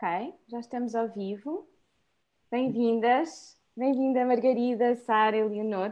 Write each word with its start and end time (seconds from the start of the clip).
Ok, 0.00 0.32
já 0.46 0.60
estamos 0.60 0.94
ao 0.94 1.08
vivo. 1.08 1.68
Bem-vindas, 2.52 3.60
bem-vinda 3.76 4.24
Margarida, 4.24 4.94
Sara 4.94 5.36
e 5.36 5.42
Leonor. 5.42 5.90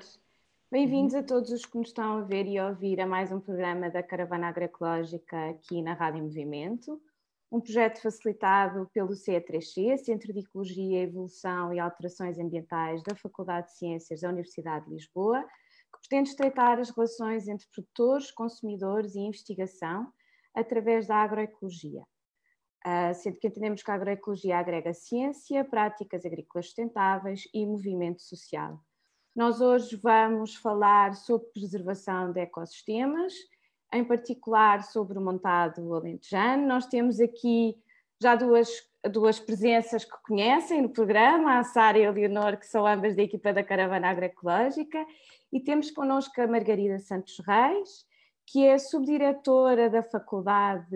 Bem-vindos 0.70 1.12
a 1.12 1.24
todos 1.24 1.50
os 1.50 1.66
que 1.66 1.76
nos 1.76 1.88
estão 1.88 2.18
a 2.18 2.20
ver 2.20 2.46
e 2.46 2.56
a 2.56 2.68
ouvir 2.68 3.00
a 3.00 3.06
mais 3.06 3.32
um 3.32 3.40
programa 3.40 3.90
da 3.90 4.04
Caravana 4.04 4.46
Agroecológica 4.46 5.50
aqui 5.50 5.82
na 5.82 5.92
Rádio 5.92 6.22
Movimento, 6.22 7.02
um 7.50 7.60
projeto 7.60 8.00
facilitado 8.00 8.88
pelo 8.94 9.08
CE3C, 9.08 9.96
Centro 9.96 10.32
de 10.32 10.38
Ecologia, 10.38 11.02
Evolução 11.02 11.74
e 11.74 11.80
Alterações 11.80 12.38
Ambientais 12.38 13.02
da 13.02 13.16
Faculdade 13.16 13.66
de 13.66 13.78
Ciências 13.78 14.20
da 14.20 14.28
Universidade 14.28 14.84
de 14.84 14.92
Lisboa, 14.92 15.42
que 15.42 16.08
pretende 16.08 16.30
estreitar 16.30 16.78
as 16.78 16.90
relações 16.90 17.48
entre 17.48 17.66
produtores, 17.74 18.30
consumidores 18.30 19.16
e 19.16 19.18
investigação 19.18 20.12
através 20.54 21.08
da 21.08 21.16
agroecologia. 21.16 22.04
Uh, 22.86 23.12
sendo 23.14 23.40
que 23.40 23.48
entendemos 23.48 23.82
que 23.82 23.90
a 23.90 23.94
agroecologia 23.94 24.58
agrega 24.58 24.94
ciência, 24.94 25.64
práticas 25.64 26.24
agrícolas 26.24 26.66
sustentáveis 26.66 27.48
e 27.52 27.66
movimento 27.66 28.22
social. 28.22 28.80
Nós 29.34 29.60
hoje 29.60 29.96
vamos 29.96 30.54
falar 30.54 31.16
sobre 31.16 31.48
preservação 31.48 32.30
de 32.30 32.40
ecossistemas, 32.40 33.32
em 33.92 34.04
particular 34.04 34.84
sobre 34.84 35.18
o 35.18 35.20
montado 35.20 35.92
alentejano. 35.92 36.64
Nós 36.64 36.86
temos 36.86 37.18
aqui 37.18 37.76
já 38.22 38.36
duas, 38.36 38.68
duas 39.10 39.40
presenças 39.40 40.04
que 40.04 40.22
conhecem 40.22 40.80
no 40.80 40.88
programa, 40.88 41.58
a 41.58 41.64
Sara 41.64 41.98
e 41.98 42.06
a 42.06 42.10
Leonor, 42.12 42.56
que 42.56 42.66
são 42.66 42.86
ambas 42.86 43.16
da 43.16 43.22
equipa 43.22 43.52
da 43.52 43.64
Caravana 43.64 44.10
Agroecológica, 44.10 45.04
e 45.52 45.58
temos 45.60 45.90
connosco 45.90 46.40
a 46.40 46.46
Margarida 46.46 47.00
Santos 47.00 47.38
Reis, 47.46 48.06
que 48.46 48.64
é 48.64 48.78
subdiretora 48.78 49.90
da 49.90 50.02
Faculdade 50.02 50.86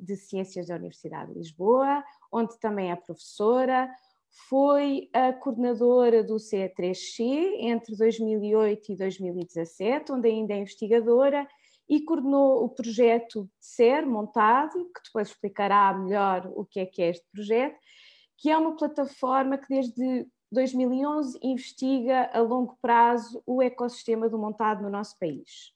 de 0.00 0.16
Ciências 0.16 0.68
da 0.68 0.76
Universidade 0.76 1.32
de 1.32 1.38
Lisboa, 1.38 2.02
onde 2.32 2.58
também 2.58 2.90
é 2.90 2.96
professora, 2.96 3.90
foi 4.48 5.08
a 5.12 5.32
coordenadora 5.32 6.24
do 6.24 6.36
CE3C 6.36 7.58
entre 7.60 7.94
2008 7.96 8.92
e 8.92 8.96
2017, 8.96 10.12
onde 10.12 10.28
ainda 10.28 10.54
é 10.54 10.58
investigadora, 10.58 11.46
e 11.88 12.00
coordenou 12.02 12.64
o 12.64 12.68
projeto 12.70 13.48
SER 13.60 14.06
montado, 14.06 14.72
que 14.86 15.02
depois 15.04 15.28
explicará 15.28 15.92
melhor 15.92 16.50
o 16.56 16.64
que 16.64 16.80
é 16.80 16.86
que 16.86 17.02
é 17.02 17.10
este 17.10 17.26
projeto, 17.30 17.78
que 18.38 18.50
é 18.50 18.56
uma 18.56 18.74
plataforma 18.74 19.58
que 19.58 19.68
desde 19.68 20.26
2011 20.50 21.38
investiga 21.42 22.30
a 22.32 22.40
longo 22.40 22.76
prazo 22.80 23.42
o 23.46 23.62
ecossistema 23.62 24.28
do 24.28 24.38
montado 24.38 24.82
no 24.82 24.90
nosso 24.90 25.18
país. 25.18 25.73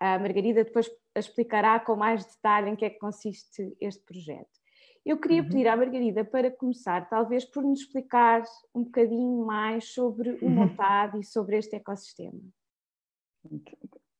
A 0.00 0.18
Margarida 0.18 0.64
depois 0.64 0.90
explicará 1.14 1.78
com 1.78 1.94
mais 1.94 2.24
detalhe 2.24 2.70
em 2.70 2.76
que 2.76 2.86
é 2.86 2.90
que 2.90 2.98
consiste 2.98 3.76
este 3.78 4.02
projeto. 4.02 4.58
Eu 5.04 5.18
queria 5.18 5.42
uhum. 5.42 5.48
pedir 5.48 5.68
à 5.68 5.76
Margarida 5.76 6.24
para 6.24 6.50
começar, 6.50 7.08
talvez 7.08 7.44
por 7.44 7.62
nos 7.62 7.80
explicar 7.80 8.42
um 8.74 8.82
bocadinho 8.84 9.44
mais 9.44 9.92
sobre 9.92 10.30
o 10.30 10.44
uhum. 10.44 10.50
montado 10.50 11.20
e 11.20 11.24
sobre 11.24 11.58
este 11.58 11.76
ecossistema. 11.76 12.40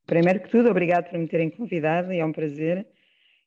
Primeiro 0.07 0.41
que 0.41 0.51
tudo, 0.51 0.71
obrigado 0.71 1.09
por 1.09 1.19
me 1.19 1.29
terem 1.29 1.51
convidado, 1.51 2.13
é 2.13 2.25
um 2.25 2.33
prazer. 2.33 2.87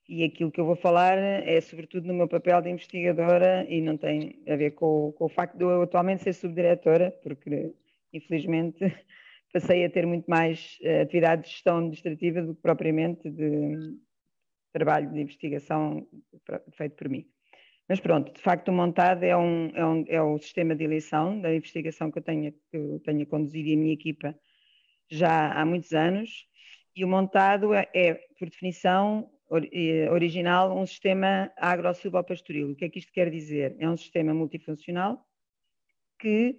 E 0.08 0.22
aquilo 0.22 0.50
que 0.50 0.60
eu 0.60 0.66
vou 0.66 0.76
falar 0.76 1.16
é 1.16 1.60
sobretudo 1.60 2.06
no 2.06 2.14
meu 2.14 2.28
papel 2.28 2.60
de 2.60 2.70
investigadora 2.70 3.64
e 3.68 3.80
não 3.80 3.96
tem 3.96 4.42
a 4.46 4.54
ver 4.54 4.72
com, 4.72 5.12
com 5.12 5.24
o 5.24 5.28
facto 5.28 5.56
de 5.56 5.64
eu 5.64 5.82
atualmente 5.82 6.22
ser 6.22 6.34
subdiretora, 6.34 7.10
porque 7.22 7.72
infelizmente 8.12 8.78
passei 9.54 9.84
a 9.84 9.90
ter 9.90 10.04
muito 10.04 10.26
mais 10.26 10.76
uh, 10.82 11.02
atividade 11.02 11.42
de 11.42 11.48
gestão 11.50 11.78
administrativa 11.78 12.42
do 12.42 12.56
que 12.56 12.60
propriamente 12.60 13.30
de 13.30 13.96
trabalho 14.72 15.10
de 15.12 15.20
investigação 15.20 16.04
feito 16.72 16.96
por 16.96 17.08
mim. 17.08 17.24
Mas 17.88 18.00
pronto, 18.00 18.32
de 18.32 18.40
facto 18.40 18.68
o 18.68 18.72
montado 18.72 19.22
é, 19.22 19.36
um, 19.36 19.68
é, 19.68 19.86
um, 19.86 20.04
é 20.08 20.20
o 20.20 20.36
sistema 20.38 20.74
de 20.74 20.82
eleição 20.82 21.40
da 21.40 21.54
investigação 21.54 22.10
que 22.10 22.18
eu 22.18 22.22
tenho, 22.22 22.52
que 22.52 22.76
eu 22.76 23.00
tenho 23.00 23.24
conduzido 23.26 23.68
e 23.68 23.74
a 23.74 23.76
minha 23.76 23.94
equipa 23.94 24.34
já 25.08 25.52
há 25.52 25.64
muitos 25.64 25.92
anos, 25.92 26.48
e 26.96 27.04
o 27.04 27.08
montado 27.08 27.72
é, 27.72 27.88
é 27.94 28.14
por 28.38 28.48
definição 28.48 29.30
eh, 29.72 30.10
original, 30.10 30.76
um 30.76 30.86
sistema 30.86 31.52
agro-silvopastoril. 31.56 32.72
O 32.72 32.76
que 32.76 32.86
é 32.86 32.88
que 32.88 32.98
isto 32.98 33.12
quer 33.12 33.30
dizer? 33.30 33.76
É 33.78 33.88
um 33.88 33.96
sistema 33.96 34.32
multifuncional 34.34 35.24
que 36.18 36.58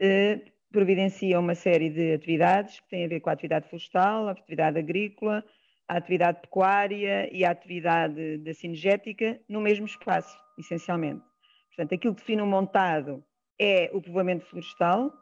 eh, 0.00 0.52
providencia 0.72 1.38
uma 1.38 1.54
série 1.54 1.90
de 1.90 2.14
atividades 2.14 2.80
que 2.80 2.88
têm 2.88 3.04
a 3.04 3.08
ver 3.08 3.20
com 3.20 3.30
a 3.30 3.32
atividade 3.32 3.68
florestal, 3.68 4.28
a 4.28 4.32
atividade 4.32 4.78
agrícola, 4.78 5.44
a 5.88 5.96
atividade 5.96 6.40
pecuária 6.40 7.28
e 7.32 7.44
a 7.44 7.50
atividade 7.50 8.38
da 8.38 8.52
cinegética 8.52 9.40
no 9.48 9.60
mesmo 9.60 9.86
espaço, 9.86 10.36
essencialmente. 10.58 11.22
Portanto, 11.68 11.94
aquilo 11.94 12.14
que 12.14 12.20
define 12.20 12.42
o 12.42 12.46
montado 12.46 13.24
é 13.58 13.90
o 13.92 14.02
povoamento 14.02 14.44
florestal, 14.46 15.12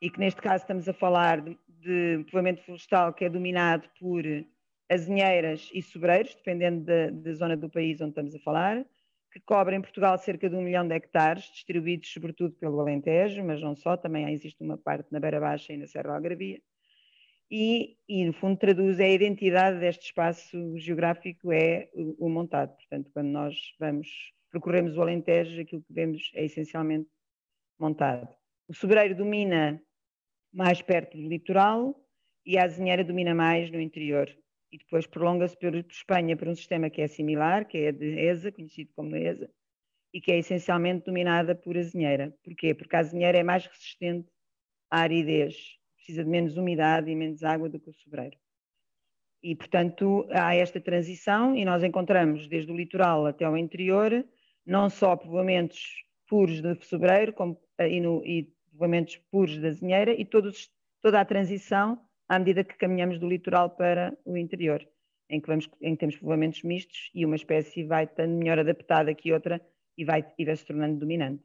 e 0.00 0.10
que 0.10 0.20
neste 0.20 0.40
caso 0.40 0.62
estamos 0.62 0.88
a 0.88 0.92
falar 0.92 1.40
de, 1.40 1.58
de 1.68 2.24
povoamento 2.24 2.62
florestal 2.62 3.12
que 3.12 3.24
é 3.24 3.28
dominado 3.28 3.88
por 3.98 4.22
azinheiras 4.90 5.70
e 5.74 5.82
sobreiros, 5.82 6.34
dependendo 6.34 6.84
da, 6.84 7.10
da 7.10 7.32
zona 7.34 7.56
do 7.56 7.68
país 7.68 8.00
onde 8.00 8.10
estamos 8.10 8.34
a 8.34 8.38
falar, 8.38 8.84
que 9.30 9.40
cobre 9.40 9.76
em 9.76 9.80
Portugal 9.80 10.16
cerca 10.18 10.48
de 10.48 10.56
um 10.56 10.62
milhão 10.62 10.86
de 10.86 10.94
hectares, 10.94 11.44
distribuídos 11.44 12.12
sobretudo 12.12 12.54
pelo 12.54 12.80
Alentejo, 12.80 13.44
mas 13.44 13.60
não 13.60 13.76
só, 13.76 13.96
também 13.96 14.32
existe 14.32 14.62
uma 14.62 14.78
parte 14.78 15.12
na 15.12 15.20
Beira 15.20 15.40
Baixa 15.40 15.72
e 15.72 15.76
na 15.76 15.86
Serra 15.86 16.14
Algarvia. 16.14 16.60
E, 17.50 17.96
e, 18.06 18.24
no 18.26 18.32
fundo 18.34 18.58
traduz 18.58 19.00
a 19.00 19.08
identidade 19.08 19.80
deste 19.80 20.06
espaço 20.06 20.76
geográfico 20.76 21.50
é 21.50 21.88
o, 21.94 22.26
o, 22.26 22.28
montado. 22.28 22.74
Portanto, 22.76 23.10
quando 23.12 23.28
nós 23.28 23.54
vamos, 23.80 24.08
percorremos 24.50 24.96
o 24.96 25.02
Alentejo, 25.02 25.60
aquilo 25.60 25.82
que 25.82 25.92
vemos 25.92 26.30
é 26.34 26.44
essencialmente 26.44 27.08
montado. 27.78 28.28
O 28.68 28.74
sobreiro 28.74 29.16
domina 29.16 29.80
mais 30.52 30.82
perto 30.82 31.16
do 31.16 31.26
litoral 31.26 31.98
e 32.44 32.58
a 32.58 32.64
azinheira 32.64 33.02
domina 33.02 33.34
mais 33.34 33.70
no 33.70 33.80
interior 33.80 34.28
e 34.70 34.78
depois 34.78 35.06
prolonga-se 35.06 35.56
por, 35.56 35.74
Espanha 35.74 36.36
por 36.36 36.48
um 36.48 36.54
sistema 36.54 36.90
que 36.90 37.00
é 37.00 37.06
similar, 37.06 37.66
que 37.66 37.78
é 37.78 37.92
de 37.92 38.18
ESA, 38.18 38.52
conhecido 38.52 38.90
como 38.94 39.16
ESA, 39.16 39.50
e 40.12 40.20
que 40.20 40.32
é 40.32 40.38
essencialmente 40.38 41.04
dominada 41.04 41.54
por 41.54 41.76
azinheira. 41.76 42.34
Porquê? 42.44 42.74
Porque 42.74 42.96
a 42.96 43.00
azinheira 43.00 43.38
é 43.38 43.42
mais 43.42 43.66
resistente 43.66 44.28
à 44.90 45.00
aridez, 45.00 45.56
precisa 45.96 46.24
de 46.24 46.30
menos 46.30 46.56
umidade 46.56 47.10
e 47.10 47.16
menos 47.16 47.42
água 47.42 47.68
do 47.68 47.78
que 47.78 47.90
o 47.90 47.94
sobreiro. 47.94 48.36
E, 49.42 49.54
portanto, 49.54 50.26
há 50.30 50.54
esta 50.54 50.80
transição 50.80 51.54
e 51.54 51.64
nós 51.64 51.84
encontramos 51.84 52.48
desde 52.48 52.72
o 52.72 52.76
litoral 52.76 53.26
até 53.26 53.48
o 53.48 53.56
interior 53.56 54.24
não 54.66 54.90
só 54.90 55.16
povoamentos 55.16 56.04
puros 56.28 56.60
de 56.60 56.74
sobreiro 56.84 57.32
como, 57.32 57.58
e, 57.80 58.00
no, 58.00 58.24
e 58.24 58.52
povoamentos 58.70 59.16
puros 59.30 59.58
da 59.58 59.68
azinheira 59.68 60.12
e 60.12 60.24
todos, 60.24 60.70
toda 61.00 61.20
a 61.20 61.24
transição 61.24 61.98
à 62.28 62.38
medida 62.38 62.62
que 62.62 62.76
caminhamos 62.76 63.18
do 63.18 63.28
litoral 63.28 63.70
para 63.70 64.16
o 64.24 64.36
interior, 64.36 64.86
em 65.30 65.40
que, 65.40 65.46
vamos, 65.46 65.68
em 65.80 65.94
que 65.94 66.00
temos 66.00 66.16
povoamentos 66.16 66.62
mistos 66.62 67.10
e 67.14 67.24
uma 67.24 67.36
espécie 67.36 67.84
vai 67.84 68.04
estando 68.04 68.36
melhor 68.36 68.58
adaptada 68.58 69.14
que 69.14 69.32
outra 69.32 69.60
e 69.96 70.04
vai, 70.04 70.24
e 70.38 70.44
vai 70.44 70.56
se 70.56 70.64
tornando 70.64 70.98
dominante. 70.98 71.42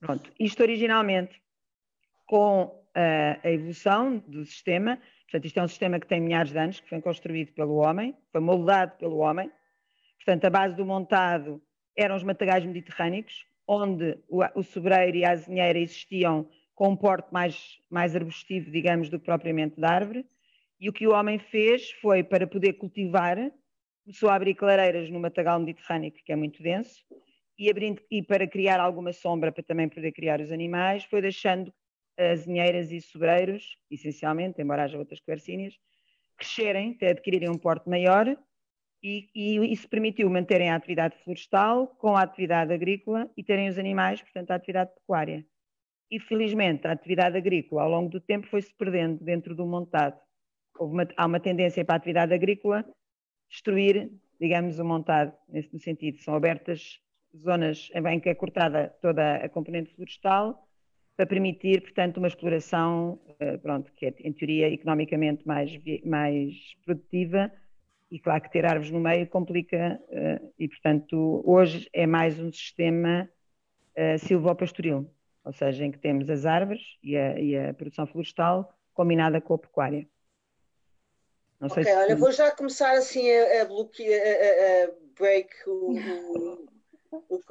Pronto, 0.00 0.32
isto 0.38 0.62
originalmente 0.62 1.40
com 2.26 2.82
a 2.94 3.50
evolução 3.50 4.18
do 4.18 4.44
sistema, 4.44 4.98
portanto, 5.24 5.44
isto 5.46 5.58
é 5.58 5.62
um 5.62 5.68
sistema 5.68 6.00
que 6.00 6.06
tem 6.06 6.20
milhares 6.20 6.52
de 6.52 6.58
anos, 6.58 6.80
que 6.80 6.88
foi 6.88 7.00
construído 7.00 7.52
pelo 7.52 7.76
homem, 7.76 8.16
foi 8.30 8.40
moldado 8.40 8.96
pelo 8.98 9.18
homem, 9.18 9.50
portanto, 10.16 10.44
a 10.44 10.50
base 10.50 10.74
do 10.74 10.84
montado 10.84 11.62
eram 11.96 12.16
os 12.16 12.22
matagais 12.22 12.64
mediterrâneos, 12.64 13.46
onde 13.66 14.18
o, 14.28 14.42
o 14.54 14.62
sobreiro 14.62 15.16
e 15.16 15.24
a 15.24 15.30
azinheira 15.30 15.78
existiam 15.78 16.48
com 16.74 16.88
um 16.90 16.96
porte 16.96 17.32
mais, 17.32 17.78
mais 17.90 18.16
arbustivo, 18.16 18.70
digamos, 18.70 19.08
do 19.08 19.18
que 19.18 19.26
propriamente 19.26 19.76
de 19.76 19.84
árvore. 19.84 20.26
E 20.80 20.88
o 20.88 20.92
que 20.92 21.06
o 21.06 21.12
homem 21.12 21.38
fez 21.38 21.90
foi, 21.92 22.24
para 22.24 22.46
poder 22.46 22.74
cultivar, 22.74 23.36
começou 24.04 24.28
a 24.28 24.34
abrir 24.34 24.54
clareiras 24.54 25.08
no 25.10 25.20
matagal 25.20 25.60
mediterrâneo, 25.60 26.10
que 26.10 26.32
é 26.32 26.36
muito 26.36 26.62
denso, 26.62 27.04
e, 27.58 27.70
abrindo, 27.70 28.02
e 28.10 28.22
para 28.22 28.46
criar 28.46 28.80
alguma 28.80 29.12
sombra, 29.12 29.52
para 29.52 29.62
também 29.62 29.88
poder 29.88 30.12
criar 30.12 30.40
os 30.40 30.50
animais, 30.50 31.04
foi 31.04 31.20
deixando 31.20 31.72
azinheiras 32.18 32.90
e 32.90 33.00
sobreiros, 33.00 33.76
essencialmente, 33.90 34.60
embora 34.60 34.84
haja 34.84 34.98
outras 34.98 35.20
quercíneas, 35.20 35.78
crescerem, 36.36 36.92
até 36.96 37.10
adquirirem 37.10 37.48
um 37.48 37.58
porte 37.58 37.88
maior, 37.88 38.36
e, 39.02 39.28
e, 39.34 39.72
isso 39.72 39.88
permitiu 39.88 40.30
manterem 40.30 40.70
a 40.70 40.76
atividade 40.76 41.16
florestal 41.24 41.88
com 41.98 42.16
a 42.16 42.22
atividade 42.22 42.72
agrícola 42.72 43.28
e 43.36 43.42
terem 43.42 43.68
os 43.68 43.78
animais, 43.78 44.22
portanto, 44.22 44.52
a 44.52 44.54
atividade 44.54 44.94
pecuária. 44.94 45.44
E, 46.14 46.20
felizmente, 46.20 46.86
a 46.86 46.92
atividade 46.92 47.38
agrícola, 47.38 47.84
ao 47.84 47.90
longo 47.90 48.10
do 48.10 48.20
tempo, 48.20 48.46
foi-se 48.46 48.70
perdendo 48.74 49.24
dentro 49.24 49.54
do 49.56 49.64
montado. 49.64 50.20
Uma, 50.78 51.08
há 51.16 51.24
uma 51.24 51.40
tendência 51.40 51.82
para 51.86 51.94
a 51.94 51.96
atividade 51.96 52.34
agrícola 52.34 52.84
destruir, 53.48 54.10
digamos, 54.38 54.78
o 54.78 54.84
montado, 54.84 55.32
nesse 55.48 55.78
sentido. 55.78 56.18
São 56.18 56.34
abertas 56.34 57.00
zonas 57.34 57.88
em 57.94 58.20
que 58.20 58.28
é 58.28 58.34
cortada 58.34 58.94
toda 59.00 59.36
a 59.36 59.48
componente 59.48 59.94
florestal 59.94 60.68
para 61.16 61.24
permitir, 61.26 61.80
portanto, 61.80 62.18
uma 62.18 62.28
exploração, 62.28 63.18
eh, 63.40 63.56
pronto, 63.56 63.90
que 63.94 64.04
é, 64.04 64.14
em 64.20 64.32
teoria, 64.34 64.68
economicamente 64.68 65.46
mais, 65.46 65.70
mais 66.04 66.54
produtiva 66.84 67.50
e 68.10 68.18
claro 68.18 68.42
que 68.42 68.52
ter 68.52 68.66
árvores 68.66 68.90
no 68.90 69.00
meio 69.00 69.26
complica, 69.26 69.98
uh, 70.10 70.52
e 70.58 70.68
portanto 70.68 71.42
hoje 71.46 71.88
é 71.94 72.06
mais 72.06 72.38
um 72.38 72.52
sistema 72.52 73.26
uh, 73.96 74.18
silvopastoril, 74.18 75.10
ou 75.44 75.52
seja, 75.52 75.84
em 75.84 75.90
que 75.90 75.98
temos 75.98 76.28
as 76.30 76.46
árvores 76.46 76.82
e 77.02 77.16
a, 77.16 77.38
e 77.38 77.56
a 77.56 77.74
produção 77.74 78.06
florestal 78.06 78.76
combinada 78.94 79.40
com 79.40 79.54
a 79.54 79.58
pecuária. 79.58 80.08
Não 81.60 81.68
ok, 81.68 81.84
se... 81.84 81.92
olha, 81.92 82.16
vou 82.16 82.32
já 82.32 82.50
começar 82.50 82.92
assim 82.92 83.30
a, 83.30 83.62
a 83.62 83.64
bloquear, 83.64 84.20
a, 84.20 84.84
a 84.84 84.90
break 85.16 85.50
o, 85.66 85.92
o, 85.92 86.72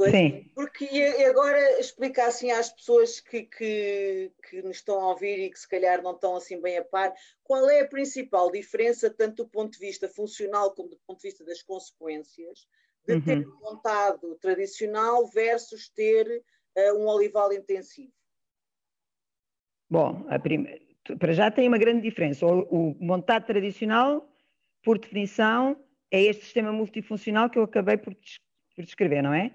Sim. 0.10 0.50
Porque 0.56 0.88
agora 1.30 1.80
explicar 1.80 2.28
assim 2.28 2.50
às 2.50 2.72
pessoas 2.72 3.20
que, 3.20 3.44
que, 3.44 4.32
que 4.50 4.62
nos 4.64 4.78
estão 4.78 5.00
a 5.00 5.10
ouvir 5.10 5.38
e 5.40 5.52
que 5.52 5.60
se 5.60 5.70
calhar 5.70 6.02
não 6.02 6.14
estão 6.14 6.36
assim 6.36 6.60
bem 6.60 6.80
a 6.80 6.84
par, 6.84 7.14
qual 7.44 7.70
é 7.70 7.82
a 7.82 7.88
principal 7.88 8.52
diferença, 8.52 9.10
tanto 9.10 9.44
do 9.44 9.50
ponto 9.50 9.74
de 9.74 9.80
vista 9.80 10.10
funcional 10.10 10.74
como 10.74 10.90
do 10.90 11.00
ponto 11.06 11.22
de 11.22 11.28
vista 11.28 11.46
das 11.46 11.62
consequências, 11.62 12.68
de 13.06 13.14
uhum. 13.14 13.22
ter 13.22 13.48
um 13.48 13.60
montado 13.60 14.36
tradicional 14.36 15.28
versus 15.28 15.90
ter 15.90 16.44
um 16.94 17.08
olival 17.08 17.52
intensivo? 17.54 18.12
Bom, 19.90 20.26
para 21.20 21.34
já 21.34 21.52
tem 21.52 21.68
uma 21.68 21.78
grande 21.78 22.02
diferença. 22.02 22.46
O, 22.46 22.62
o 22.62 22.98
montado 23.00 23.46
tradicional, 23.46 24.30
por 24.84 24.98
definição, 24.98 25.84
é 26.10 26.22
este 26.22 26.44
sistema 26.44 26.72
multifuncional 26.72 27.50
que 27.50 27.60
eu 27.60 27.64
acabei 27.64 27.98
por 27.98 28.16
por 28.76 28.86
descrever, 28.86 29.22
não 29.22 29.34
é? 29.34 29.52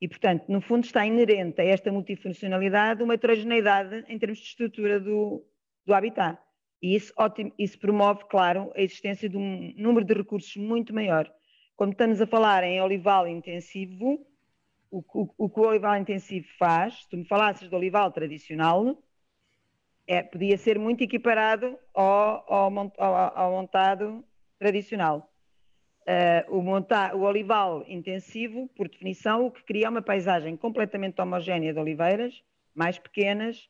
E, 0.00 0.06
portanto, 0.06 0.44
no 0.48 0.60
fundo 0.60 0.84
está 0.84 1.04
inerente 1.04 1.60
a 1.60 1.64
esta 1.64 1.90
multifuncionalidade 1.90 3.02
uma 3.02 3.14
heterogeneidade 3.14 4.04
em 4.08 4.18
termos 4.18 4.38
de 4.38 4.44
estrutura 4.44 5.00
do, 5.00 5.44
do 5.84 5.92
habitat. 5.92 6.40
E 6.80 6.94
isso, 6.94 7.12
ótimo, 7.16 7.52
isso 7.58 7.78
promove, 7.78 8.24
claro, 8.26 8.72
a 8.76 8.80
existência 8.80 9.28
de 9.28 9.36
um 9.36 9.74
número 9.76 10.06
de 10.06 10.14
recursos 10.14 10.54
muito 10.56 10.94
maior. 10.94 11.28
Quando 11.74 11.92
estamos 11.92 12.20
a 12.20 12.26
falar 12.26 12.62
em 12.62 12.80
olival 12.80 13.26
intensivo, 13.26 14.24
o, 14.90 15.04
o, 15.36 15.48
que 15.48 15.60
o 15.60 15.66
olival 15.66 15.96
intensivo 15.96 16.46
faz, 16.58 17.02
se 17.02 17.08
tu 17.08 17.16
me 17.16 17.24
falasses 17.24 17.68
do 17.68 17.76
olival 17.76 18.10
tradicional, 18.10 18.96
é, 20.06 20.22
podia 20.22 20.56
ser 20.56 20.78
muito 20.78 21.02
equiparado 21.02 21.78
ao, 21.94 22.52
ao, 22.52 22.92
ao, 22.96 23.38
ao 23.38 23.52
montado 23.52 24.24
tradicional. 24.58 25.30
Uh, 26.08 26.56
o, 26.56 26.62
montar, 26.62 27.14
o 27.14 27.20
olival 27.20 27.84
intensivo, 27.86 28.66
por 28.74 28.88
definição, 28.88 29.44
o 29.44 29.50
que 29.50 29.62
cria 29.62 29.90
uma 29.90 30.00
paisagem 30.00 30.56
completamente 30.56 31.20
homogénea 31.20 31.74
de 31.74 31.78
oliveiras, 31.78 32.42
mais 32.74 32.98
pequenas, 32.98 33.68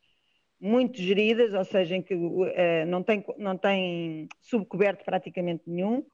muito 0.60 1.02
geridas, 1.02 1.52
ou 1.52 1.64
seja, 1.64 1.96
em 1.96 2.02
que 2.02 2.14
uh, 2.14 2.46
não, 2.86 3.02
tem, 3.02 3.24
não 3.38 3.56
tem 3.56 4.28
subcoberto 4.40 5.04
praticamente 5.04 5.64
nenhum, 5.66 6.06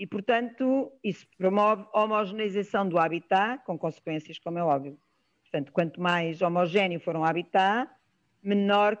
e, 0.00 0.06
portanto, 0.06 0.90
isso 1.04 1.26
promove 1.36 1.84
a 1.92 2.04
homogeneização 2.04 2.88
do 2.88 2.98
habitat, 2.98 3.62
com 3.66 3.78
consequências, 3.78 4.38
como 4.38 4.58
é 4.58 4.64
óbvio. 4.64 4.98
Portanto, 5.42 5.70
quanto 5.72 6.00
mais 6.00 6.40
homogéneo 6.40 6.98
for 6.98 7.14
um 7.14 7.22
habitat, 7.22 7.86
menor 8.42 8.98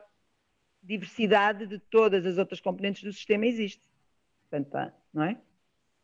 diversidade 0.82 1.66
de 1.66 1.78
todas 1.78 2.26
as 2.26 2.36
outras 2.36 2.60
componentes 2.60 3.02
do 3.02 3.14
sistema 3.14 3.46
existe. 3.46 3.82
Portanto, 4.50 4.92
não 5.10 5.24
é? 5.24 5.38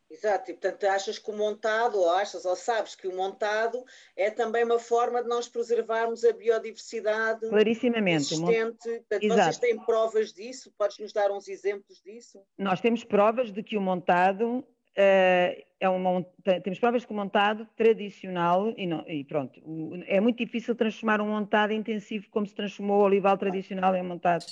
Exato, 0.08 0.50
e 0.50 0.54
portanto 0.54 0.84
achas 0.84 1.18
que 1.18 1.30
o 1.30 1.36
montado, 1.36 1.98
ou 1.98 2.08
achas, 2.10 2.46
ou 2.46 2.56
sabes 2.56 2.94
que 2.94 3.06
o 3.06 3.14
montado 3.14 3.84
é 4.16 4.30
também 4.30 4.64
uma 4.64 4.78
forma 4.78 5.20
de 5.22 5.28
nós 5.28 5.46
preservarmos 5.46 6.24
a 6.24 6.32
biodiversidade 6.32 7.46
Clarissimamente. 7.48 8.32
existente. 8.32 8.78
Portanto, 8.78 9.22
Exato. 9.22 9.42
vocês 9.42 9.58
têm 9.58 9.76
provas 9.84 10.32
disso? 10.32 10.72
Podes 10.78 10.98
nos 11.00 11.12
dar 11.12 11.30
uns 11.30 11.48
exemplos 11.48 12.00
disso? 12.00 12.40
Nós 12.56 12.80
temos 12.80 13.04
provas 13.04 13.52
de 13.52 13.62
que 13.62 13.76
o 13.76 13.80
montado 13.80 14.64
é 14.96 15.88
um 15.90 16.24
temos 16.62 16.78
provas 16.78 17.04
que 17.04 17.12
o 17.12 17.14
montado 17.14 17.66
tradicional 17.76 18.72
e, 18.76 18.86
não, 18.86 19.04
e 19.06 19.24
pronto, 19.24 19.60
é 20.06 20.20
muito 20.20 20.38
difícil 20.38 20.74
transformar 20.74 21.20
um 21.20 21.28
montado 21.28 21.72
intensivo 21.72 22.26
como 22.30 22.46
se 22.46 22.54
transformou 22.54 23.00
o 23.00 23.04
olival 23.04 23.36
tradicional 23.36 23.94
em 23.94 24.02
montado, 24.02 24.44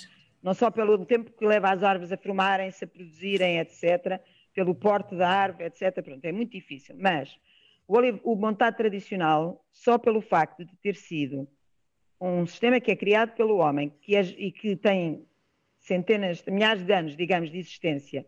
não 0.43 0.53
só 0.53 0.71
pelo 0.71 1.05
tempo 1.07 1.31
que 1.33 1.47
leva 1.47 1.71
as 1.71 1.83
árvores 1.83 2.13
a 2.13 2.17
formarem-se, 2.17 2.85
a 2.85 2.87
produzirem, 2.87 3.59
etc 3.59 4.21
pelo 4.55 4.75
porte 4.75 5.15
da 5.17 5.29
árvore, 5.29 5.65
etc. 5.65 6.03
Pronto, 6.03 6.25
é 6.25 6.33
muito 6.33 6.53
difícil. 6.53 6.95
Mas 6.99 7.37
o, 7.87 7.99
o 8.23 8.37
montado 8.37 8.77
tradicional, 8.77 9.63
só 9.73 9.99
pelo 9.99 10.23
facto 10.23 10.65
de 10.65 10.75
ter 10.77 10.95
sido 10.95 11.49
um 12.21 12.47
sistema 12.47 12.81
que 12.81 12.91
é 12.91 12.97
criado 12.97 13.35
pelo 13.35 13.57
homem 13.57 13.93
que 14.01 14.17
é, 14.17 14.23
e 14.23 14.53
que 14.53 14.77
tem 14.77 15.27
centenas, 15.81 16.43
milhares 16.47 16.85
de 16.85 16.93
anos, 16.93 17.17
digamos, 17.17 17.51
de 17.51 17.59
existência, 17.59 18.25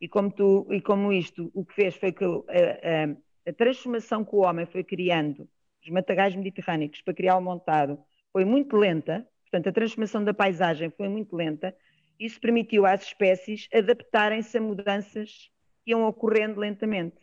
e 0.00 0.08
como, 0.08 0.30
tu, 0.30 0.66
e 0.70 0.80
como 0.80 1.12
isto 1.12 1.50
o 1.54 1.64
que 1.64 1.74
fez 1.74 1.96
foi 1.96 2.12
que 2.12 2.24
a, 2.24 2.28
a, 2.28 3.50
a 3.50 3.52
transformação 3.52 4.24
que 4.24 4.34
o 4.34 4.40
homem 4.40 4.66
foi 4.66 4.84
criando 4.84 5.48
os 5.82 5.88
matagais 5.90 6.34
mediterrâneos 6.34 7.00
para 7.02 7.14
criar 7.14 7.36
o 7.36 7.40
montado 7.40 7.98
foi 8.32 8.44
muito 8.44 8.76
lenta, 8.76 9.26
portanto 9.42 9.68
a 9.68 9.72
transformação 9.72 10.22
da 10.22 10.34
paisagem 10.34 10.90
foi 10.90 11.08
muito 11.08 11.34
lenta, 11.34 11.74
isso 12.18 12.40
permitiu 12.40 12.84
às 12.84 13.02
espécies 13.02 13.68
adaptarem-se 13.72 14.58
a 14.58 14.60
mudanças 14.60 15.50
iam 15.86 16.04
ocorrendo 16.06 16.60
lentamente. 16.60 17.16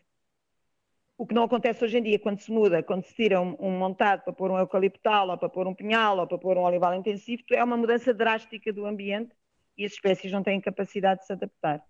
O 1.17 1.25
que 1.25 1.33
não 1.33 1.43
acontece 1.43 1.83
hoje 1.83 1.97
em 1.97 2.03
dia, 2.03 2.19
quando 2.19 2.39
se 2.39 2.51
muda, 2.51 2.83
quando 2.83 3.03
se 3.03 3.15
tira 3.15 3.39
um, 3.39 3.55
um 3.59 3.71
montado 3.71 4.23
para 4.23 4.33
pôr 4.33 4.51
um 4.51 4.57
eucaliptal, 4.57 5.29
ou 5.29 5.37
para 5.37 5.47
pôr 5.47 5.65
um 5.65 5.73
pinhal, 5.73 6.17
ou 6.17 6.27
para 6.27 6.37
pôr 6.37 6.57
um 6.57 6.63
olival 6.63 6.93
intensivo, 6.93 7.43
é 7.51 7.63
uma 7.63 7.77
mudança 7.77 8.13
drástica 8.13 8.73
do 8.73 8.85
ambiente 8.85 9.33
e 9.77 9.85
as 9.85 9.93
espécies 9.93 10.31
não 10.31 10.43
têm 10.43 10.59
capacidade 10.59 11.21
de 11.21 11.27
se 11.27 11.33
adaptar. 11.33 11.81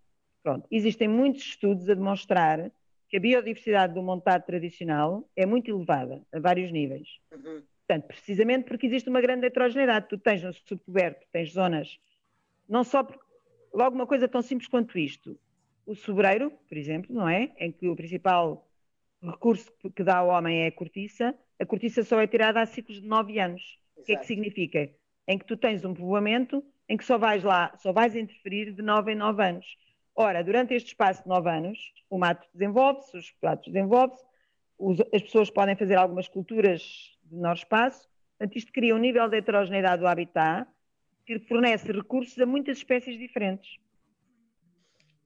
Pronto. 0.45 0.67
Existem 0.69 1.07
muitos 1.07 1.41
estudos 1.41 1.89
a 1.89 1.95
demonstrar 1.95 2.71
que 3.09 3.17
a 3.17 3.19
biodiversidade 3.19 3.95
do 3.95 4.03
montado 4.03 4.45
tradicional 4.45 5.27
é 5.35 5.43
muito 5.43 5.71
elevada, 5.71 6.21
a 6.31 6.39
vários 6.39 6.71
níveis. 6.71 7.19
Uhum. 7.33 7.63
Portanto, 7.79 8.05
precisamente 8.05 8.65
porque 8.65 8.85
existe 8.85 9.09
uma 9.09 9.21
grande 9.21 9.47
heterogeneidade. 9.47 10.07
Tu 10.07 10.19
tens 10.19 10.43
no 10.43 10.53
subcoberto, 10.53 11.25
tens 11.31 11.51
zonas, 11.51 11.97
não 12.69 12.83
só, 12.83 13.03
por, 13.03 13.19
logo 13.73 13.95
uma 13.95 14.05
coisa 14.05 14.27
tão 14.27 14.43
simples 14.43 14.67
quanto 14.67 14.99
isto, 14.99 15.35
o 15.83 15.95
sobreiro, 15.95 16.51
por 16.69 16.77
exemplo, 16.77 17.15
não 17.15 17.27
é? 17.27 17.51
Em 17.57 17.71
que 17.71 17.87
o 17.87 17.95
principal 17.95 18.69
recurso 19.23 19.73
que 19.95 20.03
dá 20.03 20.17
ao 20.17 20.27
homem 20.27 20.61
é 20.61 20.67
a 20.67 20.71
cortiça, 20.71 21.33
a 21.59 21.65
cortiça 21.65 22.03
só 22.03 22.21
é 22.21 22.27
tirada 22.27 22.61
há 22.61 22.67
ciclos 22.67 23.01
de 23.01 23.07
nove 23.07 23.39
anos. 23.39 23.79
Exato. 23.97 24.01
O 24.01 24.03
que 24.03 24.13
é 24.13 24.15
que 24.17 24.27
significa? 24.27 24.89
Em 25.27 25.39
que 25.39 25.45
tu 25.45 25.57
tens 25.57 25.83
um 25.83 25.95
povoamento 25.95 26.63
em 26.87 26.95
que 26.95 27.03
só 27.03 27.17
vais 27.17 27.43
lá, 27.43 27.75
só 27.77 27.91
vais 27.91 28.15
interferir 28.15 28.71
de 28.73 28.83
nove 28.83 29.13
em 29.13 29.15
nove 29.15 29.43
anos. 29.43 29.65
Ora, 30.15 30.43
durante 30.43 30.73
este 30.73 30.87
espaço 30.87 31.23
de 31.23 31.29
nove 31.29 31.49
anos, 31.49 31.93
o 32.09 32.17
mato 32.17 32.47
desenvolve-se, 32.53 33.17
os 33.17 33.31
pratos 33.31 33.71
desenvolve-se, 33.71 34.23
as 35.13 35.21
pessoas 35.21 35.49
podem 35.49 35.75
fazer 35.75 35.95
algumas 35.95 36.27
culturas 36.29 36.81
de 37.23 37.35
menor 37.35 37.55
espaço, 37.55 38.07
portanto, 38.37 38.57
isto 38.57 38.71
cria 38.71 38.95
um 38.95 38.97
nível 38.97 39.27
de 39.27 39.37
heterogeneidade 39.37 40.01
do 40.01 40.07
habitat 40.07 40.69
que 41.25 41.39
fornece 41.39 41.91
recursos 41.91 42.37
a 42.39 42.45
muitas 42.45 42.77
espécies 42.77 43.17
diferentes. 43.17 43.77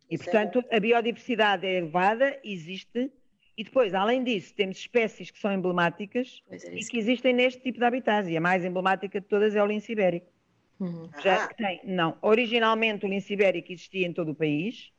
E, 0.10 0.18
portanto, 0.18 0.64
a 0.72 0.80
biodiversidade 0.80 1.68
é 1.68 1.78
elevada, 1.78 2.40
existe, 2.44 3.12
e 3.56 3.64
depois, 3.64 3.94
além 3.94 4.24
disso, 4.24 4.56
temos 4.56 4.78
espécies 4.78 5.30
que 5.30 5.38
são 5.38 5.52
emblemáticas 5.52 6.42
é 6.50 6.56
e 6.74 6.80
que 6.80 6.98
existem 6.98 7.34
neste 7.34 7.62
tipo 7.62 7.78
de 7.78 7.86
habitats, 7.86 8.28
e 8.28 8.36
a 8.36 8.42
mais 8.42 8.66
emblemática 8.66 9.22
de 9.22 9.28
todas 9.28 9.56
é 9.56 9.62
o 9.62 9.68
lince 9.68 9.92
ibérico. 9.92 10.32
Uhum. 10.80 11.10
Já 11.22 11.44
ah. 11.44 11.48
que 11.48 11.58
tem, 11.58 11.82
não, 11.84 12.18
originalmente 12.22 13.06
o 13.06 13.10
lince 13.10 13.34
ibérico 13.34 13.72
existia 13.72 14.08
em 14.08 14.14
todo 14.14 14.32
o 14.32 14.36
país, 14.36 14.92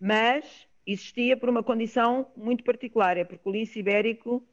mas 0.00 0.66
existia 0.86 1.36
por 1.36 1.48
uma 1.48 1.62
condição 1.62 2.26
muito 2.36 2.64
particular, 2.64 3.16
é 3.16 3.24
porque 3.24 3.48
o 3.48 3.52
lince 3.52 3.78
ibérico 3.78 4.46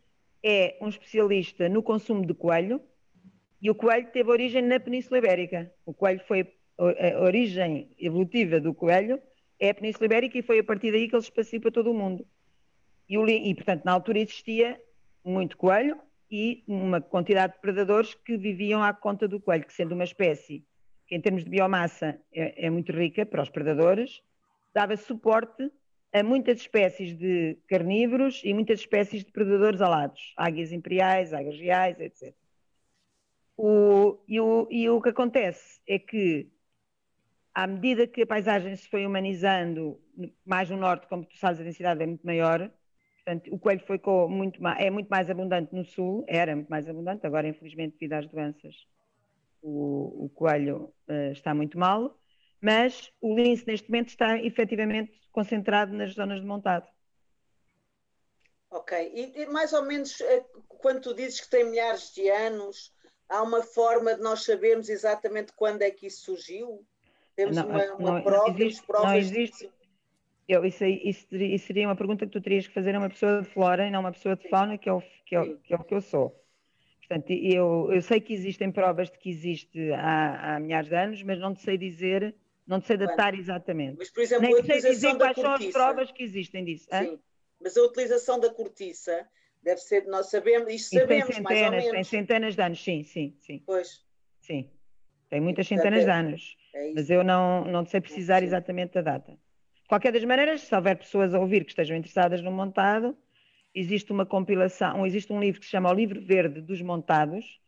é 0.44 0.78
um 0.80 0.90
especialista 0.90 1.68
no 1.68 1.82
consumo 1.84 2.25
de 2.25 2.34
coelho, 2.34 2.82
e 3.62 3.70
o 3.70 3.75
coelho 3.75 4.08
teve 4.12 4.30
origem 4.30 4.63
na 4.63 4.80
Península 4.80 5.20
Ibérica. 5.20 5.72
O 5.86 5.94
coelho 5.94 6.20
foi 6.28 6.51
a 6.80 7.22
origem 7.22 7.92
evolutiva 8.00 8.60
do 8.60 8.74
coelho 8.74 9.22
é 9.62 9.70
a 9.70 9.75
Península 9.75 10.06
Ibérica 10.06 10.40
e 10.40 10.42
foi 10.42 10.58
a 10.58 10.63
partir 10.63 10.92
daí 10.92 11.08
que 11.08 11.16
ele 11.16 11.24
se 11.24 11.60
para 11.60 11.72
todo 11.72 11.92
o 11.92 11.94
mundo. 11.94 12.25
E, 13.08 13.16
o, 13.16 13.30
e, 13.30 13.54
portanto, 13.54 13.86
na 13.86 13.92
altura 13.92 14.18
existia 14.18 14.82
muito 15.24 15.56
coelho 15.56 16.00
e 16.32 16.64
uma 16.66 17.02
quantidade 17.02 17.54
de 17.54 17.60
predadores 17.60 18.16
que 18.16 18.38
viviam 18.38 18.82
à 18.82 18.94
conta 18.94 19.28
do 19.28 19.40
coelho, 19.40 19.66
que 19.66 19.74
sendo 19.74 19.94
uma 19.94 20.06
espécie 20.06 20.66
que 21.06 21.16
em 21.16 21.22
termos 21.22 21.44
de 21.44 21.50
biomassa 21.50 22.18
é, 22.34 22.68
é 22.68 22.70
muito 22.70 22.94
rica 22.94 23.26
para 23.26 23.44
os 23.44 23.50
predadores, 23.50 24.24
dava 24.74 24.96
suporte 24.96 25.70
a 26.14 26.24
muitas 26.24 26.60
espécies 26.60 27.18
de 27.18 27.58
carnívoros 27.68 28.42
e 28.46 28.54
muitas 28.54 28.80
espécies 28.80 29.26
de 29.26 29.32
predadores 29.32 29.82
alados, 29.82 30.34
águias 30.38 30.72
imperiais, 30.72 31.34
águias 31.34 31.60
reais, 31.60 32.00
etc. 32.00 32.34
O, 33.58 34.18
e, 34.28 34.40
o, 34.40 34.68
e 34.72 34.90
o 34.90 35.02
que 35.02 35.10
acontece 35.10 35.82
é 35.86 36.00
que 36.00 36.50
à 37.54 37.68
medida 37.68 38.08
que 38.08 38.22
a 38.22 38.28
paisagem 38.28 38.76
se 38.76 38.88
foi 38.88 39.06
humanizando, 39.06 40.00
mais 40.46 40.70
no 40.70 40.78
norte, 40.78 41.08
como 41.08 41.26
tu 41.26 41.38
sabes, 41.38 41.60
a 41.60 41.64
densidade 41.64 42.02
é 42.02 42.06
muito 42.06 42.26
maior. 42.26 42.72
Portanto, 43.24 43.54
o 43.54 43.60
coelho 43.60 43.84
foi 43.86 44.00
muito 44.28 44.62
mais, 44.62 44.80
é 44.84 44.90
muito 44.90 45.08
mais 45.08 45.30
abundante 45.30 45.74
no 45.75 45.86
sul, 45.86 46.25
era 46.28 46.56
muito 46.56 46.70
mais 46.70 46.90
abundante, 46.90 47.25
agora, 47.25 47.48
infelizmente, 47.48 47.94
devido 47.94 48.13
às 48.13 48.28
doenças, 48.28 48.75
o, 49.62 50.25
o 50.25 50.30
coelho 50.30 50.92
uh, 51.08 51.32
está 51.32 51.54
muito 51.54 51.78
mal. 51.78 52.18
mas 52.62 53.12
o 53.20 53.36
lince 53.36 53.66
neste 53.66 53.90
momento 53.90 54.10
está 54.10 54.38
efetivamente 54.38 55.20
concentrado 55.32 55.94
nas 55.94 56.13
zonas 56.13 56.40
de 56.40 56.46
montado. 56.46 56.88
Ok, 58.70 59.12
e, 59.13 59.42
e 59.42 59.46
mais 59.48 59.74
ou 59.74 59.84
menos 59.84 60.22
eh, 60.22 60.46
quando 60.68 61.01
tu 61.01 61.13
dizes 61.13 61.42
que 61.42 61.50
tem 61.50 61.66
milhares 61.66 62.13
de 62.13 62.30
anos, 62.30 62.94
há 63.28 63.42
uma 63.42 63.63
forma 63.63 64.16
de 64.16 64.22
nós 64.22 64.44
sabermos 64.44 64.88
exatamente 64.88 65.51
quando 65.54 65.82
é 65.82 65.92
que 65.92 66.08
isso 66.08 66.24
surgiu? 66.24 66.86
Temos 67.36 67.58
não, 67.58 67.68
uma, 67.68 67.86
uma 67.96 68.12
não, 68.13 68.22
prova, 68.22 68.48
não 68.48 68.56
existe, 68.56 68.86
provas 68.86 69.10
não 69.12 69.18
existe. 69.18 69.72
Eu, 70.48 70.66
isso, 70.66 70.84
isso, 70.84 71.28
isso, 71.32 71.68
seria 71.68 71.88
uma 71.88 71.96
pergunta 71.96 72.26
que 72.26 72.32
tu 72.32 72.42
terias 72.42 72.68
que 72.68 72.74
fazer 72.74 72.96
a 72.96 73.00
uma 73.00 73.10
pessoa 73.10 73.42
de 73.42 73.48
flora 73.50 73.88
e 73.88 73.92
não 73.92 74.02
uma 74.02 74.12
pessoa 74.12 74.36
de 74.36 74.48
fauna, 74.50 74.78
que 74.78 74.90
é 74.90 74.94
o 74.94 75.02
que, 75.26 75.36
é, 75.36 75.56
que, 75.64 75.74
é 75.74 75.78
o 75.78 75.84
que 75.84 75.94
eu 75.94 76.02
sou. 76.02 76.42
Portanto, 77.00 77.32
eu, 77.32 77.92
eu 77.92 78.02
sei 78.02 78.20
que 78.22 78.34
existem 78.34 78.72
provas 78.72 79.10
de 79.10 79.18
que 79.18 79.30
existe 79.30 79.92
há, 79.94 80.56
há 80.56 80.60
milhares 80.60 80.90
de 80.90 80.96
anos, 80.96 81.24
mas 81.24 81.40
não 81.40 81.54
te 81.54 81.62
sei 81.62 81.78
dizer, 81.78 82.36
não 82.66 82.80
te 82.80 82.88
sei 82.88 82.98
datar 82.98 83.34
exatamente. 83.34 83.98
Mas, 83.98 84.10
por 84.10 84.22
exemplo, 84.22 84.44
Nem 84.44 84.60
a 84.60 84.64
sei 84.64 84.82
dizer 84.82 85.16
quais 85.16 85.36
cortiça. 85.36 85.42
são 85.42 85.68
as 85.68 85.74
provas 85.74 86.12
que 86.12 86.24
existem 86.24 86.64
disso. 86.64 86.88
Sim, 86.92 87.20
mas 87.60 87.78
a 87.78 87.84
utilização 87.84 88.40
da 88.40 88.50
cortiça 88.50 89.28
deve 89.62 89.80
ser, 89.80 90.06
nós 90.08 90.30
sabemos, 90.30 90.74
isto 90.74 90.98
sabemos 90.98 91.26
tem 91.28 91.36
centenas, 91.36 91.44
mais 91.44 91.62
ou 91.62 91.72
menos. 91.72 91.92
Tem 91.92 92.04
centenas 92.04 92.56
de 92.56 92.62
anos, 92.62 92.84
sim, 92.84 93.04
sim, 93.04 93.38
sim. 93.40 93.64
Pois. 93.66 94.06
Sim, 94.40 94.70
tem 95.30 95.40
muitas 95.40 95.68
centenas 95.68 96.04
de 96.04 96.10
anos. 96.10 96.58
É 96.74 96.94
mas 96.94 97.10
eu 97.10 97.24
não, 97.24 97.66
não 97.66 97.86
sei 97.86 98.02
precisar 98.02 98.42
exatamente 98.42 98.94
da 98.94 99.02
data. 99.02 99.38
Qualquer 99.92 100.14
das 100.14 100.24
maneiras, 100.24 100.62
se 100.62 100.74
houver 100.74 100.98
pessoas 100.98 101.34
a 101.34 101.40
ouvir 101.42 101.66
que 101.66 101.72
estejam 101.72 101.98
interessadas 101.98 102.42
no 102.42 102.50
montado, 102.50 103.14
existe 103.76 104.10
uma 104.10 104.26
compilação, 104.26 105.06
existe 105.06 105.34
um 105.34 105.40
livro 105.42 105.60
que 105.60 105.66
se 105.66 105.72
chama 105.74 105.92
O 105.92 105.94
Livro 105.94 106.22
Verde 106.22 106.62
dos 106.62 106.82
Montados, 106.82 107.60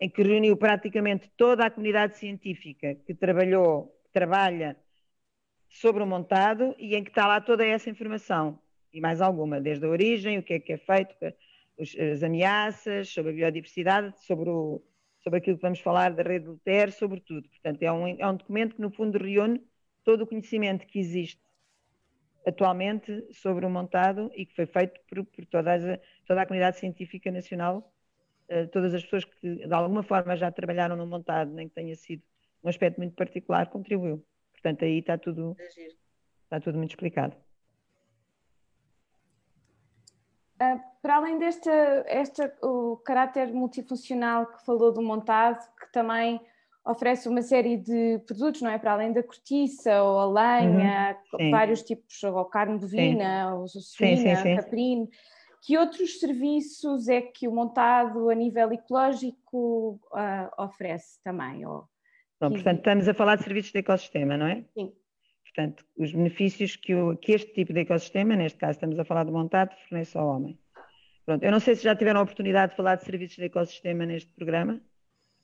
em 0.00 0.10
que 0.10 0.20
reuniu 0.20 0.56
praticamente 0.56 1.30
toda 1.36 1.64
a 1.64 1.70
comunidade 1.70 2.16
científica 2.16 2.96
que 3.06 3.14
trabalhou, 3.14 3.96
que 4.02 4.10
trabalha 4.12 4.76
sobre 5.68 6.02
o 6.02 6.06
montado 6.06 6.74
e 6.80 6.96
em 6.96 7.04
que 7.04 7.10
está 7.10 7.28
lá 7.28 7.40
toda 7.40 7.64
essa 7.64 7.88
informação 7.88 8.58
e 8.92 9.00
mais 9.00 9.20
alguma, 9.20 9.60
desde 9.60 9.86
a 9.86 9.88
origem, 9.88 10.36
o 10.36 10.42
que 10.42 10.54
é 10.54 10.58
que 10.58 10.72
é 10.72 10.78
feito, 10.78 11.14
as 11.78 12.24
ameaças, 12.24 13.08
sobre 13.08 13.30
a 13.30 13.34
biodiversidade, 13.34 14.20
sobre, 14.26 14.50
o, 14.50 14.82
sobre 15.20 15.38
aquilo 15.38 15.56
que 15.56 15.62
vamos 15.62 15.78
falar 15.78 16.12
da 16.12 16.24
rede 16.24 16.46
do 16.46 16.58
TER, 16.58 16.90
sobre 16.90 17.20
tudo. 17.20 17.48
Portanto, 17.48 17.80
é 17.84 17.92
um, 17.92 18.08
é 18.08 18.26
um 18.26 18.34
documento 18.34 18.74
que, 18.74 18.82
no 18.82 18.90
fundo, 18.90 19.16
reúne 19.16 19.62
todo 20.02 20.22
o 20.22 20.26
conhecimento 20.26 20.84
que 20.84 20.98
existe 20.98 21.40
atualmente 22.46 23.26
sobre 23.32 23.66
o 23.66 23.70
montado 23.70 24.30
e 24.34 24.46
que 24.46 24.54
foi 24.54 24.66
feito 24.66 25.00
por, 25.08 25.24
por 25.24 25.46
toda, 25.46 25.74
a, 25.74 25.78
toda, 26.26 26.42
a, 26.42 26.46
comunidade 26.46 26.78
científica 26.78 27.30
nacional, 27.30 27.92
uh, 28.50 28.66
todas 28.68 28.94
as 28.94 29.02
pessoas 29.02 29.24
que 29.24 29.66
de 29.66 29.72
alguma 29.72 30.02
forma 30.02 30.36
já 30.36 30.50
trabalharam 30.50 30.96
no 30.96 31.06
montado, 31.06 31.50
nem 31.52 31.68
que 31.68 31.74
tenha 31.74 31.94
sido 31.94 32.22
um 32.62 32.68
aspecto 32.68 32.98
muito 32.98 33.14
particular, 33.14 33.68
contribuiu. 33.68 34.24
Portanto, 34.52 34.84
aí 34.84 34.98
está 34.98 35.16
tudo, 35.16 35.56
está 36.44 36.60
tudo 36.60 36.78
muito 36.78 36.90
explicado. 36.90 37.36
Uh, 40.60 40.80
para 41.00 41.16
além 41.16 41.38
deste 41.38 41.70
este, 42.06 42.42
o 42.62 42.96
caráter 42.96 43.52
multifuncional 43.52 44.46
que 44.46 44.64
falou 44.64 44.92
do 44.92 45.00
montado, 45.00 45.64
que 45.76 45.92
também 45.92 46.40
oferece 46.88 47.28
uma 47.28 47.42
série 47.42 47.76
de 47.76 48.18
produtos, 48.26 48.62
não 48.62 48.70
é? 48.70 48.78
Para 48.78 48.92
além 48.92 49.12
da 49.12 49.22
cortiça 49.22 50.02
ou 50.02 50.18
a 50.18 50.26
lenha, 50.26 51.18
uhum, 51.34 51.50
vários 51.50 51.82
tipos, 51.82 52.22
ou 52.24 52.44
carne 52.46 52.78
bovina, 52.78 53.54
ou 53.54 53.68
suína, 53.68 54.56
caprino. 54.56 55.08
Que 55.62 55.76
outros 55.76 56.18
serviços 56.18 57.08
é 57.08 57.20
que 57.20 57.46
o 57.46 57.52
montado 57.52 58.30
a 58.30 58.34
nível 58.34 58.72
ecológico 58.72 60.00
uh, 60.12 60.62
oferece 60.64 61.22
também? 61.22 61.66
Ou, 61.66 61.84
Bom, 62.40 62.50
portanto, 62.50 62.78
estamos 62.78 63.08
a 63.08 63.14
falar 63.14 63.36
de 63.36 63.44
serviços 63.44 63.72
de 63.72 63.78
ecossistema, 63.78 64.36
não 64.36 64.46
é? 64.46 64.64
Sim. 64.72 64.92
Portanto, 65.44 65.84
os 65.96 66.12
benefícios 66.12 66.76
que, 66.76 66.94
o, 66.94 67.16
que 67.16 67.32
este 67.32 67.52
tipo 67.52 67.72
de 67.72 67.80
ecossistema, 67.80 68.36
neste 68.36 68.58
caso 68.58 68.72
estamos 68.72 68.98
a 68.98 69.04
falar 69.04 69.24
de 69.24 69.32
montado, 69.32 69.74
fornece 69.88 70.16
ao 70.16 70.28
homem. 70.28 70.58
Pronto, 71.26 71.42
eu 71.42 71.50
não 71.50 71.60
sei 71.60 71.74
se 71.74 71.82
já 71.82 71.94
tiveram 71.94 72.20
a 72.20 72.22
oportunidade 72.22 72.70
de 72.70 72.76
falar 72.76 72.94
de 72.94 73.04
serviços 73.04 73.36
de 73.36 73.44
ecossistema 73.44 74.06
neste 74.06 74.32
programa. 74.32 74.80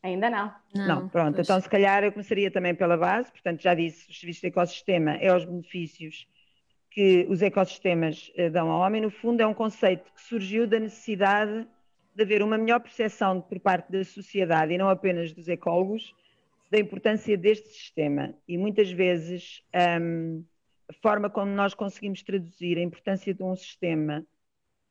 Ainda 0.04 0.28
não. 0.28 0.54
Não, 0.74 0.86
não 0.86 1.08
pronto. 1.08 1.36
Pois. 1.36 1.46
Então, 1.46 1.58
se 1.58 1.68
calhar, 1.68 2.04
eu 2.04 2.12
começaria 2.12 2.50
também 2.50 2.74
pela 2.74 2.94
base. 2.94 3.32
Portanto, 3.32 3.62
já 3.62 3.72
disse, 3.72 4.10
os 4.10 4.20
serviços 4.20 4.42
de 4.42 4.48
ecossistema 4.48 5.12
é 5.12 5.34
os 5.34 5.46
benefícios 5.46 6.28
que 6.90 7.26
os 7.30 7.40
ecossistemas 7.40 8.30
eh, 8.36 8.50
dão 8.50 8.70
ao 8.70 8.82
homem. 8.82 9.00
No 9.00 9.10
fundo, 9.10 9.40
é 9.40 9.46
um 9.46 9.54
conceito 9.54 10.12
que 10.12 10.20
surgiu 10.20 10.66
da 10.66 10.78
necessidade 10.78 11.66
de 12.14 12.22
haver 12.22 12.42
uma 12.42 12.58
melhor 12.58 12.80
percepção 12.80 13.40
por 13.40 13.58
parte 13.58 13.90
da 13.90 14.04
sociedade 14.04 14.74
e 14.74 14.78
não 14.78 14.90
apenas 14.90 15.32
dos 15.32 15.48
ecólogos 15.48 16.14
da 16.70 16.78
importância 16.78 17.36
deste 17.36 17.68
sistema 17.68 18.34
e 18.46 18.58
muitas 18.58 18.90
vezes 18.90 19.62
um, 20.00 20.44
a 20.88 20.92
forma 20.92 21.30
como 21.30 21.50
nós 21.50 21.74
conseguimos 21.74 22.22
traduzir 22.22 22.78
a 22.78 22.82
importância 22.82 23.34
de 23.34 23.42
um 23.42 23.56
sistema 23.56 24.24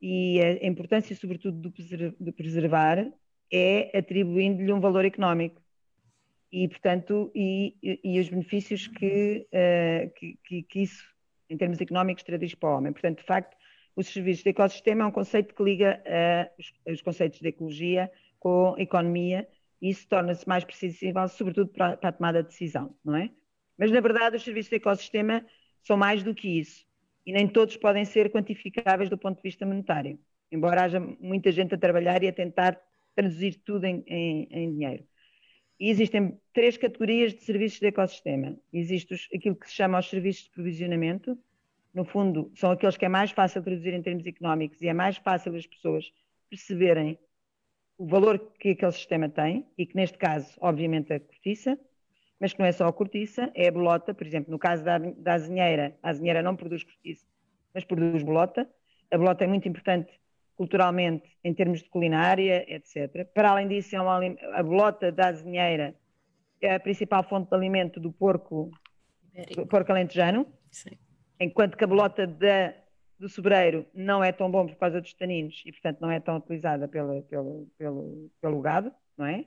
e 0.02 0.42
a 0.42 0.68
importância, 0.68 1.16
sobretudo, 1.16 1.72
de 2.20 2.32
preservar 2.34 3.08
é 3.52 3.98
atribuindo-lhe 3.98 4.72
um 4.72 4.80
valor 4.80 5.06
económico 5.06 5.62
e, 6.52 6.68
portanto, 6.68 7.32
e, 7.34 7.76
e 8.04 8.20
os 8.20 8.30
benefícios 8.30 8.88
que, 8.88 9.48
uh, 9.52 10.14
que, 10.14 10.38
que, 10.44 10.64
que, 10.64 10.82
isso, 10.84 11.04
em 11.50 11.58
termos 11.58 11.82
económicos, 11.82 12.24
traduz 12.24 12.54
para 12.54 12.70
o 12.70 12.78
homem. 12.78 12.94
Portanto, 12.94 13.20
de 13.20 13.26
facto, 13.26 13.58
os 13.96 14.08
serviços 14.08 14.44
de 14.44 14.52
ecossistema 14.52 15.04
é 15.04 15.08
um 15.08 15.12
conceito 15.12 15.56
que 15.56 15.64
liga 15.64 16.02
uh, 16.06 16.52
os, 16.60 16.94
os 16.94 17.02
conceitos 17.02 17.40
de 17.40 17.48
ecologia 17.48 18.12
com 18.40 18.76
economia 18.78 19.48
e 19.82 19.90
isso 19.90 20.08
torna-se 20.08 20.48
mais 20.48 20.64
precisível, 20.64 21.28
sobretudo 21.28 21.72
para, 21.72 21.98
para, 21.98 22.10
a 22.10 22.12
tomada 22.12 22.44
de 22.44 22.50
decisão, 22.50 22.96
não 23.04 23.16
é? 23.16 23.32
Mas, 23.78 23.90
na 23.90 24.00
verdade, 24.00 24.36
os 24.36 24.44
serviços 24.44 24.70
de 24.70 24.76
ecossistema 24.76 25.44
são 25.82 25.98
mais 25.98 26.22
do 26.22 26.36
que 26.36 26.60
isso 26.60 26.86
e 27.26 27.34
nem 27.34 27.48
todos 27.48 27.78
podem 27.78 28.06
ser 28.06 28.32
quantificáveis 28.32 29.10
do 29.10 29.18
ponto 29.18 29.38
de 29.38 29.44
vista 29.44 29.66
monetário, 29.66 30.20
embora 30.52 30.84
haja 30.84 31.00
muita 31.00 31.52
gente 31.52 31.74
a 31.74 31.78
trabalhar 31.78 32.22
e 32.22 32.28
a 32.28 32.34
tentar 32.34 32.80
traduzir 33.16 33.62
tudo 33.66 33.86
em, 33.86 34.04
em, 34.08 34.48
em 34.52 34.72
dinheiro. 34.74 35.04
E 35.80 35.90
existem 35.90 36.40
três 36.54 36.78
categorias 36.78 37.34
de 37.34 37.44
serviços 37.44 37.80
de 37.80 37.88
ecossistema. 37.88 38.58
Existe 38.72 39.14
os, 39.14 39.28
aquilo 39.34 39.56
que 39.56 39.68
se 39.68 39.76
chama 39.76 40.00
os 40.00 40.10
serviços 40.10 40.46
de 40.46 40.52
provisionamento, 40.52 41.38
no 41.94 42.04
fundo, 42.06 42.52
são 42.56 42.72
aqueles 42.72 42.98
que 42.98 43.06
é 43.06 43.10
mais 43.10 43.32
fácil 43.32 43.62
traduzir 43.62 43.94
em 43.94 44.02
termos 44.02 44.26
económicos 44.26 44.82
e 44.82 44.88
é 44.88 44.94
mais 44.94 45.18
fácil 45.18 45.56
as 45.56 45.68
pessoas 45.68 46.12
perceberem 46.50 47.20
o 47.98 48.08
valor 48.08 48.40
que 48.60 48.70
aquele 48.70 48.92
sistema 48.92 49.30
tem, 49.30 49.66
e 49.78 49.86
que 49.86 49.96
neste 49.96 50.18
caso, 50.18 50.58
obviamente, 50.60 51.14
a 51.14 51.20
cortiça, 51.20 51.78
mas 52.40 52.52
que 52.52 52.60
não 52.60 52.66
é 52.66 52.72
só 52.72 52.88
a 52.88 52.94
cortiça, 52.94 53.52
é 53.54 53.68
a 53.68 53.72
bolota, 53.72 54.14
por 54.14 54.26
exemplo, 54.26 54.52
no 54.52 54.58
caso 54.58 54.84
da, 54.84 54.98
da 54.98 55.34
azinheira, 55.34 55.98
a 56.02 56.10
azinheira 56.10 56.42
não 56.42 56.56
produz 56.56 56.84
cortiça, 56.84 57.26
mas 57.74 57.86
produz 57.86 58.24
bolota. 58.24 58.68
A 59.12 59.18
bolota 59.18 59.44
é 59.44 59.48
muito 59.48 59.68
importante 59.68 60.12
culturalmente, 60.56 61.38
em 61.44 61.54
termos 61.54 61.82
de 61.82 61.90
culinária, 61.90 62.66
etc. 62.68 63.26
Para 63.34 63.52
além 63.52 63.68
disso, 63.68 63.96
é 63.96 64.02
uma, 64.02 64.20
a 64.54 64.64
bolota 64.64 65.12
da 65.12 65.28
azinheira 65.30 65.96
é 66.62 66.76
a 66.76 66.80
principal 66.80 67.24
fonte 67.24 67.50
de 67.50 67.56
alimento 67.56 68.00
do 68.00 68.12
porco, 68.12 68.72
do 69.56 69.68
porco 69.68 69.92
alentejano, 69.92 70.48
Sim. 70.72 70.98
enquanto 71.40 71.78
que 71.78 71.84
a 71.84 71.88
bolota 71.88 72.26
da 72.26 72.74
do 73.20 73.30
sobreiro 73.30 73.86
não 73.94 74.24
é 74.24 74.32
tão 74.32 74.52
bom 74.52 74.68
por 74.68 74.76
causa 74.76 75.00
dos 75.00 75.14
taninos 75.14 75.62
e, 75.66 75.72
portanto, 75.72 76.02
não 76.02 76.12
é 76.12 76.20
tão 76.20 76.36
utilizada 76.38 76.88
pelo, 76.90 77.24
pelo, 77.24 77.68
pelo, 77.78 78.30
pelo 78.42 78.62
gado, 78.62 78.92
não 79.18 79.26
é? 79.26 79.46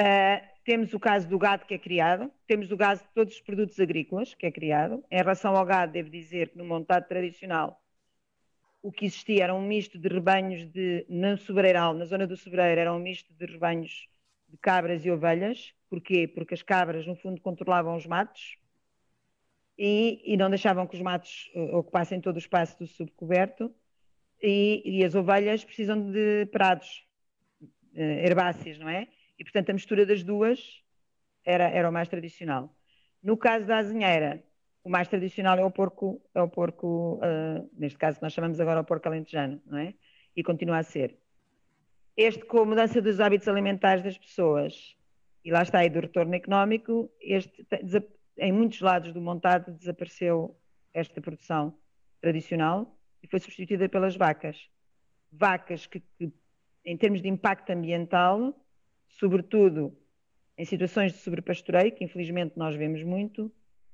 Uh, 0.00 0.40
temos 0.64 0.94
o 0.94 1.00
caso 1.00 1.28
do 1.28 1.38
gado 1.38 1.66
que 1.66 1.74
é 1.74 1.78
criado, 1.78 2.30
temos 2.46 2.70
o 2.70 2.76
caso 2.76 3.02
de 3.02 3.08
todos 3.14 3.34
os 3.34 3.40
produtos 3.42 3.78
agrícolas 3.78 4.34
que 4.34 4.46
é 4.46 4.50
criado. 4.50 5.04
Em 5.10 5.18
relação 5.18 5.54
ao 5.54 5.64
gado, 5.66 5.92
devo 5.92 6.08
dizer 6.08 6.50
que 6.50 6.58
no 6.58 6.64
montado 6.64 7.06
tradicional 7.06 7.79
o 8.82 8.90
que 8.90 9.06
existia 9.06 9.44
era 9.44 9.54
um 9.54 9.62
misto 9.62 9.98
de 9.98 10.08
rebanhos 10.08 10.66
de, 10.70 11.04
no 11.08 11.36
sobreiral, 11.36 11.94
na 11.94 12.04
zona 12.04 12.26
do 12.26 12.36
sobreiro, 12.36 12.80
era 12.80 12.92
um 12.92 12.98
misto 12.98 13.32
de 13.34 13.46
rebanhos 13.46 14.08
de 14.48 14.56
cabras 14.58 15.04
e 15.04 15.10
ovelhas. 15.10 15.74
Porquê? 15.88 16.26
Porque 16.26 16.54
as 16.54 16.62
cabras, 16.62 17.06
no 17.06 17.16
fundo, 17.16 17.40
controlavam 17.40 17.96
os 17.96 18.06
matos 18.06 18.58
e, 19.76 20.20
e, 20.24 20.36
não 20.36 20.50
deixavam 20.50 20.86
que 20.86 20.94
os 20.94 21.02
matos 21.02 21.50
uh, 21.54 21.76
ocupassem 21.76 22.20
todo 22.20 22.36
o 22.36 22.38
espaço 22.38 22.78
do 22.78 22.86
subcoberto 22.86 23.74
e, 24.42 24.82
e 24.84 25.04
as 25.04 25.14
ovelhas 25.14 25.64
precisam 25.64 26.10
de 26.10 26.46
prados, 26.52 27.06
uh, 27.62 27.98
herbáceas, 27.98 28.78
não 28.78 28.88
é? 28.88 29.08
E, 29.38 29.44
portanto, 29.44 29.70
a 29.70 29.72
mistura 29.72 30.04
das 30.04 30.22
duas 30.22 30.82
era, 31.44 31.68
era 31.70 31.88
o 31.88 31.92
mais 31.92 32.08
tradicional. 32.08 32.76
No 33.22 33.36
caso 33.36 33.66
da 33.66 33.78
azinheira, 33.78 34.44
o 34.82 34.90
mais 34.90 35.08
tradicional 35.08 35.58
é 35.58 35.64
o 35.64 35.70
porco, 35.70 36.20
é 36.34 36.40
o 36.40 36.48
porco 36.48 37.20
uh, 37.22 37.70
neste 37.76 37.98
caso 37.98 38.18
nós 38.22 38.32
chamamos 38.32 38.60
agora 38.60 38.80
o 38.80 38.84
porco 38.84 39.08
alentejano, 39.08 39.60
não 39.66 39.78
é? 39.78 39.94
E 40.34 40.42
continua 40.42 40.78
a 40.78 40.82
ser. 40.82 41.16
Este, 42.16 42.44
com 42.44 42.60
a 42.60 42.64
mudança 42.64 43.00
dos 43.00 43.20
hábitos 43.20 43.48
alimentares 43.48 44.02
das 44.02 44.16
pessoas, 44.16 44.96
e 45.44 45.50
lá 45.50 45.62
está 45.62 45.78
aí 45.78 45.90
do 45.90 46.00
retorno 46.00 46.34
económico, 46.34 47.10
este 47.20 47.66
em 48.38 48.52
muitos 48.52 48.80
lados 48.80 49.12
do 49.12 49.20
montado 49.20 49.72
desapareceu 49.72 50.56
esta 50.94 51.20
produção 51.20 51.76
tradicional 52.20 52.98
e 53.22 53.28
foi 53.28 53.38
substituída 53.38 53.88
pelas 53.88 54.16
vacas. 54.16 54.68
Vacas 55.30 55.86
que, 55.86 56.00
que 56.18 56.32
em 56.84 56.96
termos 56.96 57.20
de 57.20 57.28
impacto 57.28 57.70
ambiental, 57.70 58.58
sobretudo 59.08 59.96
em 60.56 60.64
situações 60.64 61.12
de 61.12 61.18
sobrepastoreio, 61.18 61.92
que 61.92 62.04
infelizmente 62.04 62.58
nós 62.58 62.74
vemos 62.74 63.02
muito, 63.02 63.52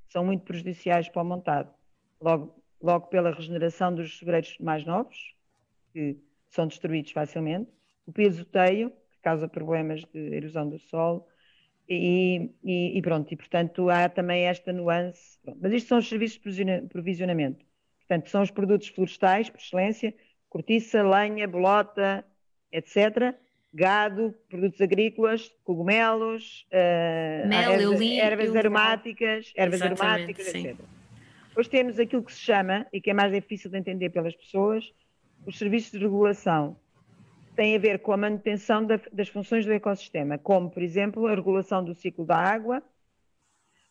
são 0.09 0.25
muito 0.25 0.45
prejudiciais 0.45 1.09
para 1.09 1.23
o 1.23 1.25
montado. 1.25 1.73
Logo, 2.21 2.63
logo 2.81 3.07
pela 3.09 3.33
regeneração 3.33 3.95
dos 3.95 4.19
sobreiros 4.19 4.57
mais 4.59 4.85
novos, 4.85 5.35
que 5.93 6.19
são 6.49 6.67
destruídos 6.67 7.13
facilmente, 7.13 7.71
o 8.07 8.13
pisoteio, 8.13 8.91
que 8.91 9.19
causa 9.23 9.49
problemas 9.49 10.05
de 10.05 10.35
erosão 10.35 10.69
do 10.69 10.79
solo, 10.79 11.27
e, 11.89 12.51
e, 12.65 12.99
e, 12.99 13.03
pronto, 13.03 13.33
e 13.33 13.37
portanto 13.37 13.89
há 13.89 14.09
também 14.09 14.45
esta 14.45 14.73
nuance. 14.73 15.39
Mas 15.61 15.73
isto 15.73 15.89
são 15.89 15.99
os 15.99 16.09
serviços 16.09 16.39
de 16.39 16.83
provisionamento. 16.89 17.65
Portanto, 18.01 18.29
são 18.29 18.43
os 18.43 18.51
produtos 18.51 18.89
florestais, 18.89 19.51
por 19.51 19.59
excelência, 19.59 20.15
cortiça, 20.49 21.03
lenha, 21.03 21.47
bolota, 21.49 22.25
etc. 22.71 23.35
Gado, 23.76 24.35
produtos 24.49 24.80
agrícolas, 24.80 25.52
cogumelos, 25.62 26.66
uh, 26.73 27.47
Mel, 27.47 27.73
ervas, 27.73 28.00
ervas 28.00 28.56
aromáticas, 28.56 29.52
ervas 29.54 29.83
aromáticas, 29.83 30.47
sim. 30.47 30.68
etc. 30.68 30.80
Depois 31.49 31.68
temos 31.68 31.99
aquilo 31.99 32.23
que 32.23 32.33
se 32.33 32.40
chama, 32.40 32.87
e 32.90 33.02
que 33.02 33.11
é 33.11 33.14
mais 33.14 33.30
difícil 33.30 33.71
de 33.71 33.76
entender 33.76 34.09
pelas 34.09 34.35
pessoas, 34.35 34.95
os 35.45 35.59
serviços 35.59 35.92
de 35.92 35.99
regulação 35.99 36.76
tem 37.54 37.76
a 37.76 37.78
ver 37.78 37.99
com 37.99 38.12
a 38.12 38.16
manutenção 38.16 38.85
da, 38.85 38.99
das 39.12 39.28
funções 39.28 39.64
do 39.66 39.73
ecossistema, 39.73 40.38
como, 40.38 40.71
por 40.71 40.83
exemplo, 40.83 41.26
a 41.26 41.35
regulação 41.35 41.85
do 41.85 41.95
ciclo 41.95 42.25
da 42.25 42.37
água. 42.37 42.83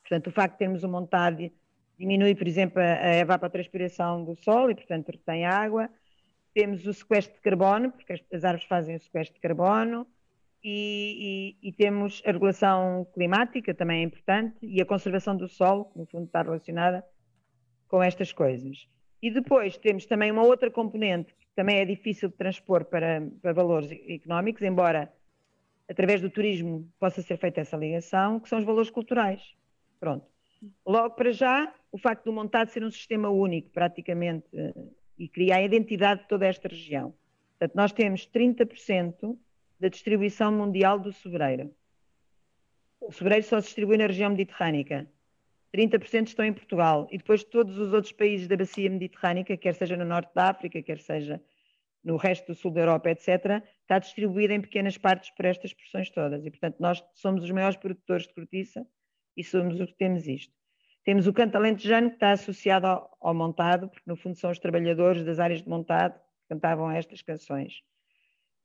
Portanto, 0.02 0.28
o 0.28 0.32
facto 0.32 0.54
de 0.54 0.60
termos 0.60 0.84
um 0.84 0.90
montado 0.90 1.52
diminui, 1.98 2.36
por 2.36 2.48
exemplo, 2.48 2.82
a 2.82 3.16
evapotranspiração 3.16 4.24
do 4.24 4.36
solo 4.36 4.72
e, 4.72 4.76
portanto, 4.76 5.10
retém 5.10 5.46
água. 5.46 5.90
Temos 6.56 6.88
o 6.88 6.94
sequestro 6.94 7.36
de 7.36 7.42
carbono, 7.42 7.92
porque 7.92 8.14
as, 8.34 8.44
árvores 8.44 8.68
fazem 8.68 8.96
o 8.96 9.00
sequestro 9.00 9.36
de 9.36 9.42
carbono. 9.42 10.08
E, 10.64 11.56
e, 11.62 11.70
e, 11.70 11.72
temos 11.72 12.24
a 12.26 12.32
regulação 12.32 13.06
climática, 13.14 13.72
também 13.72 14.00
é 14.00 14.04
importante, 14.04 14.58
e 14.64 14.82
a 14.82 14.86
conservação 14.86 15.38
do 15.38 15.48
solo, 15.48 15.86
que 15.86 16.00
no 16.00 16.08
fundo 16.08 16.26
está 16.26 16.42
relacionada 16.42 17.06
com 17.88 18.02
estas 18.02 18.34
coisas. 18.34 18.88
E 19.22 19.30
depois 19.30 19.78
temos 19.78 20.08
também 20.08 20.32
uma 20.32 20.42
outra 20.42 20.72
componente 20.72 21.36
também 21.56 21.78
é 21.78 21.86
difícil 21.86 22.30
de 22.30 22.36
transpor 22.36 22.86
para, 22.86 23.26
para 23.42 23.54
valores 23.54 23.90
económicos, 23.92 24.62
embora 24.62 25.12
através 25.90 26.20
do 26.20 26.30
turismo 26.30 26.92
possa 27.00 27.22
ser 27.22 27.38
feita 27.38 27.62
essa 27.62 27.78
ligação, 27.78 28.40
que 28.40 28.50
são 28.50 28.60
os 28.60 28.66
valores 28.66 28.90
culturais. 28.90 29.42
Pronto. 30.00 30.26
Logo 30.86 31.16
para 31.16 31.32
já, 31.32 31.74
o 31.92 31.98
facto 31.98 32.26
do 32.26 32.34
montado 32.34 32.70
ser 32.70 32.84
um 32.84 32.92
sistema 32.92 33.30
único, 33.30 33.70
praticamente, 33.70 34.46
e 35.18 35.28
criar 35.28 35.58
a 35.58 35.64
identidade 35.64 36.22
de 36.22 36.28
toda 36.28 36.46
esta 36.46 36.68
região. 36.68 37.14
Portanto, 37.58 37.76
nós 37.76 37.92
temos 37.92 38.28
30% 38.28 39.38
da 39.80 39.88
distribuição 39.88 40.52
mundial 40.52 41.00
do 41.00 41.12
sobreiro. 41.12 41.74
O 43.00 43.12
sobreiro 43.12 43.46
só 43.46 43.60
se 43.60 43.68
distribui 43.68 43.98
na 43.98 44.08
região 44.08 44.30
mediterrânica. 44.30 45.10
30% 45.74 46.28
estão 46.28 46.46
em 46.46 46.54
Portugal 46.54 47.08
e 47.12 47.18
depois 47.18 47.44
todos 47.44 47.78
os 47.78 47.94
outros 47.94 48.14
países 48.14 48.48
da 48.48 48.56
bacia 48.56 48.90
mediterrânica, 48.90 49.58
quer 49.58 49.74
seja 49.76 49.98
no 49.98 50.06
norte 50.06 50.34
da 50.34 50.50
África, 50.50 50.82
quer 50.82 51.00
seja 51.00 51.42
no 52.04 52.18
resto 52.18 52.48
do 52.48 52.56
sul 52.56 52.72
da 52.72 52.82
Europa, 52.82 53.10
etc., 53.10 53.64
está 53.82 53.98
distribuída 54.00 54.54
em 54.54 54.62
pequenas 54.62 54.98
partes 54.98 55.32
por 55.32 55.44
estas 55.44 55.74
porções 55.74 56.10
todas. 56.10 56.46
E, 56.46 56.52
portanto, 56.52 56.78
nós 56.80 57.04
somos 57.16 57.44
os 57.44 57.52
maiores 57.52 57.78
produtores 57.78 58.28
de 58.28 58.34
cortiça 58.34 58.86
e 59.36 59.44
somos 59.44 59.80
os 59.80 59.88
que 59.88 59.98
temos 59.98 60.28
isto. 60.28 60.54
Temos 61.06 61.28
o 61.28 61.34
canto 61.34 61.56
alentejano, 61.56 62.10
que 62.10 62.16
está 62.16 62.32
associado 62.32 62.88
ao, 62.88 63.18
ao 63.22 63.34
montado, 63.34 63.88
porque, 63.88 64.10
no 64.10 64.18
fundo, 64.18 64.36
são 64.36 64.52
os 64.52 64.60
trabalhadores 64.60 65.24
das 65.24 65.40
áreas 65.40 65.62
de 65.62 65.70
montado 65.70 66.16
que 66.16 66.50
cantavam 66.50 66.92
estas 66.92 67.22
canções 67.22 67.82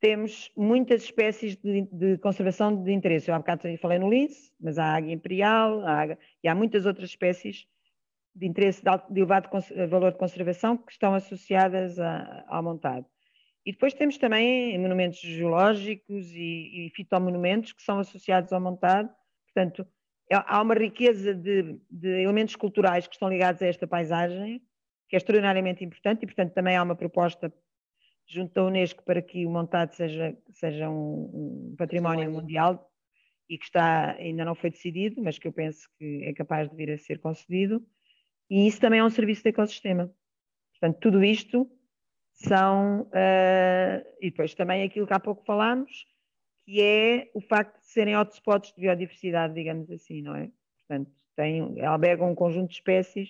temos 0.01 0.51
muitas 0.57 1.03
espécies 1.03 1.55
de, 1.55 1.83
de, 1.83 2.17
conservação 2.17 2.83
de 2.83 2.91
interesse. 2.91 3.29
Eu 3.29 3.35
há 3.35 3.37
bocado 3.37 3.77
falei 3.77 3.99
no 3.99 4.09
lince, 4.09 4.51
mas 4.59 4.79
há 4.79 4.95
águia 4.95 5.13
imperial 5.13 5.81
há 5.81 6.01
águia, 6.01 6.19
e 6.43 6.47
há 6.49 6.55
muitas 6.55 6.87
outras 6.87 7.11
espécies 7.11 7.67
de 8.33 8.47
interesse 8.47 8.81
de, 8.81 8.89
alto, 8.89 9.13
de 9.13 9.19
elevado 9.19 9.47
valor 9.89 10.11
de 10.11 10.17
conservação 10.17 10.75
que 10.75 10.91
estão 10.91 11.13
associadas 11.13 11.99
a, 11.99 12.43
ao 12.47 12.63
montado. 12.63 13.05
E 13.63 13.71
depois 13.71 13.93
temos 13.93 14.17
também 14.17 14.75
monumentos 14.79 15.19
geológicos 15.19 16.33
e, 16.33 16.87
e 16.87 16.91
fitomonumentos 16.95 17.71
que 17.71 17.83
são 17.83 17.99
associados 17.99 18.51
ao 18.51 18.59
montado. 18.59 19.07
Portanto, 19.45 19.87
há 20.33 20.61
uma 20.61 20.73
riqueza 20.73 21.33
de, 21.33 21.79
de 21.89 22.21
elementos 22.21 22.55
culturais 22.55 23.07
que 23.07 23.15
estão 23.15 23.29
ligados 23.29 23.61
a 23.61 23.67
esta 23.67 23.85
paisagem, 23.87 24.61
que 25.09 25.15
é 25.15 25.17
extraordinariamente 25.17 25.83
importante, 25.83 26.23
e 26.23 26.25
portanto 26.25 26.53
também 26.53 26.75
há 26.75 26.83
uma 26.83 26.95
proposta 26.95 27.53
junto 28.27 28.57
à 28.57 28.63
Unesco 28.63 29.03
para 29.03 29.21
que 29.21 29.45
o 29.45 29.49
montado 29.49 29.91
seja, 29.93 30.37
seja 30.51 30.89
um, 30.89 31.71
um 31.71 31.75
património 31.77 32.31
mundial 32.31 32.89
e 33.49 33.57
que 33.57 33.65
está, 33.65 34.11
ainda 34.13 34.45
não 34.45 34.55
foi 34.55 34.69
decidido, 34.69 35.21
mas 35.21 35.37
que 35.37 35.47
eu 35.47 35.51
penso 35.51 35.89
que 35.97 36.23
é 36.23 36.33
capaz 36.33 36.69
de 36.69 36.75
vir 36.75 36.91
a 36.91 36.97
ser 36.97 37.19
concedido. 37.19 37.85
E 38.49 38.65
isso 38.65 38.79
também 38.79 39.01
é 39.01 39.03
um 39.03 39.09
serviço 39.09 39.43
de 39.43 39.49
ecossistema. 39.49 40.09
Portanto, 40.79 40.99
tudo 41.01 41.23
isto 41.23 41.69
são. 42.31 43.01
Uh, 43.01 44.07
e 44.21 44.29
depois 44.31 44.53
também 44.55 44.83
aquilo 44.83 45.05
que 45.05 45.13
há 45.13 45.19
pouco 45.19 45.43
falámos, 45.45 46.05
que 46.65 46.81
é 46.81 47.29
o 47.33 47.41
facto 47.41 47.79
de 47.79 47.87
serem 47.87 48.15
hotspots 48.15 48.73
de 48.73 48.81
biodiversidade, 48.81 49.53
digamos 49.53 49.89
assim, 49.91 50.21
não 50.21 50.35
é? 50.35 50.49
Portanto, 50.79 51.11
tem, 51.35 51.81
albergam 51.83 52.31
um 52.31 52.35
conjunto 52.35 52.69
de 52.69 52.75
espécies 52.75 53.29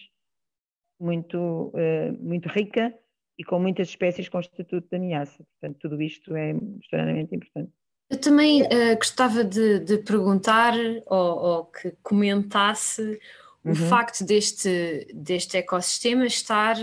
muito, 1.00 1.38
uh, 1.38 2.14
muito 2.20 2.50
rica 2.50 2.94
e 3.38 3.44
com 3.44 3.60
muitas 3.60 3.90
espécies 3.90 4.30
com 4.30 4.40
estatuto 4.40 4.88
de 4.90 4.98
ameaça. 4.98 5.44
Portanto, 5.60 5.80
tudo 5.82 6.02
isto 6.02 6.36
é 6.36 6.54
extremamente 6.80 7.36
importante. 7.36 7.72
Eu 8.10 8.20
também 8.20 8.64
uh, 8.64 8.96
gostava 8.98 9.44
de, 9.44 9.80
de 9.80 9.98
perguntar 10.00 10.74
ou, 11.06 11.38
ou, 11.38 11.66
que 11.66 11.92
comentasse 12.04 13.20
o 13.64 13.70
uhum. 13.70 13.76
facto 13.76 14.26
deste, 14.26 15.08
deste 15.14 15.56
ecossistema 15.58 16.26
estar 16.26 16.76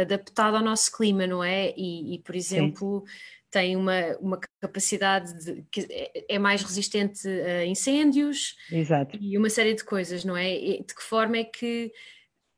adaptado 0.00 0.56
ao 0.56 0.62
nosso 0.62 0.92
clima, 0.96 1.26
não 1.26 1.42
é? 1.42 1.74
E, 1.76 2.14
e 2.14 2.18
por 2.20 2.36
exemplo, 2.36 3.04
Sim. 3.04 3.12
Tem 3.56 3.74
uma, 3.74 4.14
uma 4.20 4.38
capacidade 4.60 5.32
de, 5.42 5.62
que 5.70 5.86
é, 5.88 6.34
é 6.34 6.38
mais 6.38 6.62
resistente 6.62 7.26
a 7.26 7.64
incêndios 7.64 8.54
Exato. 8.70 9.16
e 9.18 9.38
uma 9.38 9.48
série 9.48 9.72
de 9.72 9.82
coisas, 9.82 10.26
não 10.26 10.36
é? 10.36 10.54
E 10.54 10.82
de 10.82 10.94
que 10.94 11.02
forma 11.02 11.38
é 11.38 11.44
que. 11.44 11.90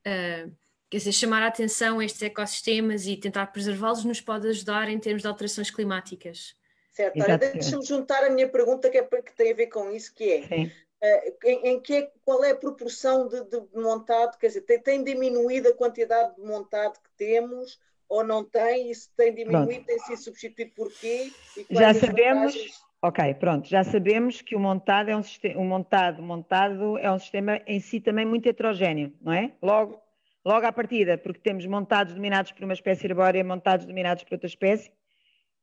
Uh, 0.01 0.53
quer 0.91 0.97
dizer, 0.97 1.13
chamar 1.13 1.43
a 1.43 1.47
atenção 1.47 2.01
a 2.01 2.05
estes 2.05 2.23
ecossistemas 2.23 3.07
e 3.07 3.17
tentar 3.17 3.47
preservá-los 3.47 4.05
nos 4.05 4.21
pode 4.21 4.49
ajudar 4.49 4.89
em 4.89 4.99
termos 4.99 5.23
de 5.23 5.29
alterações 5.29 5.71
climáticas. 5.71 6.57
Certo, 6.91 7.23
olha, 7.23 7.39
deixa-me 7.39 7.85
juntar 7.85 8.25
a 8.25 8.31
minha 8.31 8.49
pergunta 8.49 8.91
que, 8.91 8.99
é, 8.99 9.03
que 9.05 9.37
tem 9.37 9.53
a 9.53 9.55
ver 9.55 9.69
com 9.69 9.93
isso, 9.93 10.13
que 10.13 10.25
é, 10.33 10.41
uh, 10.41 11.37
em, 11.45 11.69
em, 11.69 11.81
que 11.81 11.95
é, 11.95 12.13
qual 12.25 12.43
é 12.43 12.51
a 12.51 12.57
proporção 12.57 13.29
de, 13.29 13.45
de, 13.45 13.63
montado, 13.73 14.37
quer 14.37 14.49
dizer, 14.49 14.63
tem, 14.63 14.81
tem, 14.81 15.05
diminuído 15.05 15.69
a 15.69 15.75
quantidade 15.75 16.35
de 16.35 16.43
montado 16.43 16.95
que 16.95 17.11
temos 17.17 17.79
ou 18.09 18.25
não 18.25 18.45
tem, 18.45 18.91
e 18.91 18.95
se 18.95 19.15
tem 19.17 19.35
diminuído, 19.35 19.85
pronto. 19.85 19.87
tem 19.87 19.99
sido 20.01 20.19
substituído 20.19 20.73
por 20.75 20.91
quê? 20.93 21.31
Já 21.71 21.93
sabemos, 21.93 22.55
vantagens... 22.55 22.81
ok, 23.03 23.35
pronto, 23.35 23.69
já 23.69 23.85
sabemos 23.85 24.41
que 24.41 24.57
o 24.57 24.61
montado 24.61 25.11
é 25.11 25.17
um 25.17 25.23
sistema, 25.23 25.61
o 25.61 25.65
montado, 25.65 26.23
montado 26.23 26.99
é 26.99 27.11
um 27.13 27.19
sistema 27.19 27.61
em 27.67 27.81
si 27.81 28.01
também 28.01 28.25
muito 28.25 28.49
heterogéneo, 28.49 29.13
não 29.21 29.33
é? 29.33 29.53
Logo, 29.63 30.01
logo 30.45 30.67
à 30.67 30.73
partida, 30.73 31.19
porque 31.19 31.41
temos 31.41 31.67
montados 31.67 32.15
dominados 32.15 32.53
por 32.53 32.65
uma 32.65 32.73
espécie 32.73 33.07
arbórea, 33.07 33.45
montados 33.45 33.85
dominados 33.85 34.25
por 34.25 34.35
outra 34.35 34.49
espécie, 34.49 34.91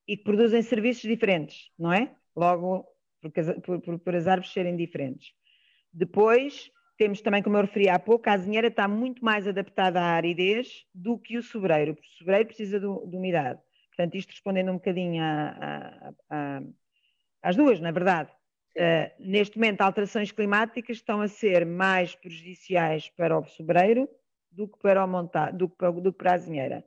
e 0.07 0.15
que 0.15 0.23
produzem 0.23 0.61
serviços 0.61 1.01
diferentes, 1.01 1.71
não 1.79 1.91
é? 1.91 2.11
Logo, 2.35 2.85
por, 3.21 3.81
por, 3.81 3.99
por 3.99 4.15
as 4.15 4.27
árvores 4.27 4.53
serem 4.53 4.75
diferentes. 4.75 5.33
Depois, 5.91 6.69
temos 6.97 7.21
também, 7.21 7.43
como 7.43 7.57
eu 7.57 7.61
referi 7.61 7.89
há 7.89 7.99
pouco, 7.99 8.29
a 8.29 8.33
azinheira 8.33 8.67
está 8.67 8.87
muito 8.87 9.23
mais 9.23 9.47
adaptada 9.47 9.99
à 10.01 10.13
aridez 10.13 10.85
do 10.93 11.17
que 11.17 11.37
o 11.37 11.43
sobreiro, 11.43 11.93
porque 11.93 12.07
o 12.07 12.17
sobreiro 12.17 12.45
precisa 12.47 12.79
de, 12.79 12.85
de 12.85 13.17
umidade. 13.17 13.59
Portanto, 13.89 14.15
isto 14.15 14.31
respondendo 14.31 14.71
um 14.71 14.75
bocadinho 14.75 15.23
a, 15.23 15.49
a, 15.49 16.13
a, 16.29 16.61
às 17.43 17.55
duas, 17.55 17.79
na 17.79 17.91
verdade. 17.91 18.31
Uh, 18.77 19.09
neste 19.19 19.57
momento, 19.57 19.81
alterações 19.81 20.31
climáticas 20.31 20.97
estão 20.97 21.21
a 21.21 21.27
ser 21.29 21.65
mais 21.65 22.13
prejudiciais 22.13 23.09
para 23.09 23.39
o 23.39 23.45
sobreiro 23.45 24.09
do 24.51 24.67
que 24.67 24.77
para, 24.79 25.03
o 25.03 25.07
montar, 25.07 25.53
do 25.53 25.69
que 25.69 25.77
para, 25.77 25.91
do 25.91 26.11
que 26.11 26.17
para 26.17 26.31
a 26.31 26.35
azinheira. 26.35 26.85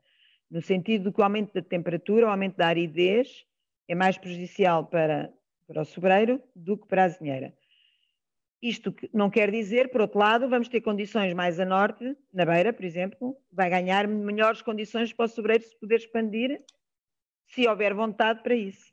No 0.51 0.61
sentido 0.61 1.05
de 1.05 1.15
que 1.15 1.21
o 1.21 1.25
aumento 1.25 1.53
da 1.53 1.63
temperatura, 1.63 2.27
o 2.27 2.31
aumento 2.31 2.57
da 2.57 2.67
aridez, 2.67 3.45
é 3.87 3.95
mais 3.95 4.19
prejudicial 4.19 4.87
para, 4.87 5.33
para 5.67 5.83
o 5.83 5.85
sobreiro 5.85 6.43
do 6.55 6.77
que 6.77 6.87
para 6.87 7.03
a 7.03 7.07
azinheira. 7.07 7.55
Isto 8.61 8.95
não 9.13 9.31
quer 9.31 9.51
dizer, 9.51 9.91
por 9.91 10.01
outro 10.01 10.19
lado, 10.19 10.49
vamos 10.49 10.69
ter 10.69 10.81
condições 10.81 11.33
mais 11.33 11.61
a 11.61 11.65
norte, 11.65 12.17
na 12.33 12.45
beira, 12.45 12.73
por 12.73 12.85
exemplo, 12.85 13.37
vai 13.53 13.71
ganhar 13.71 14.09
melhores 14.09 14.63
condições 14.63 15.13
para 15.13 15.27
o 15.27 15.29
sobreiro 15.29 15.63
se 15.63 15.79
poder 15.79 15.97
expandir, 15.97 16.61
se 17.47 17.69
houver 17.69 17.95
vontade 17.95 18.43
para 18.43 18.55
isso. 18.55 18.93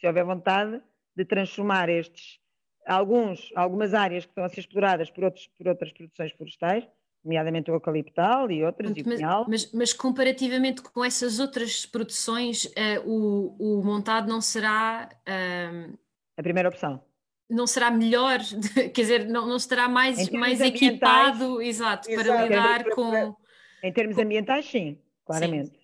Se 0.00 0.06
houver 0.06 0.24
vontade 0.24 0.82
de 1.14 1.24
transformar 1.24 1.88
estes, 1.88 2.40
alguns, 2.86 3.52
algumas 3.54 3.92
áreas 3.92 4.24
que 4.24 4.30
estão 4.30 4.44
a 4.44 4.48
ser 4.48 4.60
exploradas 4.60 5.10
por, 5.10 5.24
outros, 5.24 5.48
por 5.48 5.68
outras 5.68 5.92
produções 5.92 6.32
florestais, 6.32 6.88
nomeadamente 7.22 7.70
o 7.70 7.74
eucaliptal 7.74 8.50
e 8.50 8.64
outras, 8.64 8.90
mas, 8.90 8.98
e 8.98 9.00
o 9.02 9.04
pinhal. 9.04 9.46
Mas, 9.48 9.72
mas, 9.72 9.92
comparativamente 9.92 10.82
com 10.82 11.04
essas 11.04 11.38
outras 11.38 11.86
produções, 11.86 12.64
uh, 12.66 13.00
o, 13.06 13.78
o, 13.80 13.84
montado 13.84 14.28
não 14.28 14.40
será... 14.40 15.08
Uh... 15.28 15.96
A 16.36 16.42
primeira 16.42 16.68
opção. 16.68 17.02
Não 17.48 17.66
será 17.66 17.90
melhor, 17.90 18.38
quer 18.94 19.00
dizer, 19.00 19.26
não, 19.26 19.46
não 19.46 19.56
estará 19.56 19.88
mais, 19.88 20.28
mais 20.30 20.60
equipado, 20.60 21.60
exato, 21.60 22.10
exato, 22.10 22.28
para 22.28 22.44
lidar 22.44 22.84
com. 22.90 23.36
Em 23.82 23.92
termos 23.92 24.18
ambientais, 24.18 24.64
sim, 24.66 24.98
claramente. 25.24 25.78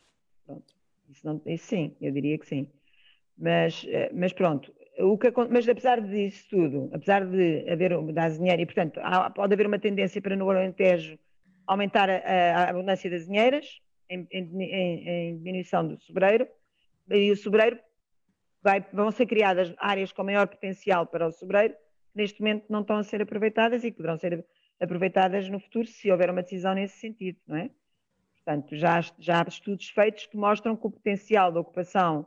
Sim. 0.46 0.62
Isso, 1.10 1.26
não, 1.26 1.42
isso 1.46 1.66
sim, 1.66 1.96
eu 2.00 2.12
diria 2.12 2.38
que 2.38 2.46
sim. 2.46 2.68
Mas, 3.36 3.84
eh, 3.88 4.10
mas 4.14 4.32
pronto, 4.32 4.72
o 4.98 5.18
que, 5.18 5.32
mas 5.50 5.68
apesar 5.68 6.00
disso 6.00 6.46
tudo, 6.50 6.90
apesar 6.92 7.26
de 7.26 7.68
haver 7.70 8.00
da 8.12 8.24
azinheira, 8.24 8.62
e 8.62 8.66
portanto 8.66 9.00
há, 9.02 9.30
pode 9.30 9.52
haver 9.52 9.66
uma 9.66 9.78
tendência 9.78 10.20
para 10.20 10.36
no 10.36 10.50
Alentejo 10.50 11.18
aumentar 11.66 12.08
a, 12.10 12.16
a 12.16 12.70
abundância 12.70 13.10
das 13.10 13.22
azinheiras 13.22 13.80
em, 14.08 14.26
em, 14.30 14.62
em, 14.62 15.36
diminuição 15.38 15.86
do 15.86 16.00
sobreiro, 16.00 16.46
e 17.10 17.30
o 17.30 17.36
sobreiro 17.36 17.78
vai, 18.62 18.84
vão 18.92 19.10
ser 19.10 19.26
criadas 19.26 19.74
áreas 19.78 20.12
com 20.12 20.24
maior 20.24 20.46
potencial 20.46 21.06
para 21.06 21.26
o 21.26 21.32
sobreiro, 21.32 21.74
que 21.74 22.16
neste 22.16 22.40
momento 22.40 22.66
não 22.68 22.80
estão 22.80 22.96
a 22.96 23.04
ser 23.04 23.22
aproveitadas 23.22 23.84
e 23.84 23.90
que 23.90 23.96
poderão 23.96 24.16
ser 24.16 24.44
aproveitadas 24.80 25.48
no 25.48 25.60
futuro 25.60 25.86
se 25.86 26.10
houver 26.10 26.30
uma 26.30 26.42
decisão 26.42 26.74
nesse 26.74 26.98
sentido, 26.98 27.38
não 27.46 27.56
é? 27.56 27.70
Portanto, 28.36 28.74
já, 28.74 29.00
já 29.18 29.42
há 29.42 29.48
estudos 29.48 29.88
feitos 29.90 30.26
que 30.26 30.36
mostram 30.36 30.74
que 30.74 30.86
o 30.86 30.90
potencial 30.90 31.52
da 31.52 31.60
ocupação 31.60 32.26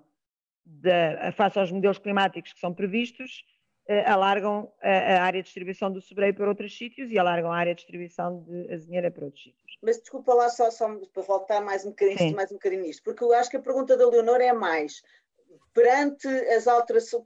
de, 0.65 1.31
face 1.33 1.59
aos 1.59 1.71
modelos 1.71 1.97
climáticos 1.97 2.53
que 2.53 2.59
são 2.59 2.73
previstos, 2.73 3.43
eh, 3.85 4.09
alargam 4.09 4.71
a, 4.81 4.89
a, 4.89 5.23
área 5.23 5.41
de 5.41 5.45
distribuição 5.45 5.91
do 5.91 5.99
sobreio 5.99 6.33
para 6.33 6.47
outros 6.47 6.77
sítios 6.77 7.11
e 7.11 7.19
alargam 7.19 7.51
a 7.51 7.57
área 7.57 7.73
de 7.73 7.81
distribuição 7.81 8.41
de 8.43 8.71
azinheira 8.71 9.11
para 9.11 9.25
outros 9.25 9.43
sítios. 9.43 9.77
Mas 9.81 9.99
desculpa 9.99 10.33
lá 10.33 10.49
só, 10.49 10.71
só 10.71 10.87
para 11.13 11.23
voltar 11.23 11.59
mais 11.59 11.85
um 11.85 11.89
bocadinho, 11.89 12.33
mais 12.33 12.49
um 12.51 12.55
bocadinho 12.55 12.83
nisto, 12.83 13.03
porque 13.03 13.21
eu 13.23 13.33
acho 13.33 13.49
que 13.49 13.57
a 13.57 13.61
pergunta 13.61 13.97
da 13.97 14.07
Leonor 14.07 14.39
é 14.39 14.53
mais 14.53 15.03
perante 15.73 16.27
as 16.27 16.67
alterações, 16.67 17.23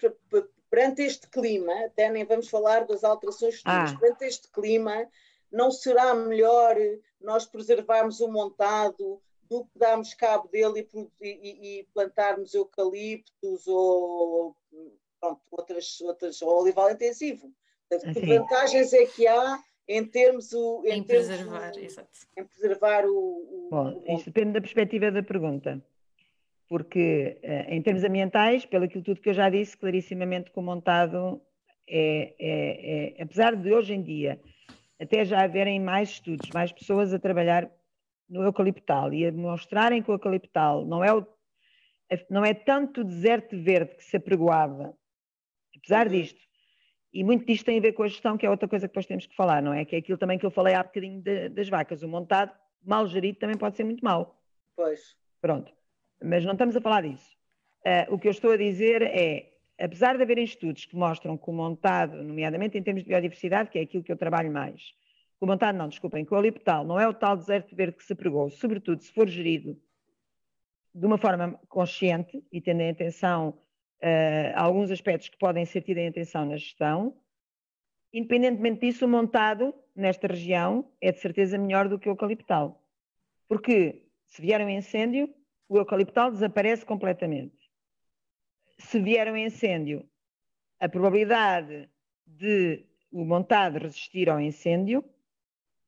perante 0.70 1.02
este 1.02 1.28
clima, 1.30 1.74
até 1.86 2.10
nem 2.10 2.26
vamos 2.26 2.50
falar 2.50 2.86
das 2.86 3.04
alterações 3.04 3.58
futuras, 3.58 3.92
ah. 3.92 3.98
perante 4.00 4.26
este 4.26 4.50
clima, 4.52 5.08
não 5.52 5.72
será 5.72 6.14
melhor 6.14 6.76
nós 7.22 7.46
preservarmos 7.46 8.20
o 8.20 8.28
montado 8.28 9.22
do 9.50 9.64
que 9.66 9.80
darmos 9.80 10.14
cabo 10.14 10.48
dele 10.50 10.88
e, 11.22 11.28
e, 11.28 11.80
e 11.80 11.84
plantarmos 11.94 12.54
eucaliptos 12.54 13.66
ou 13.68 14.56
pronto, 15.20 15.42
outras, 15.52 16.02
outras, 16.02 16.42
ou 16.42 16.62
olival 16.62 16.92
intensivo. 16.92 17.52
Que 18.14 18.26
vantagens 18.26 18.92
é 18.92 19.06
que 19.06 19.26
há 19.26 19.64
em 19.88 20.06
termos 20.06 20.52
o, 20.52 20.84
em, 20.86 21.00
em 21.00 21.04
termos 21.04 21.28
preservar, 21.28 21.72
o, 21.74 21.80
exato. 21.80 22.10
em 22.36 22.44
preservar 22.44 23.06
o, 23.06 23.18
o 23.18 23.70
Bom, 23.72 24.04
isso 24.06 24.26
depende 24.26 24.52
da 24.52 24.60
perspectiva 24.60 25.10
da 25.10 25.24
pergunta 25.24 25.82
porque 26.68 27.40
eh, 27.42 27.76
em 27.76 27.82
termos 27.82 28.04
ambientais, 28.04 28.66
pelo 28.66 28.86
aquilo 28.86 29.04
tudo 29.04 29.22
que 29.22 29.30
eu 29.30 29.34
já 29.34 29.50
disse, 29.50 29.78
clarissimamente 29.78 30.52
que 30.52 30.60
o 30.60 30.62
montado 30.62 31.42
é, 31.88 32.34
é, 32.40 33.16
é, 33.20 33.24
apesar 33.24 33.56
de 33.56 33.74
hoje 33.74 33.94
em 33.94 34.02
dia 34.02 34.40
até 35.00 35.24
já 35.24 35.44
haverem 35.44 35.80
mais 35.80 36.10
estudos, 36.10 36.50
mais 36.50 36.72
pessoas 36.72 37.14
a 37.14 37.20
trabalhar 37.20 37.70
no 38.28 38.44
eucaliptal 38.44 39.14
e 39.14 39.26
a 39.26 39.32
mostrarem 39.32 40.02
que 40.02 40.10
o 40.10 40.16
eucaliptal 40.16 40.86
não 40.86 41.04
é, 41.04 41.14
o, 41.14 41.26
não 42.30 42.44
é 42.44 42.54
tanto 42.54 43.02
o 43.02 43.04
deserto 43.04 43.56
verde 43.56 43.96
que 43.96 44.04
se 44.04 44.18
apregoava, 44.18 44.98
apesar 45.76 46.08
uhum. 46.08 46.14
disto, 46.14 46.48
e 47.14 47.24
muito 47.24 47.46
disto 47.46 47.66
tem 47.66 47.78
a 47.78 47.82
ver 47.82 47.94
com 47.94 48.04
a 48.04 48.08
gestão, 48.08 48.38
que 48.38 48.46
é 48.46 48.50
outra 48.50 48.68
coisa 48.68 48.88
que 48.88 48.92
depois 48.92 49.06
temos 49.06 49.26
que 49.26 49.36
falar, 49.36 49.62
não 49.62 49.74
é? 49.74 49.86
Que 49.86 49.96
é 49.96 50.00
aquilo 50.00 50.18
também 50.18 50.38
que 50.38 50.46
eu 50.46 50.52
falei 50.52 50.74
há 50.74 50.84
bocadinho 50.84 51.22
de, 51.22 51.50
das 51.50 51.70
vacas. 51.70 52.04
O 52.04 52.08
montado, 52.08 52.52
mal 52.84 53.08
gerido, 53.08 53.40
também 53.40 53.58
pode 53.58 53.78
ser 53.78 53.86
muito 53.86 54.04
mau. 54.04 54.40
Pois. 54.76 55.16
Pronto. 55.42 55.77
Mas 56.24 56.44
não 56.46 56.54
estamos 56.54 56.76
a 56.76 56.82
falar 56.82 57.02
disso. 57.02 57.36
Uh, 57.86 58.14
o 58.14 58.20
que 58.20 58.28
eu 58.28 58.32
estou 58.32 58.52
a 58.52 58.58
dizer 58.58 59.02
é, 59.02 59.54
apesar 59.80 60.18
de 60.18 60.24
haverem 60.24 60.44
estudos 60.44 60.86
que 60.86 60.96
mostram 60.96 61.38
que 61.38 61.50
o 61.50 61.54
montado, 61.54 62.22
nomeadamente 62.24 62.78
em 62.78 62.84
termos 62.84 63.04
de 63.04 63.10
biodiversidade, 63.10 63.70
que 63.70 63.80
é 63.80 63.84
aquilo 63.84 64.04
que 64.04 64.12
eu 64.12 64.18
trabalho 64.18 64.52
mais, 64.52 64.94
o 65.40 65.46
montado 65.46 65.78
não, 65.78 65.88
desculpem, 65.88 66.26
que 66.26 66.34
o 66.34 66.38
olipetal 66.38 66.84
não 66.84 67.00
é 67.00 67.08
o 67.08 67.14
tal 67.14 67.38
deserto 67.38 67.76
verde 67.76 67.98
que 67.98 68.04
se 68.04 68.16
pregou, 68.16 68.50
sobretudo 68.50 69.02
se 69.02 69.12
for 69.12 69.28
gerido 69.28 69.80
de 70.94 71.06
uma 71.06 71.18
forma 71.18 71.60
consciente 71.70 72.44
e 72.52 72.60
tendo 72.60 72.82
em 72.82 72.90
atenção 72.90 73.50
uh, 74.02 74.52
alguns 74.56 74.90
aspectos 74.90 75.30
que 75.30 75.38
podem 75.38 75.64
ser 75.64 75.82
tidos 75.82 76.02
em 76.02 76.08
atenção 76.08 76.46
na 76.46 76.58
gestão. 76.58 77.16
Independentemente 78.12 78.82
disso, 78.82 79.06
o 79.06 79.08
montado 79.08 79.76
nesta 79.96 80.28
região 80.28 80.90
é 81.00 81.12
de 81.12 81.20
certeza 81.20 81.58
melhor 81.58 81.88
do 81.88 82.00
que 82.00 82.10
o 82.10 82.12
eucaliptal. 82.12 82.84
Porque 83.48 84.08
se 84.26 84.42
vier 84.42 84.60
um 84.62 84.70
incêndio, 84.70 85.32
o 85.70 85.78
eucaliptal 85.78 86.32
desaparece 86.32 86.86
completamente. 86.86 87.58
Se 88.78 89.00
vier 89.00 89.32
um 89.32 89.38
incêndio, 89.38 90.08
a 90.80 90.88
probabilidade 90.88 91.90
de 92.26 92.86
o 93.12 93.26
montado 93.26 93.80
resistir 93.80 94.30
ao 94.30 94.40
incêndio 94.40 95.04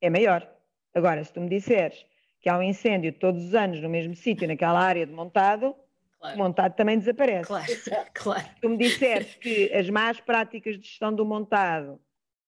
é 0.00 0.10
maior. 0.10 0.48
Agora, 0.94 1.22
se 1.22 1.32
tu 1.32 1.40
me 1.40 1.48
disseres 1.48 2.04
que 2.40 2.48
há 2.48 2.58
um 2.58 2.62
incêndio 2.62 3.12
todos 3.12 3.44
os 3.44 3.54
anos 3.54 3.80
no 3.80 3.88
mesmo 3.88 4.14
sítio, 4.14 4.48
naquela 4.48 4.80
área 4.80 5.06
de 5.06 5.12
montado, 5.12 5.74
claro. 6.18 6.34
o 6.34 6.38
montado 6.38 6.74
também 6.74 6.98
desaparece. 6.98 7.46
Claro, 7.46 7.66
claro. 8.14 8.48
Se 8.48 8.60
tu 8.60 8.68
me 8.68 8.76
disseres 8.76 9.34
que 9.36 9.72
as 9.72 9.88
más 9.90 10.20
práticas 10.20 10.76
de 10.78 10.86
gestão 10.86 11.14
do 11.14 11.24
montado 11.24 12.00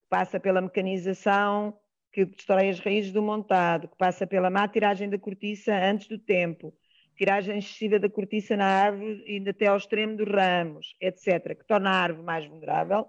passa 0.08 0.40
pela 0.40 0.60
mecanização 0.60 1.78
que 2.10 2.26
destrói 2.26 2.68
as 2.68 2.78
raízes 2.78 3.12
do 3.12 3.22
montado, 3.22 3.88
que 3.88 3.96
passa 3.96 4.26
pela 4.26 4.50
má 4.50 4.68
tiragem 4.68 5.08
da 5.08 5.18
cortiça 5.18 5.74
antes 5.74 6.06
do 6.08 6.18
tempo, 6.18 6.74
tiragem 7.22 7.58
excessiva 7.58 8.00
da 8.00 8.10
cortiça 8.10 8.56
na 8.56 8.66
árvore 8.66 9.24
indo 9.28 9.48
até 9.48 9.66
ao 9.68 9.76
extremo 9.76 10.16
dos 10.16 10.28
ramos, 10.28 10.96
etc., 11.00 11.56
que 11.56 11.64
torna 11.64 11.88
a 11.88 11.94
árvore 11.94 12.26
mais 12.26 12.44
vulnerável, 12.46 13.08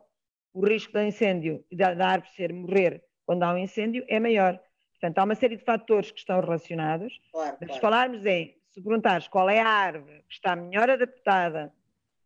o 0.54 0.63
risco 0.63 0.93
de 0.93 1.08
incêndio 1.08 1.65
e 1.71 1.76
da, 1.76 1.95
da 1.95 2.10
árvore 2.10 2.32
ser 2.36 2.54
morrer 2.54 3.04
quando 3.26 3.41
há 3.41 3.52
um 3.52 3.58
incêndio 3.58 4.06
é 4.08 4.19
maior. 4.19 4.60
Portanto, 4.91 5.17
há 5.17 5.23
uma 5.23 5.34
série 5.34 5.58
de 5.58 5.63
fatores 5.63 6.12
que 6.12 6.19
estão 6.19 6.39
relacionados. 6.39 7.19
Claro, 7.32 7.58
Mas 7.60 7.69
claro. 7.69 7.82
falarmos 7.82 8.26
em, 8.28 8.56
se 8.69 8.82
perguntares 8.84 9.28
qual 9.28 9.49
é 9.49 9.60
a 9.60 9.67
árvore 9.67 10.23
que 10.30 10.36
está 10.36 10.56
melhor 10.56 10.91
adaptada 10.91 11.73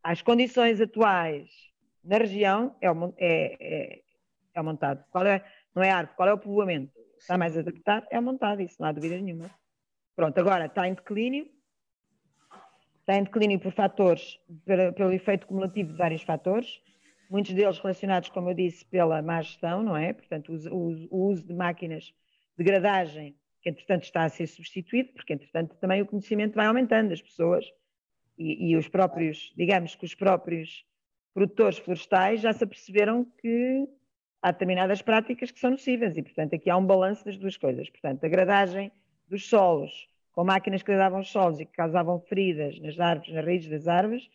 às 0.04 0.21
condições 0.21 0.82
atuais 0.82 1.50
na 2.04 2.17
região, 2.17 2.76
é 2.82 2.91
o, 2.91 3.13
é, 3.17 3.58
é, 3.60 4.02
é 4.54 4.62
o 4.62 4.63
montado. 4.63 5.06
Qual 5.10 5.26
é, 5.26 5.41
não 5.73 5.82
é 5.82 5.91
a 5.91 5.97
árvore, 6.00 6.17
qual 6.17 6.28
é 6.28 6.34
o 6.34 6.38
povoamento? 6.38 6.91
Está 7.17 7.38
mais 7.38 7.58
adaptado? 7.58 8.06
É 8.12 8.19
o 8.19 8.23
montado, 8.23 8.62
isso 8.62 8.76
não 8.78 8.89
há 8.89 8.91
dúvida 8.91 9.17
nenhuma. 9.17 9.50
Pronto, 10.17 10.38
agora 10.38 10.65
está 10.65 10.86
em 10.86 10.93
declínio, 10.93 11.47
está 13.08 13.17
em 13.17 13.24
declínio 13.24 13.58
por 13.58 13.72
fatores, 13.72 14.38
pelo 14.98 15.13
efeito 15.13 15.48
cumulativo 15.48 15.93
de 15.93 15.98
vários 15.98 16.24
fatores, 16.24 16.82
muitos 17.30 17.54
deles 17.54 17.80
relacionados, 17.80 18.28
como 18.28 18.50
eu 18.50 18.54
disse, 18.54 18.84
pela 18.86 19.22
má 19.22 19.41
gestão, 19.41 19.82
não 19.82 19.96
é? 19.96 20.12
Portanto, 20.12 20.52
o, 20.52 21.30
uso 21.30 21.48
de 21.48 21.54
máquinas 21.54 22.13
de 22.58 22.63
gradagem, 22.65 23.34
que 23.62 23.70
entretanto 23.70 24.04
está 24.04 24.26
a 24.26 24.30
ser 24.30 24.46
substituído, 24.48 25.13
porque 25.13 25.32
entretanto 25.32 25.74
também 25.78 26.02
o 26.02 26.06
conhecimento 26.06 26.56
vai 26.56 26.65
aumentando, 26.65 27.13
as 27.13 27.22
pessoas 27.22 27.65
e, 28.38 28.72
e 28.72 28.76
os 28.76 28.89
próprios, 28.89 29.54
digamos 29.56 29.96
que 29.96 30.04
os 30.04 30.13
próprios 30.13 30.86
produtores 31.34 31.78
florestais 31.78 32.41
já 32.41 32.52
se 32.52 32.65
aperceberam 32.65 33.24
que 33.39 33.88
há 34.41 34.52
determinadas 34.52 35.02
práticas 35.02 35.50
que 35.50 35.60
são 35.62 35.72
nocivas 35.72 36.17
e, 36.17 36.22
portanto, 36.22 36.56
aqui 36.56 36.70
há 36.70 36.76
um 36.76 36.86
balanço 36.86 37.24
das 37.24 37.38
duas 37.38 37.56
coisas. 37.56 37.89
Portanto, 37.89 38.26
a 38.26 38.28
gradagem 38.28 38.91
dos 39.30 39.48
solos 39.48 40.10
com 40.38 40.43
máquinas 40.43 40.84
que 40.84 40.91
gradavam 40.91 41.21
os 41.21 41.32
solos 41.32 41.60
e 41.60 41.65
que 41.65 41.71
causavam 41.71 42.19
feridas 42.19 42.80
nas 42.80 43.00
árvores, 43.00 43.34
nas 43.34 43.43
raízes 43.43 43.71
das 43.71 43.88
árvores 43.88 44.30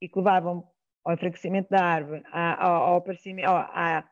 e 0.00 0.08
que 0.08 0.16
levavam 0.16 0.64
ao 1.04 1.14
enfraquecimento 1.14 1.68
da 1.68 1.84
árvore, 1.84 2.22
ao, 2.30 2.94
aparecimento, 2.98 3.48
à, 3.48 4.08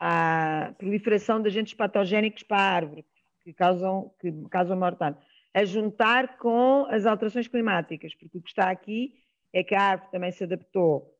à 0.00 0.72
proliferação 0.78 1.42
de 1.42 1.48
agentes 1.48 1.74
patogénicos 1.74 2.44
para 2.44 2.56
a 2.56 2.74
árvore, 2.76 3.04
que 3.42 3.52
causam, 3.52 4.10
que 4.18 4.32
causam 4.48 4.74
mortandade, 4.74 5.22
a 5.52 5.66
juntar 5.66 6.38
com 6.38 6.86
as 6.88 7.04
alterações 7.04 7.46
climáticas, 7.46 8.14
porque 8.14 8.38
o 8.38 8.40
que 8.40 8.48
está 8.48 8.70
aqui 8.70 9.12
é 9.52 9.62
que 9.62 9.74
a 9.74 9.82
árvore 9.82 10.12
também 10.12 10.32
se 10.32 10.44
adaptou 10.44 11.14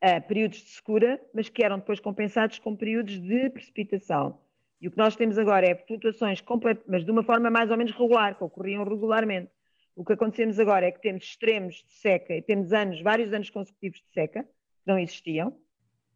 a 0.00 0.18
períodos 0.18 0.60
de 0.60 0.70
secura, 0.70 1.20
mas 1.34 1.50
que 1.50 1.62
eram 1.62 1.78
depois 1.78 2.00
compensados 2.00 2.58
com 2.58 2.74
períodos 2.74 3.20
de 3.20 3.50
precipitação. 3.50 4.40
E 4.80 4.88
o 4.88 4.90
que 4.90 4.98
nós 4.98 5.14
temos 5.14 5.36
agora 5.36 5.66
é 5.66 5.74
flutuações 5.74 6.40
completas, 6.40 6.84
mas 6.88 7.04
de 7.04 7.10
uma 7.10 7.22
forma 7.22 7.50
mais 7.50 7.70
ou 7.70 7.76
menos 7.76 7.92
regular, 7.92 8.36
que 8.36 8.44
ocorriam 8.44 8.82
regularmente. 8.84 9.50
O 9.94 10.04
que 10.04 10.14
acontecemos 10.14 10.58
agora 10.58 10.86
é 10.86 10.90
que 10.90 11.00
temos 11.00 11.24
extremos 11.24 11.84
de 11.86 11.92
seca 11.92 12.34
e 12.34 12.40
temos 12.40 12.72
anos, 12.72 13.02
vários 13.02 13.32
anos 13.32 13.50
consecutivos 13.50 14.00
de 14.00 14.08
seca, 14.12 14.44
que 14.44 14.86
não 14.86 14.98
existiam, 14.98 15.54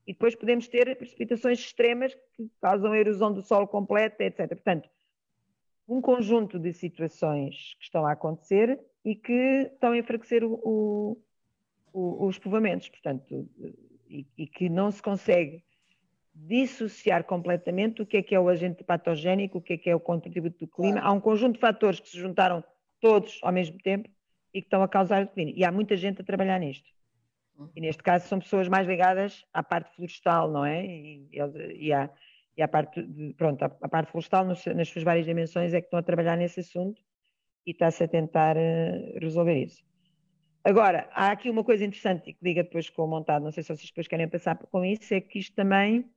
e 0.06 0.12
depois 0.12 0.34
podemos 0.34 0.68
ter 0.68 0.96
precipitações 0.96 1.58
extremas 1.58 2.14
que 2.34 2.48
causam 2.60 2.92
a 2.92 2.98
erosão 2.98 3.32
do 3.32 3.42
solo 3.42 3.66
completa, 3.66 4.24
etc. 4.24 4.48
Portanto, 4.48 4.88
um 5.88 6.00
conjunto 6.00 6.58
de 6.58 6.72
situações 6.72 7.74
que 7.78 7.84
estão 7.84 8.06
a 8.06 8.12
acontecer 8.12 8.80
e 9.04 9.14
que 9.14 9.70
estão 9.72 9.92
a 9.92 9.98
enfraquecer 9.98 10.42
o, 10.44 10.54
o, 10.62 11.22
o, 11.92 12.26
os 12.26 12.38
povoamentos, 12.38 12.88
portanto, 12.88 13.48
e, 14.08 14.26
e, 14.36 14.46
que 14.46 14.68
não 14.68 14.90
se 14.90 15.02
consegue 15.02 15.62
dissociar 16.34 17.24
completamente 17.24 18.02
o 18.02 18.06
que 18.06 18.16
é 18.16 18.22
que 18.22 18.34
é 18.34 18.40
o 18.40 18.48
agente 18.48 18.82
patogénico, 18.82 19.58
o 19.58 19.62
que 19.62 19.74
é 19.74 19.78
que 19.78 19.88
é 19.90 19.94
o 19.94 20.00
contributo 20.00 20.58
do 20.58 20.68
clima. 20.68 20.94
Claro. 20.94 21.06
Há 21.06 21.12
um 21.12 21.20
conjunto 21.20 21.54
de 21.54 21.60
fatores 21.60 22.00
que 22.00 22.08
se 22.08 22.18
juntaram 22.18 22.64
todos 23.00 23.38
ao 23.42 23.52
mesmo 23.52 23.78
tempo 23.78 24.08
e 24.52 24.60
que 24.60 24.66
estão 24.66 24.82
a 24.82 24.88
causar 24.88 25.22
o 25.22 25.26
declínio. 25.26 25.54
E 25.56 25.64
há 25.64 25.70
muita 25.70 25.96
gente 25.96 26.20
a 26.20 26.24
trabalhar 26.24 26.58
nisto. 26.58 26.88
E 27.76 27.80
neste 27.80 28.02
caso 28.02 28.26
são 28.26 28.40
pessoas 28.40 28.68
mais 28.68 28.86
ligadas 28.86 29.44
à 29.52 29.62
parte 29.62 29.94
florestal, 29.94 30.50
não 30.50 30.64
é? 30.64 30.84
E, 30.84 31.28
e, 31.32 31.92
à, 31.92 32.10
e 32.56 32.62
à 32.62 32.68
parte, 32.68 33.00
de, 33.02 33.32
pronto, 33.34 33.62
a, 33.62 33.66
a 33.66 33.88
parte 33.88 34.10
florestal 34.10 34.44
nas 34.44 34.60
suas 34.88 35.04
várias 35.04 35.24
dimensões 35.24 35.72
é 35.72 35.80
que 35.80 35.86
estão 35.86 35.98
a 35.98 36.02
trabalhar 36.02 36.36
nesse 36.36 36.60
assunto 36.60 37.00
e 37.66 37.70
está-se 37.70 38.02
a 38.02 38.08
tentar 38.08 38.56
uh, 38.56 39.18
resolver 39.20 39.56
isso. 39.56 39.82
Agora, 40.64 41.08
há 41.12 41.30
aqui 41.30 41.50
uma 41.50 41.62
coisa 41.62 41.84
interessante 41.84 42.30
e 42.30 42.32
que 42.32 42.42
liga 42.42 42.62
depois 42.62 42.88
com 42.88 43.02
o 43.04 43.06
montado, 43.06 43.42
não 43.42 43.52
sei 43.52 43.62
se 43.62 43.68
vocês 43.68 43.88
depois 43.88 44.08
querem 44.08 44.28
passar 44.28 44.56
com 44.56 44.84
isso, 44.84 45.12
é 45.12 45.20
que 45.20 45.38
isto 45.38 45.54
também, 45.54 46.10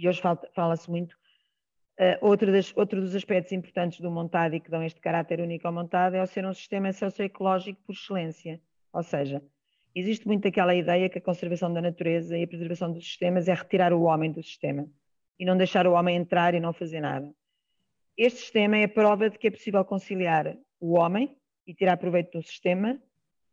e 0.00 0.08
hoje 0.08 0.22
fala-se 0.54 0.90
muito, 0.90 1.12
uh, 1.12 2.16
outro, 2.22 2.50
das, 2.50 2.74
outro 2.74 3.02
dos 3.02 3.14
aspectos 3.14 3.52
importantes 3.52 4.00
do 4.00 4.10
montado 4.10 4.54
e 4.54 4.60
que 4.60 4.70
dão 4.70 4.82
este 4.82 4.98
caráter 4.98 5.40
único 5.40 5.66
ao 5.66 5.74
montado 5.74 6.14
é 6.14 6.22
o 6.22 6.26
ser 6.26 6.46
um 6.46 6.54
sistema 6.54 6.90
socioecológico 6.90 7.78
por 7.84 7.92
excelência. 7.92 8.58
Ou 8.94 9.02
seja, 9.02 9.42
existe 9.94 10.26
muito 10.26 10.48
aquela 10.48 10.74
ideia 10.74 11.10
que 11.10 11.18
a 11.18 11.20
conservação 11.20 11.70
da 11.70 11.82
natureza 11.82 12.36
e 12.38 12.44
a 12.44 12.48
preservação 12.48 12.90
dos 12.90 13.04
sistemas 13.04 13.46
é 13.46 13.52
retirar 13.52 13.92
o 13.92 14.04
homem 14.04 14.32
do 14.32 14.42
sistema 14.42 14.88
e 15.38 15.44
não 15.44 15.54
deixar 15.54 15.86
o 15.86 15.92
homem 15.92 16.16
entrar 16.16 16.54
e 16.54 16.60
não 16.60 16.72
fazer 16.72 17.00
nada. 17.00 17.30
Este 18.16 18.38
sistema 18.40 18.78
é 18.78 18.84
a 18.84 18.88
prova 18.88 19.28
de 19.28 19.38
que 19.38 19.48
é 19.48 19.50
possível 19.50 19.84
conciliar 19.84 20.56
o 20.80 20.98
homem 20.98 21.36
e 21.66 21.74
tirar 21.74 21.98
proveito 21.98 22.38
do 22.38 22.42
sistema 22.42 22.98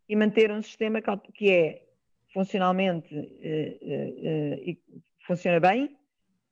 e 0.08 0.16
manter 0.16 0.50
um 0.50 0.62
sistema 0.62 1.02
que 1.34 1.50
é 1.50 1.82
funcionalmente 2.32 3.14
eh, 3.14 3.78
eh, 3.82 4.70
eh, 4.70 4.76
funciona 5.26 5.60
bem 5.60 5.97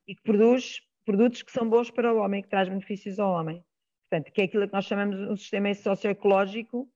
e 0.07 0.15
que 0.15 0.23
produz 0.23 0.81
produtos 1.05 1.43
que 1.43 1.53
são 1.53 1.69
bons 1.69 1.91
para 1.91 2.13
o 2.13 2.19
homem, 2.19 2.43
que 2.43 2.49
traz 2.49 2.69
benefícios 2.69 3.19
ao 3.19 3.33
homem. 3.33 3.63
Portanto, 4.09 4.33
que 4.33 4.41
é 4.41 4.45
aquilo 4.45 4.67
que 4.67 4.73
nós 4.73 4.85
chamamos 4.85 5.17
de 5.17 5.25
um 5.25 5.37
sistema 5.37 5.73
socioecológico 5.75 6.89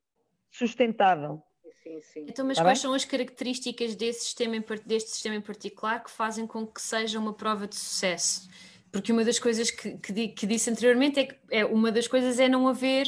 sustentável. 0.50 1.42
Sim, 1.82 2.00
sim. 2.02 2.26
Então, 2.28 2.46
mas 2.46 2.56
tá 2.56 2.64
quais 2.64 2.78
bem? 2.78 2.82
são 2.82 2.94
as 2.94 3.04
características 3.04 3.94
desse 3.94 4.24
sistema, 4.24 4.54
deste 4.84 5.10
sistema 5.10 5.36
em 5.36 5.40
particular 5.40 6.02
que 6.02 6.10
fazem 6.10 6.46
com 6.46 6.66
que 6.66 6.80
seja 6.80 7.18
uma 7.18 7.32
prova 7.32 7.66
de 7.66 7.74
sucesso? 7.74 8.48
Porque 8.92 9.12
uma 9.12 9.24
das 9.24 9.38
coisas 9.38 9.70
que, 9.70 9.96
que, 9.98 10.28
que 10.28 10.46
disse 10.46 10.68
anteriormente 10.70 11.20
é 11.20 11.24
que 11.26 11.36
é, 11.50 11.64
uma 11.64 11.90
das 11.92 12.06
coisas 12.06 12.38
é 12.38 12.48
não 12.48 12.68
haver 12.68 13.06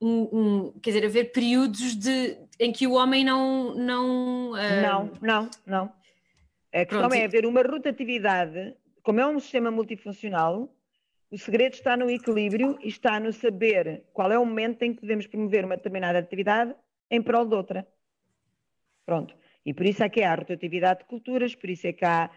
um, 0.00 0.28
um, 0.32 0.72
quer 0.80 0.90
dizer, 0.90 1.06
haver 1.06 1.32
períodos 1.32 1.96
de, 1.96 2.36
em 2.58 2.72
que 2.72 2.86
o 2.86 2.92
homem 2.92 3.24
não. 3.24 3.74
Não, 3.74 4.50
uh... 4.52 4.82
não, 4.82 5.12
não, 5.20 5.50
não. 5.66 5.92
A 6.72 6.84
questão 6.84 7.00
Pronto. 7.00 7.14
é 7.14 7.24
haver 7.24 7.44
uma 7.44 7.62
rotatividade, 7.62 8.74
como 9.02 9.20
é 9.20 9.26
um 9.26 9.40
sistema 9.40 9.70
multifuncional, 9.70 10.74
o 11.30 11.38
segredo 11.38 11.74
está 11.74 11.96
no 11.96 12.10
equilíbrio 12.10 12.78
e 12.82 12.88
está 12.88 13.18
no 13.18 13.32
saber 13.32 14.04
qual 14.12 14.30
é 14.30 14.38
o 14.38 14.44
momento 14.44 14.82
em 14.82 14.94
que 14.94 15.00
devemos 15.00 15.26
promover 15.26 15.64
uma 15.64 15.76
determinada 15.76 16.18
atividade 16.18 16.74
em 17.10 17.22
prol 17.22 17.46
de 17.46 17.54
outra. 17.54 17.86
Pronto. 19.04 19.34
E 19.64 19.72
por 19.72 19.86
isso 19.86 20.02
é 20.02 20.08
que 20.08 20.22
há 20.22 20.32
a 20.32 20.36
rotatividade 20.36 21.00
de 21.00 21.06
culturas, 21.06 21.54
por 21.54 21.70
isso 21.70 21.86
é 21.86 21.92
que 21.92 22.04
há 22.04 22.30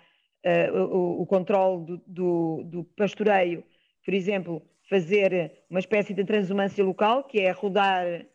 uh, 0.45 0.78
o, 0.78 1.21
o 1.21 1.25
controle 1.25 1.86
do, 1.86 2.01
do, 2.08 2.63
do 2.63 2.84
pastoreio, 2.84 3.63
por 4.04 4.13
exemplo, 4.13 4.62
fazer 4.89 5.51
uma 5.69 5.80
espécie 5.80 6.13
de 6.13 6.23
transumância 6.23 6.84
local, 6.84 7.23
que 7.23 7.39
é 7.39 7.51
rodar 7.51 8.25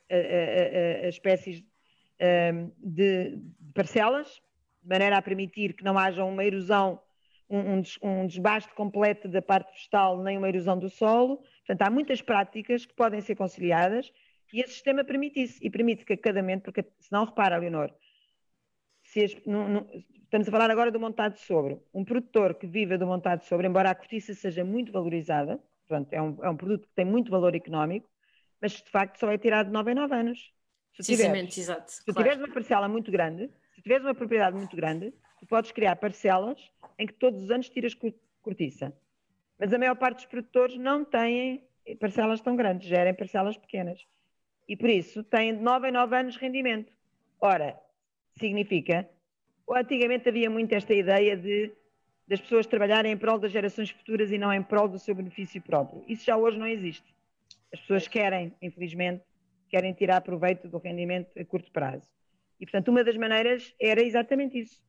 as 1.07 1.15
espécies 1.15 1.63
hum, 2.21 2.71
de 2.79 3.39
parcelas, 3.73 4.43
de 4.83 4.89
maneira 4.89 5.17
a 5.17 5.23
permitir 5.23 5.75
que 5.75 5.85
não 5.85 5.97
haja 5.97 6.25
uma 6.25 6.45
erosão, 6.45 7.01
um, 7.51 7.83
um 8.03 8.27
desbaste 8.27 8.73
completo 8.75 9.29
da 9.29 9.43
parte 9.43 9.73
vegetal, 9.73 10.23
nem 10.23 10.39
uma 10.39 10.49
erosão 10.49 10.79
do 10.79 10.89
solo. 10.89 11.39
Portanto, 11.67 11.83
há 11.83 11.91
muitas 11.91 12.23
práticas 12.23 12.87
que 12.87 12.95
podem 12.95 13.21
ser 13.21 13.35
conciliadas 13.35 14.13
e 14.53 14.61
esse 14.61 14.75
sistema 14.75 15.05
permite 15.05 15.43
isso, 15.43 15.59
e 15.61 15.69
permite 15.69 16.05
que 16.05 16.13
a 16.13 16.17
cada 16.17 16.41
momento, 16.41 16.65
porque 16.65 16.85
se 16.99 17.13
não 17.13 17.25
repara, 17.25 17.57
Leonor, 17.57 17.93
as, 19.17 19.47
não, 19.47 19.69
não, 19.69 19.87
estamos 20.23 20.49
a 20.49 20.51
falar 20.51 20.71
agora 20.71 20.91
do 20.91 21.01
montado 21.01 21.35
de 21.35 21.41
sobre. 21.41 21.79
Um 21.93 22.05
produtor 22.05 22.55
que 22.55 22.67
viva 22.67 22.97
do 22.97 23.07
montado 23.07 23.41
de 23.41 23.47
sobre, 23.47 23.67
embora 23.67 23.91
a 23.91 23.95
cortiça 23.95 24.33
seja 24.35 24.65
muito 24.65 24.93
valorizada, 24.93 25.61
Portanto, 25.91 26.13
é 26.13 26.23
um, 26.23 26.39
é 26.45 26.49
um 26.49 26.57
produto 26.57 26.87
que 26.87 26.95
tem 26.95 27.05
muito 27.05 27.33
valor 27.33 27.53
económico, 27.57 28.09
mas 28.63 28.75
de 28.75 28.89
facto 28.89 29.19
só 29.19 29.29
é 29.29 29.37
tirado 29.37 29.67
de 29.67 29.73
9 29.73 29.91
em 29.91 29.95
9 29.97 30.15
anos. 30.15 30.53
Se 31.01 31.17
tiveres, 31.17 31.59
exato. 31.59 31.91
Se 31.91 32.05
claro. 32.05 32.19
tiveres 32.19 32.39
uma 32.39 32.55
parcela 32.55 32.89
muito 32.89 33.11
grande, 33.11 33.51
se 33.75 33.83
tiveres 33.83 34.05
uma 34.05 34.15
propriedade 34.15 34.57
muito 34.57 34.77
grande, 34.77 35.13
tu 35.41 35.47
podes 35.47 35.73
criar 35.73 35.97
parcelas 35.97 36.71
em 36.99 37.07
que 37.07 37.15
todos 37.15 37.43
os 37.43 37.51
anos 37.51 37.69
tiras 37.69 37.97
cortiça. 38.43 38.93
Mas 39.59 39.73
a 39.73 39.79
maior 39.79 39.97
parte 39.97 40.17
dos 40.19 40.27
produtores 40.27 40.77
não 40.77 41.05
têm 41.05 41.63
parcelas 41.99 42.41
tão 42.41 42.55
grandes, 42.55 42.89
gerem 42.89 43.15
parcelas 43.15 43.57
pequenas. 43.57 44.07
E 44.69 44.77
por 44.77 44.89
isso 44.89 45.25
têm 45.25 45.57
de 45.57 45.63
9 45.63 45.89
em 45.89 45.93
9 45.93 46.17
anos 46.17 46.37
rendimento. 46.37 46.93
Ora, 47.41 47.77
significa. 48.39 49.09
Antigamente 49.69 50.29
havia 50.29 50.51
muito 50.51 50.73
esta 50.73 50.95
ideia 50.95 51.37
de 51.37 51.73
das 52.31 52.41
pessoas 52.41 52.65
trabalharem 52.65 53.11
em 53.11 53.17
prol 53.17 53.41
das 53.41 53.51
gerações 53.51 53.91
futuras 53.91 54.31
e 54.31 54.39
não 54.39 54.53
em 54.53 54.63
prol 54.63 54.87
do 54.87 55.01
seu 55.01 55.17
benefício 55.17 55.61
próprio. 55.61 56.05
Isso 56.07 56.25
já 56.25 56.37
hoje 56.37 56.57
não 56.57 56.67
existe. 56.67 57.13
As 57.75 57.81
pessoas 57.81 58.07
querem, 58.07 58.55
infelizmente, 58.63 59.25
querem 59.69 59.93
tirar 59.93 60.21
proveito 60.21 60.69
do 60.69 60.79
rendimento 60.79 61.29
a 61.37 61.45
curto 61.45 61.73
prazo. 61.73 62.09
E, 62.61 62.67
portanto, 62.67 62.89
uma 62.89 63.03
das 63.03 63.17
maneiras 63.17 63.75
era 63.81 64.03
exatamente 64.03 64.59
isso. 64.59 64.83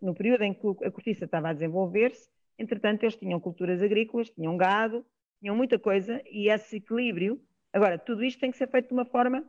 No 0.00 0.14
período 0.14 0.42
em 0.44 0.54
que 0.54 0.66
a 0.84 0.90
cortiça 0.90 1.24
estava 1.24 1.48
a 1.48 1.52
desenvolver-se, 1.52 2.30
entretanto, 2.56 3.02
eles 3.02 3.16
tinham 3.16 3.40
culturas 3.40 3.82
agrícolas, 3.82 4.30
tinham 4.30 4.56
gado, 4.56 5.04
tinham 5.40 5.56
muita 5.56 5.78
coisa, 5.78 6.22
e 6.30 6.48
esse 6.48 6.76
equilíbrio. 6.76 7.42
Agora, 7.72 7.98
tudo 7.98 8.22
isto 8.24 8.38
tem 8.38 8.50
que 8.50 8.56
ser 8.56 8.70
feito 8.70 8.88
de 8.88 8.94
uma 8.94 9.04
forma 9.04 9.44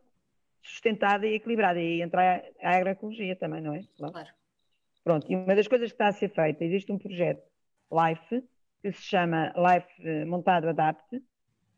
sustentada 0.61 1.27
e 1.27 1.35
equilibrada. 1.35 1.79
E 1.79 1.85
aí 1.85 2.01
entra 2.01 2.43
a 2.61 2.75
agroecologia 2.75 3.35
também, 3.35 3.61
não 3.61 3.75
é? 3.75 3.83
Claro. 3.95 4.29
Pronto, 5.03 5.31
e 5.31 5.35
uma 5.35 5.55
das 5.55 5.67
coisas 5.67 5.89
que 5.89 5.93
está 5.93 6.07
a 6.07 6.11
ser 6.11 6.29
feita, 6.29 6.65
existe 6.65 6.91
um 6.91 6.97
projeto 6.97 7.41
LIFE, 7.91 8.43
que 8.81 8.91
se 8.91 9.03
chama 9.03 9.53
LIFE 9.55 9.87
eh, 10.07 10.25
Montado 10.25 10.67
Adapte. 10.67 11.23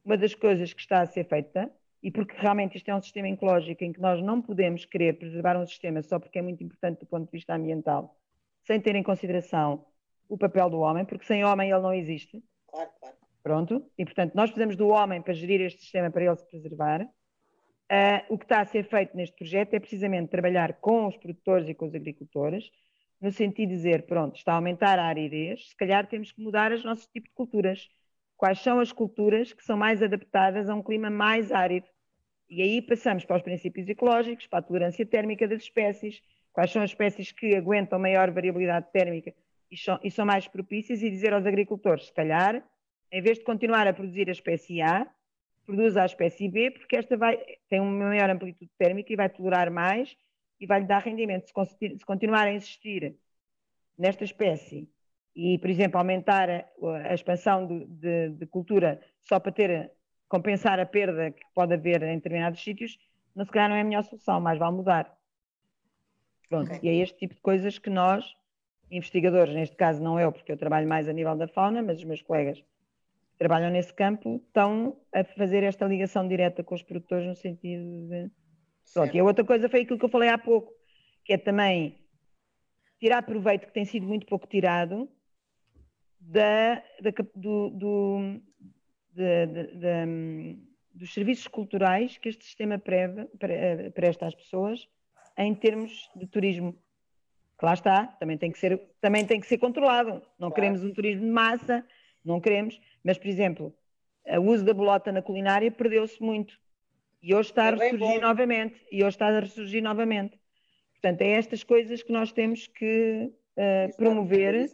Uma 0.03 0.17
das 0.17 0.33
coisas 0.33 0.73
que 0.73 0.81
está 0.81 1.01
a 1.01 1.05
ser 1.05 1.25
feita, 1.25 1.71
e 2.01 2.11
porque 2.11 2.35
realmente 2.37 2.77
isto 2.77 2.89
é 2.89 2.95
um 2.95 3.01
sistema 3.01 3.29
ecológico 3.29 3.83
em 3.83 3.91
que 3.91 3.99
nós 3.99 4.21
não 4.21 4.41
podemos 4.41 4.85
querer 4.85 5.17
preservar 5.17 5.57
um 5.57 5.65
sistema 5.65 6.01
só 6.01 6.19
porque 6.19 6.39
é 6.39 6.41
muito 6.41 6.63
importante 6.63 6.99
do 6.99 7.05
ponto 7.05 7.25
de 7.25 7.31
vista 7.31 7.53
ambiental, 7.53 8.17
sem 8.63 8.79
ter 8.79 8.95
em 8.95 9.03
consideração 9.03 9.85
o 10.27 10.37
papel 10.37 10.69
do 10.69 10.79
homem, 10.79 11.05
porque 11.05 11.25
sem 11.25 11.43
homem 11.43 11.71
ele 11.71 11.81
não 11.81 11.93
existe. 11.93 12.43
Claro, 12.67 12.89
claro. 12.99 13.15
Pronto, 13.41 13.91
e 13.97 14.05
portanto 14.05 14.35
nós 14.35 14.49
precisamos 14.49 14.75
do 14.75 14.89
homem 14.89 15.21
para 15.21 15.33
gerir 15.33 15.61
este 15.61 15.81
sistema 15.81 16.11
para 16.11 16.25
ele 16.25 16.35
se 16.35 16.47
preservar. 16.47 17.01
Uh, 17.01 18.21
o 18.33 18.37
que 18.37 18.45
está 18.45 18.61
a 18.61 18.65
ser 18.65 18.83
feito 18.83 19.17
neste 19.17 19.35
projeto 19.35 19.73
é 19.73 19.79
precisamente 19.79 20.29
trabalhar 20.29 20.73
com 20.73 21.07
os 21.07 21.17
produtores 21.17 21.67
e 21.67 21.73
com 21.73 21.87
os 21.87 21.95
agricultores 21.95 22.69
no 23.19 23.31
sentido 23.31 23.69
de 23.69 23.75
dizer, 23.75 24.05
pronto, 24.05 24.37
está 24.37 24.53
a 24.53 24.55
aumentar 24.55 24.97
a 24.97 25.05
aridez, 25.05 25.69
se 25.69 25.75
calhar 25.75 26.07
temos 26.07 26.31
que 26.31 26.41
mudar 26.41 26.71
os 26.71 26.83
nossos 26.83 27.07
tipos 27.07 27.29
de 27.29 27.35
culturas. 27.35 27.89
Quais 28.39 28.59
são 28.59 28.79
as 28.79 28.93
culturas 28.93 29.51
que 29.51 29.61
são 29.61 29.75
mais 29.75 30.01
adaptadas 30.01 30.69
a 30.69 30.73
um 30.73 30.81
clima 30.81 31.09
mais 31.09 31.51
árido? 31.51 31.85
E 32.49 32.61
aí 32.61 32.81
passamos 32.81 33.25
para 33.25 33.35
os 33.35 33.41
princípios 33.43 33.89
ecológicos, 33.89 34.47
para 34.47 34.59
a 34.59 34.61
tolerância 34.61 35.05
térmica 35.05 35.45
das 35.45 35.63
espécies, 35.63 36.21
quais 36.53 36.71
são 36.71 36.81
as 36.81 36.91
espécies 36.91 37.33
que 37.33 37.53
aguentam 37.53 37.99
maior 37.99 38.31
variabilidade 38.31 38.89
térmica 38.93 39.33
e 39.69 39.75
são, 39.75 39.99
e 40.01 40.09
são 40.09 40.25
mais 40.25 40.47
propícias, 40.47 41.03
e 41.03 41.09
dizer 41.09 41.33
aos 41.33 41.45
agricultores, 41.45 42.05
se 42.05 42.13
calhar, 42.13 42.63
em 43.11 43.21
vez 43.21 43.39
de 43.39 43.43
continuar 43.43 43.85
a 43.87 43.93
produzir 43.93 44.29
a 44.29 44.31
espécie 44.31 44.81
A, 44.81 45.05
produza 45.65 46.01
a 46.01 46.05
espécie 46.05 46.47
B, 46.47 46.71
porque 46.71 46.95
esta 46.95 47.17
vai, 47.17 47.37
tem 47.67 47.81
uma 47.81 48.07
maior 48.07 48.29
amplitude 48.29 48.71
térmica 48.77 49.11
e 49.11 49.17
vai 49.17 49.27
tolerar 49.27 49.69
mais 49.69 50.15
e 50.61 50.65
vai-lhe 50.65 50.87
dar 50.87 50.99
rendimento. 50.99 51.45
Se, 51.45 51.97
se, 51.97 52.05
continuar 52.05 52.47
a 52.47 52.53
insistir 52.53 53.17
nesta 53.97 54.23
espécie 54.23 54.89
e, 55.35 55.57
por 55.59 55.69
exemplo, 55.69 55.97
aumentar 55.97 56.49
a, 56.49 56.65
a 57.09 57.13
expansão 57.13 57.65
de, 57.65 57.85
de, 57.85 58.29
de, 58.29 58.45
cultura 58.45 58.99
só 59.23 59.39
para 59.39 59.51
ter 59.51 59.91
compensar 60.27 60.79
a 60.79 60.85
perda 60.85 61.31
que 61.31 61.43
pode 61.53 61.73
haver 61.73 62.03
em 62.03 62.15
determinados 62.15 62.61
sítios, 62.61 62.97
não 63.35 63.45
se 63.45 63.51
calhar 63.51 63.69
não 63.69 63.75
é 63.75 63.81
a 63.81 63.83
melhor 63.83 64.03
solução, 64.03 64.39
mais 64.39 64.59
vale 64.59 64.75
mudar. 64.75 65.17
Pronto, 66.47 66.71
okay. 66.73 66.79
e 66.83 66.99
é 66.99 67.03
este 67.03 67.17
tipo 67.17 67.35
de 67.35 67.41
coisas 67.41 67.79
que 67.79 67.89
nós, 67.89 68.35
investigadores, 68.91 69.53
neste 69.53 69.75
caso 69.75 70.01
não 70.01 70.19
eu, 70.19 70.31
porque 70.31 70.51
eu 70.51 70.57
trabalho 70.57 70.87
mais 70.87 71.07
a 71.07 71.13
nível 71.13 71.35
da 71.35 71.47
fauna, 71.47 71.81
mas 71.81 71.99
os 71.99 72.03
meus 72.03 72.21
colegas 72.21 72.59
que 72.59 73.37
trabalham 73.37 73.69
nesse 73.69 73.93
campo 73.93 74.41
estão 74.47 74.97
a 75.13 75.23
fazer 75.23 75.63
esta 75.63 75.85
ligação 75.85 76.27
direta 76.27 76.63
com 76.63 76.75
os 76.75 76.83
produtores 76.83 77.27
no 77.27 77.35
sentido 77.35 78.07
de 78.07 78.31
Pronto, 78.93 79.15
e 79.15 79.19
a 79.19 79.23
outra 79.23 79.45
coisa 79.45 79.69
foi 79.69 79.81
aquilo 79.81 79.99
que 79.99 80.05
eu 80.05 80.09
falei 80.09 80.29
há 80.29 80.37
pouco, 80.37 80.73
que 81.23 81.33
é 81.33 81.37
também 81.37 81.97
tirar 82.99 83.21
proveito 83.21 83.67
que 83.67 83.73
tem 83.73 83.85
sido 83.85 84.07
muito 84.07 84.25
pouco 84.25 84.47
tirado 84.47 85.09
da, 86.29 86.75
da 87.01 87.11
do, 87.35 87.69
do 87.71 88.41
de, 89.11 89.45
de, 89.47 89.63
de, 89.75 90.59
dos 90.93 91.13
serviços 91.13 91.47
culturais 91.47 92.17
que 92.17 92.29
este 92.29 92.45
sistema 92.45 92.77
preve, 92.77 93.25
presta 93.95 94.27
às 94.27 94.35
pessoas 94.35 94.87
em 95.37 95.55
termos 95.55 96.09
de 96.15 96.27
turismo. 96.27 96.77
Que 97.57 97.65
lá 97.65 97.73
está, 97.73 98.07
também 98.19 98.37
tem 98.37 98.51
que 98.51 98.59
ser, 98.59 98.79
também 99.01 99.25
tem 99.25 99.39
que 99.39 99.47
ser 99.47 99.57
controlado. 99.57 100.21
Não 100.37 100.49
claro. 100.49 100.53
queremos 100.53 100.83
um 100.83 100.93
turismo 100.93 101.25
de 101.25 101.31
massa, 101.31 101.85
não 102.23 102.39
queremos, 102.39 102.79
mas, 103.03 103.17
por 103.17 103.27
exemplo, 103.27 103.75
o 104.25 104.41
uso 104.41 104.63
da 104.63 104.73
bolota 104.73 105.11
na 105.11 105.21
culinária 105.21 105.71
perdeu-se 105.71 106.21
muito. 106.21 106.59
E 107.21 107.33
hoje 107.33 107.49
está 107.49 107.63
a 107.63 107.67
é 107.69 107.75
ressurgir 107.75 108.21
novamente. 108.21 108.85
E 108.91 109.03
hoje 109.03 109.15
está 109.15 109.27
a 109.27 109.39
ressurgir 109.39 109.83
novamente. 109.83 110.39
Portanto, 110.93 111.21
é 111.21 111.31
estas 111.31 111.63
coisas 111.63 112.03
que 112.03 112.13
nós 112.13 112.31
temos 112.31 112.67
que 112.67 113.31
uh, 113.57 113.95
promover 113.97 114.69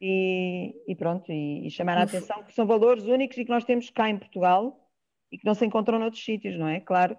e, 0.00 0.74
e, 0.86 0.94
pronto, 0.94 1.30
e, 1.30 1.66
e 1.66 1.70
chamar 1.70 1.98
a 1.98 2.02
atenção 2.02 2.42
que 2.44 2.54
são 2.54 2.66
valores 2.66 3.04
únicos 3.04 3.36
e 3.36 3.44
que 3.44 3.50
nós 3.50 3.64
temos 3.64 3.90
cá 3.90 4.08
em 4.08 4.18
Portugal 4.18 4.88
e 5.30 5.38
que 5.38 5.44
não 5.44 5.54
se 5.54 5.66
encontram 5.66 5.98
noutros 5.98 6.24
sítios, 6.24 6.56
não 6.56 6.68
é? 6.68 6.80
Claro. 6.80 7.14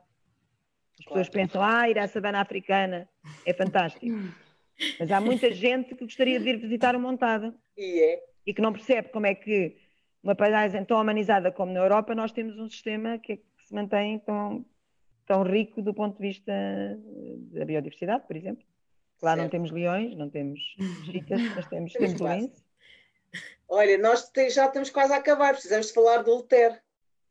As 1.00 1.06
claro. 1.06 1.20
pessoas 1.20 1.30
pensam, 1.30 1.63
ah, 1.63 1.89
ir 1.89 2.00
à 2.00 2.08
savana 2.08 2.42
africana 2.42 3.08
é 3.46 3.54
fantástico. 3.54 4.06
Mas 5.00 5.12
há 5.12 5.20
muita 5.20 5.52
gente 5.54 5.96
que 5.96 6.06
gostaria 6.06 6.39
de 6.39 6.46
vir 6.46 6.58
visitar 6.58 6.96
o 6.96 7.00
Montado. 7.00 7.54
E 7.78 8.02
é. 8.02 8.24
E 8.46 8.54
que 8.54 8.62
não 8.62 8.74
percebe 8.74 9.10
como 9.10 9.26
é 9.26 9.36
que 9.36 9.78
uma 10.24 10.36
paisagem 10.36 10.84
tão 10.84 11.00
humanizada 11.00 11.52
como 11.52 11.72
na 11.72 11.80
Europa, 11.80 12.15
nós 12.15 12.32
temos 12.32 12.58
um 12.60 12.70
sistema 12.70 13.18
que, 13.18 13.34
é 13.34 13.38
que 13.38 13.44
se 13.63 13.74
mantém 13.74 14.20
tão, 14.20 14.65
tão 15.26 15.44
rico 15.44 15.82
do 15.82 15.94
ponto 15.94 16.18
de 16.18 16.28
vista 16.28 16.52
da 17.52 17.65
biodiversidade, 17.65 18.26
por 18.28 18.36
exemplo. 18.36 18.65
Lá 19.22 19.32
certo. 19.32 19.42
não 19.44 19.50
temos 19.50 19.72
leões, 19.72 20.15
não 20.15 20.30
temos 20.30 20.60
chitas, 21.06 21.42
mas 21.56 21.68
temos, 21.68 21.94
temos 21.94 22.22
lince. 22.22 22.68
Olha, 23.68 23.98
nós 23.98 24.30
te, 24.30 24.50
já 24.50 24.65
estamos 24.65 24.89
quase 24.89 25.13
a 25.13 25.18
acabar, 25.18 25.54
precisamos 25.54 25.88
de 25.88 25.94
falar 25.94 26.24
do 26.24 26.36
Luther. 26.36 26.82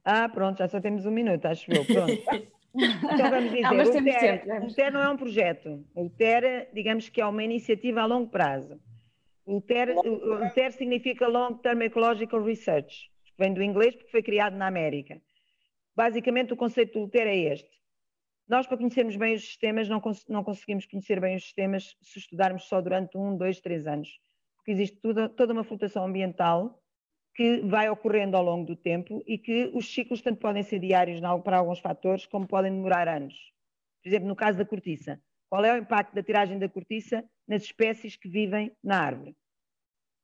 Ah, 0.05 0.29
pronto, 0.29 0.59
já 0.59 0.69
só 0.69 0.81
temos 0.81 1.05
um 1.05 1.11
minuto, 1.11 1.47
acho 1.47 1.71
eu. 1.71 1.85
Pronto. 1.85 2.13
então 2.75 3.31
vamos 3.31 3.51
dizer, 3.51 3.63
não, 3.63 3.77
o, 3.77 4.05
TER, 4.05 4.65
o 4.65 4.75
TER 4.75 4.93
não 4.93 5.03
é 5.03 5.09
um 5.11 5.17
projeto. 5.17 5.85
O 5.95 6.09
TER, 6.09 6.71
digamos 6.73 7.09
que 7.09 7.21
é 7.21 7.27
uma 7.27 7.43
iniciativa 7.43 8.03
a 8.03 8.07
longo 8.07 8.31
prazo. 8.31 8.81
O 9.45 9.61
TER, 9.61 9.97
o 9.97 10.51
TER 10.51 10.73
significa 10.73 11.27
Long 11.27 11.55
Term 11.55 11.83
Ecological 11.83 12.43
Research, 12.43 13.11
vem 13.39 13.55
do 13.55 13.63
inglês 13.63 13.97
porque 13.97 14.11
foi 14.11 14.23
criado 14.23 14.55
na 14.55 14.67
América. 14.67 15.21
Basicamente, 15.97 16.53
o 16.53 16.57
conceito 16.57 17.01
do 17.01 17.09
TER 17.09 17.27
é 17.27 17.37
este. 17.37 17.79
Nós, 18.47 18.67
para 18.67 18.77
conhecermos 18.77 19.17
bem 19.17 19.35
os 19.35 19.43
sistemas, 19.43 19.89
não, 19.89 20.01
cons 20.01 20.25
não 20.29 20.45
conseguimos 20.45 20.87
conhecer 20.87 21.21
bem 21.21 21.37
os 21.37 21.45
sistemas 21.45 21.97
se 22.01 22.19
estudarmos 22.19 22.65
só 22.65 22.81
durante 22.81 23.17
um, 23.19 23.37
dois, 23.37 23.61
três 23.61 23.87
anos. 23.87 24.09
Porque 24.69 24.83
existe 24.83 25.01
tudo, 25.01 25.31
toda 25.31 25.55
uma 25.55 25.65
flutuação 25.65 26.05
ambiental 26.05 26.79
que 27.35 27.63
vai 27.63 27.89
ocorrendo 27.89 28.37
ao 28.37 28.45
longo 28.45 28.67
do 28.67 28.77
tempo 28.77 29.25
e 29.27 29.39
que 29.39 29.71
os 29.73 29.91
ciclos 29.91 30.21
tanto 30.21 30.41
podem 30.41 30.63
ser 30.63 30.79
diários 30.79 31.23
para 31.43 31.57
alguns 31.57 31.79
fatores, 31.79 32.27
como 32.27 32.47
podem 32.47 32.71
demorar 32.71 33.09
anos. 33.09 33.35
Por 34.03 34.11
exemplo, 34.11 34.29
no 34.29 34.37
caso 34.37 34.59
da 34.59 34.67
cortiça. 34.67 35.19
Qual 35.49 35.65
é 35.65 35.73
o 35.73 35.79
impacto 35.79 36.15
da 36.15 36.23
tiragem 36.23 36.59
da 36.59 36.69
cortiça 36.69 37.25
nas 37.47 37.63
espécies 37.63 38.15
que 38.15 38.29
vivem 38.29 38.71
na 38.85 39.01
árvore? 39.01 39.35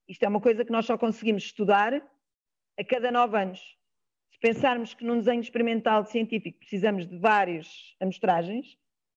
Isto 0.07 0.25
é 0.25 0.29
uma 0.29 0.43
coisa 0.43 0.63
que 0.63 0.73
nós 0.73 0.85
só 0.85 0.99
conseguimos 0.99 1.45
estudar 1.45 1.95
a 2.79 2.85
cada 2.85 3.11
nove 3.11 3.39
anos. 3.39 3.79
Se 4.31 4.39
pensarmos 4.39 4.93
que 4.93 5.07
num 5.07 5.17
desenho 5.21 5.41
experimental 5.41 6.05
científico 6.05 6.59
precisamos 6.59 7.07
de 7.07 7.17
várias 7.17 7.97
amostragens, 7.99 8.77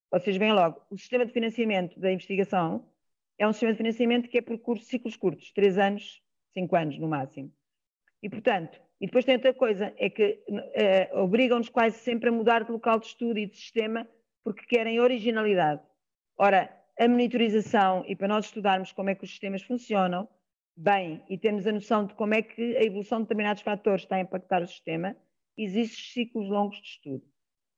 vocês 0.10 0.38
veem 0.38 0.54
logo, 0.54 0.82
o 0.90 0.98
sistema 0.98 1.26
de 1.26 1.34
financiamento 1.34 2.00
da 2.00 2.13
investigação 2.13 2.90
é 3.38 3.47
um 3.47 3.52
sistema 3.52 3.73
de 3.73 3.78
financiamento 3.78 4.30
que 4.30 4.38
é 4.38 4.41
por 4.41 4.58
cursos, 4.60 4.88
ciclos 4.88 5.15
curtos, 5.15 5.52
três 5.52 5.78
anos, 5.78 6.21
cinco 6.54 6.76
anos 6.76 6.97
no 6.97 7.08
máximo. 7.08 7.52
E, 8.21 8.30
portanto, 8.30 8.82
e 9.00 9.06
depois 9.06 9.26
tem 9.26 9.36
outra 9.36 9.54
coisa, 9.54 9.93
é 9.97 10.10
que 10.10 10.43
uh, 10.50 11.19
obrigam-nos 11.19 11.69
quase 11.69 11.97
sempre 12.00 12.30
a 12.30 12.32
mudar 12.32 12.63
de 12.63 12.71
local 12.71 13.00
de 13.00 13.06
estudo 13.08 13.38
e 13.38 13.45
de 13.45 13.56
sistema 13.56 14.08
porque 14.43 14.65
querem 14.65 15.00
originalidade. 15.00 15.82
Ora, 16.38 16.73
a 16.97 17.08
monitorização, 17.08 18.04
e 18.08 18.15
para 18.15 18.28
nós 18.28 18.45
estudarmos 18.45 18.91
como 18.91 19.10
é 19.10 19.15
que 19.15 19.23
os 19.23 19.30
sistemas 19.30 19.62
funcionam, 19.62 20.28
bem 20.76 21.23
e 21.30 21.38
termos 21.38 21.67
a 21.67 21.71
noção 21.71 22.06
de 22.06 22.13
como 22.13 22.34
é 22.34 22.41
que 22.41 22.78
a 22.78 22.84
evolução 22.84 23.19
de 23.19 23.26
determinados 23.26 23.62
fatores 23.62 24.04
está 24.04 24.15
a 24.15 24.21
impactar 24.21 24.62
o 24.62 24.67
sistema, 24.67 25.15
existem 25.58 26.23
ciclos 26.23 26.50
longos 26.50 26.78
de 26.78 26.88
estudo. 26.88 27.23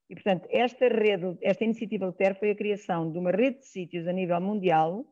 E, 0.10 0.16
portanto, 0.16 0.48
esta 0.50 0.88
rede, 0.88 1.38
esta 1.42 1.64
iniciativa 1.64 2.08
do 2.08 2.36
foi 2.38 2.52
a 2.52 2.56
criação 2.56 3.12
de 3.12 3.18
uma 3.18 3.32
rede 3.32 3.60
de 3.60 3.66
sítios 3.66 4.08
a 4.08 4.12
nível 4.12 4.40
mundial, 4.42 5.06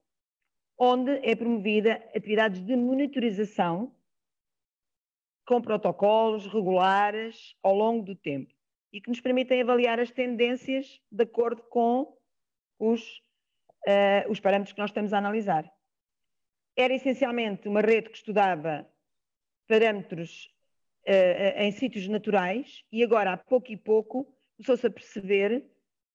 onde 0.77 1.11
é 1.27 1.35
promovida 1.35 1.95
atividades 2.15 2.63
de 2.63 2.75
monitorização 2.75 3.95
com 5.45 5.61
protocolos 5.61 6.45
regulares 6.45 7.55
ao 7.63 7.73
longo 7.73 8.03
do 8.03 8.15
tempo 8.15 8.53
e 8.91 9.01
que 9.01 9.09
nos 9.09 9.21
permitem 9.21 9.61
avaliar 9.61 9.99
as 9.99 10.11
tendências 10.11 11.01
de 11.11 11.23
acordo 11.23 11.63
com 11.63 12.15
os, 12.79 13.19
uh, 13.87 14.29
os 14.29 14.39
parâmetros 14.39 14.73
que 14.73 14.79
nós 14.79 14.91
estamos 14.91 15.13
a 15.13 15.17
analisar. 15.17 15.71
Era 16.75 16.93
essencialmente 16.93 17.67
uma 17.67 17.81
rede 17.81 18.09
que 18.09 18.17
estudava 18.17 18.87
parâmetros 19.67 20.53
uh, 21.07 21.61
em 21.61 21.71
sítios 21.71 22.07
naturais 22.07 22.83
e 22.91 23.03
agora, 23.03 23.33
a 23.33 23.37
pouco 23.37 23.71
e 23.71 23.77
pouco, 23.77 24.31
começou-se 24.57 24.85
a 24.85 24.91
perceber 24.91 25.65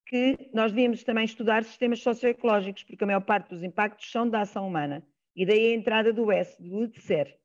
que 0.05 0.49
nós 0.53 0.71
devíamos 0.71 1.03
também 1.03 1.25
estudar 1.25 1.63
sistemas 1.63 2.01
socioecológicos, 2.01 2.83
porque 2.83 3.03
a 3.03 3.07
maior 3.07 3.21
parte 3.21 3.49
dos 3.49 3.63
impactos 3.63 4.11
são 4.11 4.29
da 4.29 4.41
ação 4.41 4.67
humana. 4.67 5.05
E 5.35 5.45
daí 5.45 5.71
a 5.71 5.75
entrada 5.75 6.13
do 6.13 6.31
S, 6.31 6.61
do 6.61 6.79
UDCER. 6.79 7.37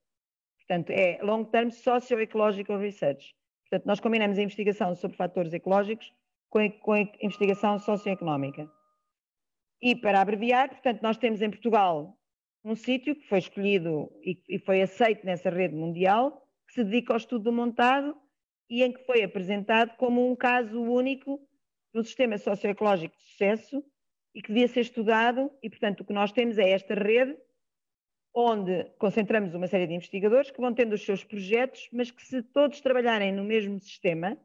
Portanto, 0.58 0.90
é 0.90 1.18
Long 1.22 1.44
Term 1.44 1.70
Socio-Ecological 1.70 2.78
Research. 2.78 3.34
Portanto, 3.62 3.86
nós 3.86 4.00
combinamos 4.00 4.38
a 4.38 4.42
investigação 4.42 4.94
sobre 4.94 5.16
fatores 5.16 5.52
ecológicos 5.52 6.12
com 6.50 6.58
a, 6.58 6.70
com 6.70 6.92
a 6.92 7.00
investigação 7.22 7.78
socioeconómica. 7.78 8.70
E, 9.80 9.94
para 9.94 10.20
abreviar, 10.20 10.68
portanto, 10.68 11.02
nós 11.02 11.16
temos 11.16 11.40
em 11.40 11.50
Portugal 11.50 12.18
um 12.64 12.74
sítio 12.74 13.14
que 13.14 13.26
foi 13.28 13.38
escolhido 13.38 14.10
e, 14.22 14.42
e, 14.48 14.58
foi 14.58 14.82
aceito 14.82 15.24
nessa 15.24 15.48
rede 15.48 15.74
mundial, 15.74 16.42
que 16.66 16.74
se 16.74 16.84
dedica 16.84 17.12
ao 17.12 17.16
estudo 17.16 17.44
do 17.44 17.52
montado 17.52 18.16
e 18.68 18.82
em 18.82 18.92
que 18.92 19.04
foi 19.06 19.22
apresentado 19.22 19.96
como 19.96 20.30
um 20.30 20.36
caso 20.36 20.80
único 20.82 21.40
de 21.92 22.00
um 22.00 22.04
sistema 22.04 22.38
socioecológico 22.38 23.16
de 23.16 23.22
sucesso 23.22 23.84
e 24.34 24.42
que 24.42 24.48
devia 24.48 24.68
ser 24.68 24.80
estudado, 24.80 25.50
e 25.62 25.70
portanto 25.70 26.00
o 26.00 26.04
que 26.04 26.12
nós 26.12 26.32
temos 26.32 26.58
é 26.58 26.70
esta 26.70 26.94
rede 26.94 27.36
onde 28.34 28.84
concentramos 28.98 29.54
uma 29.54 29.66
série 29.66 29.86
de 29.86 29.94
investigadores 29.94 30.50
que 30.50 30.60
vão 30.60 30.72
tendo 30.72 30.92
os 30.92 31.04
seus 31.04 31.24
projetos, 31.24 31.88
mas 31.92 32.10
que 32.10 32.24
se 32.24 32.42
todos 32.42 32.80
trabalharem 32.80 33.32
no 33.32 33.42
mesmo 33.42 33.80
sistema, 33.80 34.38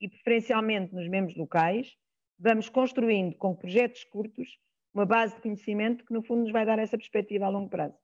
e 0.00 0.08
preferencialmente 0.08 0.94
nos 0.94 1.08
mesmos 1.08 1.36
locais, 1.36 1.96
vamos 2.38 2.68
construindo 2.68 3.36
com 3.36 3.54
projetos 3.54 4.04
curtos 4.04 4.58
uma 4.94 5.04
base 5.04 5.34
de 5.34 5.42
conhecimento 5.42 6.04
que, 6.04 6.12
no 6.12 6.22
fundo, 6.22 6.42
nos 6.42 6.52
vai 6.52 6.64
dar 6.64 6.78
essa 6.78 6.96
perspectiva 6.96 7.46
a 7.46 7.48
longo 7.48 7.68
prazo. 7.68 7.96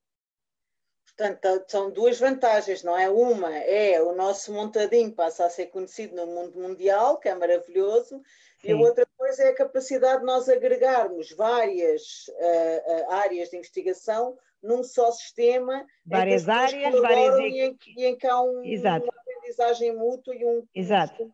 Portanto, 1.17 1.65
são 1.69 1.93
duas 1.93 2.19
vantagens, 2.19 2.83
não 2.83 2.99
é? 2.99 3.09
Uma 3.09 3.57
é 3.57 4.03
o 4.03 4.15
nosso 4.15 4.53
montadinho 4.53 5.13
passa 5.13 5.47
a 5.47 5.51
ser 5.51 5.67
conhecido 5.67 6.17
no 6.17 6.27
mundo 6.27 6.59
mundial, 6.59 7.19
que 7.19 7.29
é 7.29 7.35
maravilhoso, 7.35 8.21
Sim. 8.61 8.69
e 8.69 8.73
a 8.73 8.77
outra 8.77 9.07
coisa 9.17 9.45
é 9.45 9.49
a 9.51 9.55
capacidade 9.55 10.21
de 10.21 10.27
nós 10.27 10.49
agregarmos 10.49 11.31
várias 11.33 12.27
uh, 12.29 13.13
áreas 13.13 13.51
de 13.51 13.57
investigação 13.57 14.37
num 14.61 14.83
só 14.83 15.13
sistema. 15.13 15.87
Várias 16.05 16.49
áreas, 16.49 17.01
várias 17.01 17.39
e 17.39 17.61
em, 17.61 17.79
e 17.97 18.07
em 18.07 18.17
que 18.17 18.27
há 18.27 18.41
um, 18.41 18.63
uma 18.63 18.97
aprendizagem 18.97 19.95
mútua 19.95 20.35
e 20.35 20.45
um. 20.45 20.67
Exato 20.75 21.33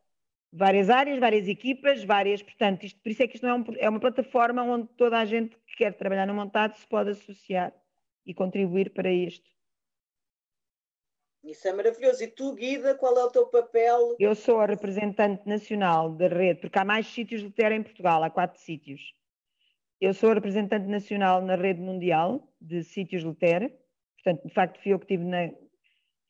várias 0.53 0.91
áreas, 0.91 1.19
várias 1.19 1.47
equipas, 1.49 2.03
várias, 2.03 2.43
portanto, 2.43 2.85
isto, 2.85 3.01
por 3.01 3.11
isso 3.11 3.23
é 3.23 3.29
que 3.29 3.37
isto 3.37 3.47
não 3.47 3.55
é, 3.55 3.55
um, 3.55 3.65
é, 3.79 3.89
uma 3.89 4.01
plataforma 4.01 4.63
onde 4.63 4.89
toda 4.97 5.19
a 5.19 5.25
gente 5.25 5.57
que 5.67 5.77
quer 5.77 5.95
trabalhar 5.95 6.27
no 6.27 6.35
montado 6.35 6.75
se 6.75 6.87
pode 6.87 7.11
associar 7.11 7.73
e 8.27 8.35
contribuir 8.35 8.91
para 8.91 9.11
isto. 9.13 9.49
Isso 11.43 11.67
é 11.67 11.73
maravilhoso. 11.73 12.23
E 12.23 12.29
tu, 12.29 12.55
Guida, 12.55 12.95
qual 12.95 13.17
é 13.19 13.25
o 13.25 13.31
teu 13.31 13.47
papel? 13.47 14.17
Eu 14.19 14.35
sou 14.35 14.61
a 14.61 14.67
representante 14.67 15.49
nacional 15.49 16.11
da 16.11 16.29
rede, 16.29 16.61
porque 16.61 16.79
há 16.79 16.85
mais 16.85 17.07
sítios 17.07 17.43
de 17.43 17.51
terra 17.51 17.75
em 17.75 17.83
Portugal, 17.83 18.23
há 18.23 18.31
quatro 18.31 18.61
sítios. 18.61 19.15
Eu 20.01 20.13
sou 20.15 20.31
a 20.31 20.35
representante 20.35 20.87
nacional 20.87 21.43
na 21.43 21.57
rede 21.57 21.81
mundial 21.81 22.49
de 22.61 22.83
sítios 22.83 23.23
de 23.23 23.35
terra, 23.35 23.71
portanto, 24.15 24.47
de 24.47 24.55
facto, 24.55 24.83
fui 24.83 24.93
eu 24.93 24.99
que 24.99 25.07
tive 25.07 25.25
na. 25.25 25.51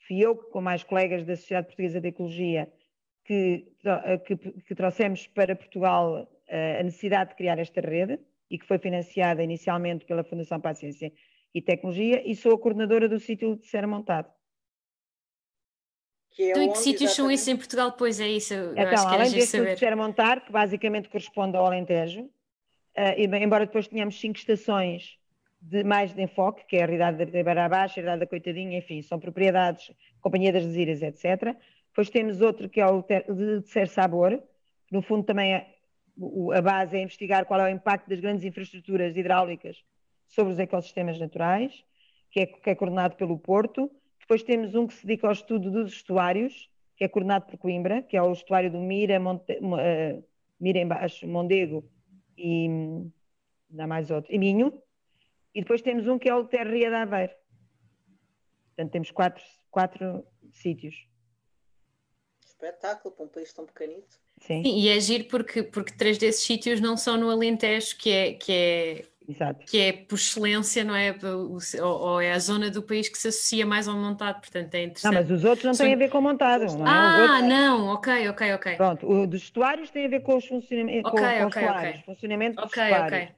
Fui 0.06 0.18
eu, 0.18 0.34
com 0.34 0.60
mais 0.60 0.82
colegas 0.82 1.24
da 1.24 1.36
Sociedade 1.36 1.68
Portuguesa 1.68 2.00
de 2.00 2.08
Ecologia, 2.08 2.72
que, 3.24 3.72
eh, 3.84 4.18
que, 4.18 4.36
que 4.36 4.74
trouxemos 4.74 5.26
para 5.28 5.54
Portugal 5.54 6.28
eh, 6.48 6.80
a 6.80 6.82
necessidade 6.82 7.30
de 7.30 7.36
criar 7.36 7.58
esta 7.58 7.80
rede 7.80 8.18
e 8.50 8.58
que 8.58 8.66
foi 8.66 8.78
financiada 8.78 9.42
inicialmente 9.42 10.04
pela 10.04 10.24
Fundação 10.24 10.60
para 10.60 10.72
a 10.72 10.74
Ciência 10.74 11.12
e 11.54 11.62
Tecnologia 11.62 12.28
e 12.28 12.34
sou 12.34 12.54
a 12.54 12.58
coordenadora 12.58 13.08
do 13.08 13.20
sítio 13.20 13.56
de 13.56 13.66
ser 13.66 13.86
montado. 13.86 14.28
Que 16.30 16.44
é 16.44 16.50
então, 16.50 16.62
em 16.62 16.72
que 16.72 16.78
sítios 16.78 17.14
são 17.14 17.30
esses 17.30 17.48
em 17.48 17.56
Portugal? 17.56 17.92
Pois 17.92 18.20
é 18.20 18.28
isso. 18.28 18.54
então, 18.76 19.08
além 19.08 19.30
deste 19.30 19.58
saber. 19.58 19.76
de 19.76 19.94
montar, 19.94 20.40
que 20.44 20.52
basicamente 20.52 21.08
corresponde 21.08 21.56
ao 21.56 21.66
Alentejo, 21.66 22.22
uh, 22.22 22.30
e, 23.16 23.24
embora 23.42 23.66
depois 23.66 23.88
tenhamos 23.88 24.18
cinco 24.18 24.38
estações 24.38 25.18
de 25.60 25.84
mais 25.84 26.14
de 26.14 26.22
enfoque, 26.22 26.64
que 26.66 26.76
é 26.76 26.82
a 26.82 26.86
realidade 26.86 27.18
da 27.18 27.24
Ribeira 27.24 27.68
Baixa, 27.68 28.00
a 28.00 28.02
realidade 28.02 28.20
da 28.20 28.26
Coitadinha, 28.26 28.78
enfim, 28.78 29.02
são 29.02 29.18
propriedades, 29.18 29.92
Companhia 30.20 30.52
das 30.52 30.64
Desírias, 30.64 31.02
etc. 31.02 31.54
Depois 31.88 32.08
temos 32.08 32.40
outro 32.40 32.68
que 32.68 32.80
é 32.80 32.86
o 32.86 33.02
de 33.02 33.62
ser 33.68 33.88
sabor, 33.88 34.42
que 34.86 34.94
no 34.94 35.02
fundo 35.02 35.24
também 35.24 35.54
é, 35.54 35.66
a 36.54 36.62
base 36.62 36.96
é 36.96 37.02
investigar 37.02 37.44
qual 37.44 37.60
é 37.60 37.64
o 37.64 37.68
impacto 37.68 38.08
das 38.08 38.20
grandes 38.20 38.44
infraestruturas 38.44 39.16
hidráulicas 39.16 39.84
sobre 40.28 40.52
os 40.52 40.58
ecossistemas 40.58 41.18
naturais, 41.18 41.84
que 42.30 42.40
é, 42.40 42.46
que 42.46 42.70
é 42.70 42.74
coordenado 42.74 43.16
pelo 43.16 43.38
Porto. 43.38 43.90
Depois 44.30 44.44
temos 44.44 44.76
um 44.76 44.86
que 44.86 44.94
se 44.94 45.04
dedica 45.04 45.26
ao 45.26 45.32
estudo 45.32 45.72
dos 45.72 45.92
estuários, 45.92 46.70
que 46.96 47.02
é 47.02 47.08
coordenado 47.08 47.46
por 47.46 47.58
Coimbra, 47.58 48.00
que 48.00 48.16
é 48.16 48.22
o 48.22 48.30
estuário 48.30 48.70
do 48.70 48.78
Mira, 48.78 49.18
Monte, 49.18 49.58
uh, 49.58 50.24
Mira 50.60 50.78
embaixo, 50.78 51.26
Mondego 51.26 51.84
e, 52.38 52.68
dá 53.68 53.88
mais 53.88 54.08
outro, 54.08 54.32
e 54.32 54.38
Minho, 54.38 54.80
e 55.52 55.62
depois 55.62 55.82
temos 55.82 56.06
um 56.06 56.16
que 56.16 56.28
é 56.28 56.34
o 56.36 56.44
Terria 56.44 56.90
de 56.90 56.94
Aveiro. 56.94 57.32
Portanto, 58.68 58.92
temos 58.92 59.10
quatro, 59.10 59.42
quatro 59.68 60.24
sítios. 60.52 61.09
Espetáculo 62.62 63.14
para 63.14 63.24
um 63.24 63.28
país 63.28 63.52
tão 63.52 63.64
pequenito. 63.64 64.18
Sim. 64.40 64.62
Sim. 64.62 64.78
e 64.78 64.88
é 64.88 64.98
giro 64.98 65.24
porque, 65.24 65.62
porque 65.62 65.92
três 65.92 66.18
desses 66.18 66.42
sítios 66.42 66.80
não 66.80 66.96
são 66.96 67.16
no 67.16 67.30
Alentejo, 67.30 67.96
que 67.96 68.10
é, 68.10 68.32
que 68.32 68.52
é, 68.52 69.04
Exato. 69.28 69.66
que 69.66 69.78
é 69.78 69.92
por 69.92 70.16
excelência, 70.16 70.82
não 70.82 70.94
é? 70.96 71.14
Ou, 71.22 71.84
ou, 71.84 72.20
é 72.20 72.32
a 72.32 72.38
zona 72.38 72.70
do 72.70 72.82
país 72.82 73.08
que 73.08 73.18
se 73.18 73.28
associa 73.28 73.66
mais 73.66 73.86
ao 73.86 73.96
montado, 73.96 74.40
portanto 74.40 74.74
é 74.74 74.84
interessante. 74.84 75.14
Não, 75.14 75.20
mas 75.20 75.30
os 75.30 75.44
outros 75.44 75.64
não 75.64 75.72
têm 75.72 75.94
a 75.94 75.96
ver 75.96 76.10
com 76.10 76.20
montado, 76.20 76.64
não 76.76 76.86
é? 76.86 76.90
Ah, 76.90 77.18
outros... 77.22 77.48
não, 77.48 77.86
ok, 77.88 78.28
ok, 78.28 78.54
ok. 78.54 78.76
Pronto, 78.76 79.10
o 79.10 79.26
dos 79.26 79.42
estuários 79.42 79.90
tem 79.90 80.06
a 80.06 80.08
ver 80.08 80.20
com 80.20 80.36
os 80.36 80.46
funcionamentos, 80.46 81.12
okay, 81.12 81.38
com, 81.38 81.46
okay, 81.46 81.68
okay. 81.68 82.02
funcionamento 82.04 82.56
dos 82.56 82.64
okay, 82.66 82.82
estuários. 82.84 83.22
Okay. 83.22 83.34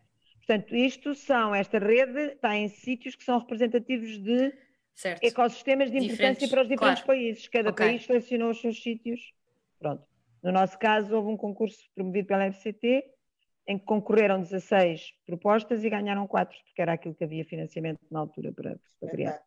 Portanto, 0.47 0.75
isto 0.75 1.15
são, 1.15 1.55
esta 1.55 1.79
rede 1.79 2.21
está 2.33 2.57
em 2.57 2.69
sítios 2.69 3.15
que 3.15 3.25
são 3.25 3.39
representativos 3.39 4.19
de 4.19 4.53
certo. 4.95 5.25
ecossistemas 5.25 5.91
de 5.91 5.99
importância 5.99 6.47
diferentes. 6.47 6.51
para 6.51 6.63
os 6.63 6.69
diferentes 6.69 7.05
claro. 7.05 7.21
países. 7.21 7.49
Cada 7.49 7.73
país 7.73 8.05
selecionou 8.05 8.51
os 8.51 8.61
seus 8.61 8.83
sítios. 8.83 9.33
Pronto. 9.79 10.05
No 10.43 10.53
nosso 10.53 10.79
caso, 10.79 11.15
houve 11.15 11.29
um 11.29 11.37
concurso 11.37 11.79
promovido 11.95 12.27
pela 12.27 12.47
FCT, 12.47 13.05
em 13.67 13.79
que 13.79 13.85
concorreram 13.85 14.41
16 14.41 15.15
propostas 15.25 15.85
e 15.85 15.91
ganharam 15.91 16.27
4, 16.27 16.59
porque 16.65 16.83
era 16.83 16.95
aquilo 16.95 17.15
que 17.15 17.25
havia 17.25 17.45
financiamento 17.45 18.01
na 18.11 18.21
altura 18.21 18.53
para, 18.53 18.77
para 18.99 19.09
criar. 19.09 19.43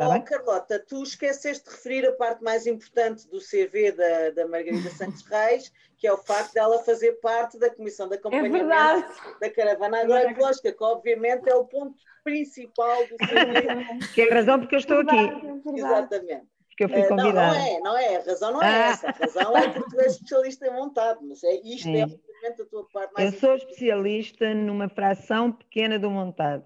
Tá 0.00 0.16
oh, 0.16 0.22
Carlota, 0.22 0.82
tu 0.88 1.02
esqueceste 1.02 1.62
de 1.62 1.70
referir 1.76 2.06
a 2.06 2.12
parte 2.12 2.42
mais 2.42 2.66
importante 2.66 3.28
do 3.28 3.38
CV 3.38 3.92
da, 3.92 4.30
da 4.30 4.48
Margarida 4.48 4.88
Santos 4.88 5.20
Reis, 5.28 5.70
que 5.98 6.06
é 6.06 6.12
o 6.12 6.16
facto 6.16 6.54
dela 6.54 6.82
fazer 6.82 7.20
parte 7.20 7.58
da 7.58 7.68
Comissão 7.68 8.08
de 8.08 8.14
é 8.14 8.16
Acompanhamento 8.16 8.72
é 8.72 9.38
da 9.40 9.50
Caravana 9.50 10.00
Agroecológica, 10.00 10.72
que 10.72 10.82
obviamente 10.82 11.50
é 11.50 11.54
o 11.54 11.66
ponto 11.66 11.94
principal 12.24 12.96
do 13.08 13.16
CV. 13.18 14.08
Que 14.14 14.22
é 14.22 14.30
a 14.30 14.34
razão 14.36 14.58
porque 14.58 14.74
eu 14.74 14.78
estou 14.78 15.00
aqui. 15.00 15.18
É 15.18 15.78
Exatamente 15.78 16.46
que 16.78 16.84
eu 16.84 16.88
fui 16.88 17.06
convidada. 17.06 17.58
Uh, 17.58 17.62
não, 17.62 17.62
não 17.62 17.66
é, 17.66 17.80
não 17.80 17.98
é, 17.98 18.16
a 18.16 18.24
razão 18.24 18.52
não 18.52 18.62
é 18.62 18.66
ah. 18.66 18.90
essa, 18.90 19.08
a 19.08 19.12
razão 19.12 19.54
é 19.54 19.68
porque 19.68 19.90
tu 19.90 20.00
és 20.00 20.12
especialista 20.14 20.66
em 20.66 20.72
montado, 20.72 21.18
mas 21.22 21.44
é, 21.44 21.60
isto 21.62 21.88
é, 21.88 21.98
é 21.98 22.04
obviamente 22.04 22.62
a 22.62 22.64
tua 22.64 22.88
parte 22.90 23.12
mais. 23.12 23.34
Eu 23.34 23.38
sou 23.38 23.54
especialista 23.54 24.54
numa 24.54 24.88
fração 24.88 25.52
pequena 25.52 25.98
do 25.98 26.10
montado, 26.10 26.64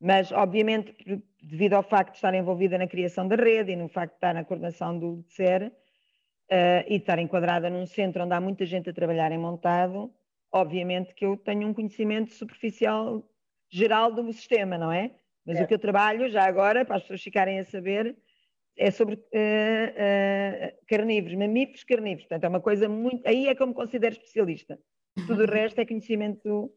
mas 0.00 0.30
obviamente 0.32 0.94
devido 1.42 1.74
ao 1.74 1.82
facto 1.82 2.10
de 2.10 2.16
estar 2.16 2.34
envolvida 2.34 2.76
na 2.76 2.86
criação 2.86 3.26
da 3.26 3.36
rede 3.36 3.72
e 3.72 3.76
no 3.76 3.88
facto 3.88 4.12
de 4.12 4.16
estar 4.16 4.34
na 4.34 4.44
coordenação 4.44 4.98
do 4.98 5.22
DCER 5.22 5.68
uh, 5.68 5.72
e 6.86 6.90
de 6.90 6.96
estar 6.96 7.18
enquadrada 7.18 7.70
num 7.70 7.86
centro 7.86 8.24
onde 8.24 8.34
há 8.34 8.40
muita 8.40 8.66
gente 8.66 8.90
a 8.90 8.92
trabalhar 8.92 9.32
em 9.32 9.38
montado, 9.38 10.12
obviamente 10.52 11.14
que 11.14 11.24
eu 11.24 11.36
tenho 11.36 11.68
um 11.68 11.74
conhecimento 11.74 12.32
superficial 12.32 13.24
geral 13.70 14.12
do 14.12 14.32
sistema, 14.32 14.76
não 14.78 14.92
é? 14.92 15.12
Mas 15.44 15.58
é. 15.58 15.62
o 15.62 15.66
que 15.66 15.74
eu 15.74 15.78
trabalho, 15.78 16.28
já 16.28 16.44
agora, 16.44 16.84
para 16.84 16.96
as 16.96 17.02
pessoas 17.02 17.22
ficarem 17.22 17.60
a 17.60 17.64
saber, 17.64 18.16
é 18.76 18.90
sobre 18.90 19.14
uh, 19.14 19.18
uh, 19.18 20.86
carnívoros, 20.86 21.38
mamíferos 21.38 21.84
carnívoros. 21.84 22.24
Portanto, 22.24 22.44
é 22.44 22.48
uma 22.48 22.60
coisa 22.60 22.88
muito. 22.88 23.26
Aí 23.26 23.46
é 23.46 23.54
que 23.54 23.62
eu 23.62 23.66
me 23.66 23.74
considero 23.74 24.14
especialista. 24.14 24.78
Tudo 25.26 25.44
o 25.44 25.46
resto 25.50 25.80
é 25.80 25.86
conhecimento 25.86 26.70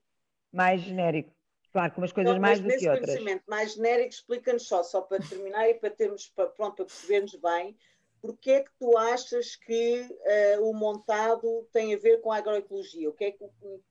mais 0.54 0.82
genérico. 0.82 1.34
Claro, 1.72 1.94
com 1.94 2.02
umas 2.02 2.12
coisas 2.12 2.34
Não, 2.34 2.42
mais 2.42 2.60
do 2.60 2.68
que 2.68 2.90
outras. 2.90 3.06
conhecimento 3.06 3.44
mais 3.48 3.74
genérico, 3.74 4.10
explica-nos 4.10 4.68
só, 4.68 4.82
só 4.82 5.02
para 5.02 5.20
terminar 5.20 5.70
e 5.70 5.76
para 5.76 5.90
termos, 5.92 6.28
para, 6.28 6.48
pronto, 6.48 6.78
para 6.78 6.86
percebermos 6.86 7.36
bem, 7.36 7.78
porque 8.22 8.52
é 8.52 8.64
que 8.64 8.72
tu 8.80 8.98
achas 8.98 9.56
que 9.56 10.02
uh, 10.02 10.70
o 10.70 10.74
montado 10.74 11.68
tem 11.72 11.94
a 11.94 11.98
ver 11.98 12.22
com 12.22 12.32
a 12.32 12.38
agroecologia? 12.38 13.10
O 13.10 13.14
que 13.14 13.26
é 13.26 13.32
que, 13.32 13.46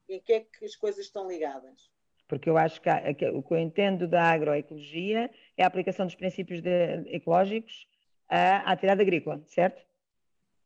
em 0.09 0.20
que 0.20 0.33
é 0.33 0.41
que 0.41 0.64
as 0.64 0.74
coisas 0.74 1.05
estão 1.05 1.29
ligadas? 1.29 1.91
Porque 2.26 2.51
eu 2.51 2.59
acho 2.59 2.81
que, 2.81 2.91
há, 2.91 3.14
que 3.14 3.26
o 3.31 3.43
que 3.43 3.55
eu 3.55 3.59
entendo 3.59 4.07
da 4.07 4.24
agroecologia 4.24 5.31
é 5.57 5.64
a 5.64 5.66
aplicação 5.66 6.05
dos 6.05 6.14
princípios 6.14 6.61
de, 6.61 6.70
ecológicos 7.07 7.89
à 8.29 8.70
atividade 8.70 9.01
agrícola, 9.01 9.41
certo? 9.47 9.81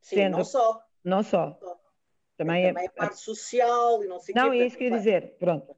Sim, 0.01 0.17
Sendo, 0.17 0.39
não 0.39 0.45
só. 0.45 0.83
Não 1.05 1.23
só. 1.23 1.61
Também, 2.37 2.67
também 2.67 2.85
é, 2.85 2.89
a 2.89 2.91
parte 2.91 3.19
social 3.19 4.03
e 4.03 4.09
não 4.09 4.19
sei 4.19 4.35
o 4.35 4.39
Não, 4.39 4.53
é 4.53 4.67
isso 4.67 4.77
que 4.77 4.85
eu 4.85 4.89
ia 4.89 4.97
dizer, 4.97 5.37
pronto. 5.39 5.77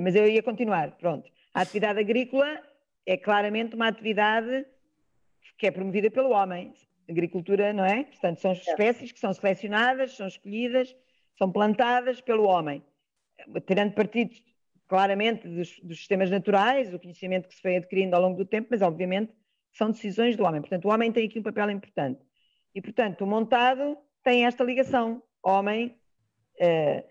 Mas 0.00 0.14
eu 0.14 0.26
ia 0.26 0.42
continuar, 0.42 0.92
pronto. 0.92 1.30
A 1.52 1.60
atividade 1.60 2.00
agrícola 2.00 2.60
é 3.04 3.16
claramente 3.16 3.74
uma 3.74 3.88
atividade 3.88 4.64
que 5.58 5.66
é 5.66 5.70
promovida 5.70 6.10
pelo 6.10 6.30
homem. 6.30 6.72
Agricultura, 7.08 7.72
não 7.72 7.84
é? 7.84 8.04
Portanto, 8.04 8.40
são 8.40 8.52
espécies 8.52 9.12
que 9.12 9.18
são 9.18 9.32
selecionadas, 9.32 10.16
são 10.16 10.26
escolhidas, 10.26 10.94
são 11.36 11.50
plantadas 11.50 12.20
pelo 12.20 12.44
homem. 12.44 12.82
Tirando 13.66 13.92
partido, 13.92 14.34
claramente, 14.88 15.46
dos, 15.48 15.78
dos 15.80 15.98
sistemas 15.98 16.30
naturais, 16.30 16.92
o 16.94 16.98
conhecimento 16.98 17.48
que 17.48 17.54
se 17.54 17.60
foi 17.60 17.76
adquirindo 17.76 18.14
ao 18.14 18.22
longo 18.22 18.36
do 18.36 18.44
tempo, 18.44 18.68
mas, 18.70 18.80
obviamente, 18.82 19.34
são 19.72 19.90
decisões 19.90 20.36
do 20.36 20.44
homem. 20.44 20.60
Portanto, 20.60 20.84
o 20.86 20.90
homem 20.90 21.10
tem 21.10 21.26
aqui 21.26 21.38
um 21.38 21.42
papel 21.42 21.70
importante. 21.70 22.20
E, 22.74 22.80
portanto, 22.80 23.22
o 23.22 23.26
montado 23.26 23.98
tem 24.22 24.46
esta 24.46 24.64
ligação 24.64 25.22
homem, 25.42 25.98
eh, 26.58 27.04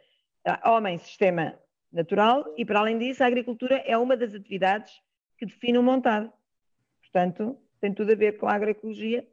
homem 0.65 0.97
sistema 0.97 1.59
natural 1.91 2.45
e, 2.57 2.65
para 2.65 2.79
além 2.79 2.97
disso, 2.97 3.23
a 3.23 3.27
agricultura 3.27 3.77
é 3.85 3.97
uma 3.97 4.15
das 4.15 4.33
atividades 4.33 5.01
que 5.37 5.45
define 5.45 5.77
o 5.77 5.83
montado. 5.83 6.31
Portanto, 7.01 7.57
tem 7.79 7.93
tudo 7.93 8.11
a 8.11 8.15
ver 8.15 8.37
com 8.37 8.47
a 8.47 8.53
agroecologia, 8.53 9.27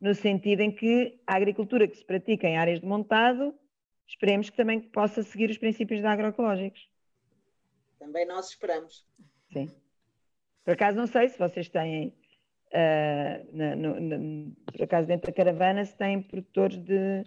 no 0.00 0.14
sentido 0.14 0.60
em 0.60 0.70
que 0.70 1.20
a 1.26 1.36
agricultura 1.36 1.86
que 1.86 1.96
se 1.96 2.04
pratica 2.04 2.48
em 2.48 2.56
áreas 2.56 2.80
de 2.80 2.86
montado, 2.86 3.54
esperemos 4.06 4.50
que 4.50 4.56
também 4.56 4.80
possa 4.80 5.22
seguir 5.22 5.50
os 5.50 5.58
princípios 5.58 6.04
agroecológicos. 6.04 6.88
Também 7.98 8.26
nós 8.26 8.48
esperamos. 8.48 9.06
Sim. 9.52 9.70
Por 10.64 10.72
acaso 10.72 10.96
não 10.96 11.06
sei 11.06 11.28
se 11.28 11.38
vocês 11.38 11.68
têm 11.68 12.12
Uh, 12.72 13.54
na, 13.54 13.76
no, 13.76 14.00
na, 14.00 14.50
por 14.72 14.82
acaso 14.82 15.06
dentro 15.06 15.26
da 15.30 15.36
caravana 15.36 15.84
se 15.84 15.94
tem 15.94 16.22
produtores 16.22 16.78
de, 16.78 17.22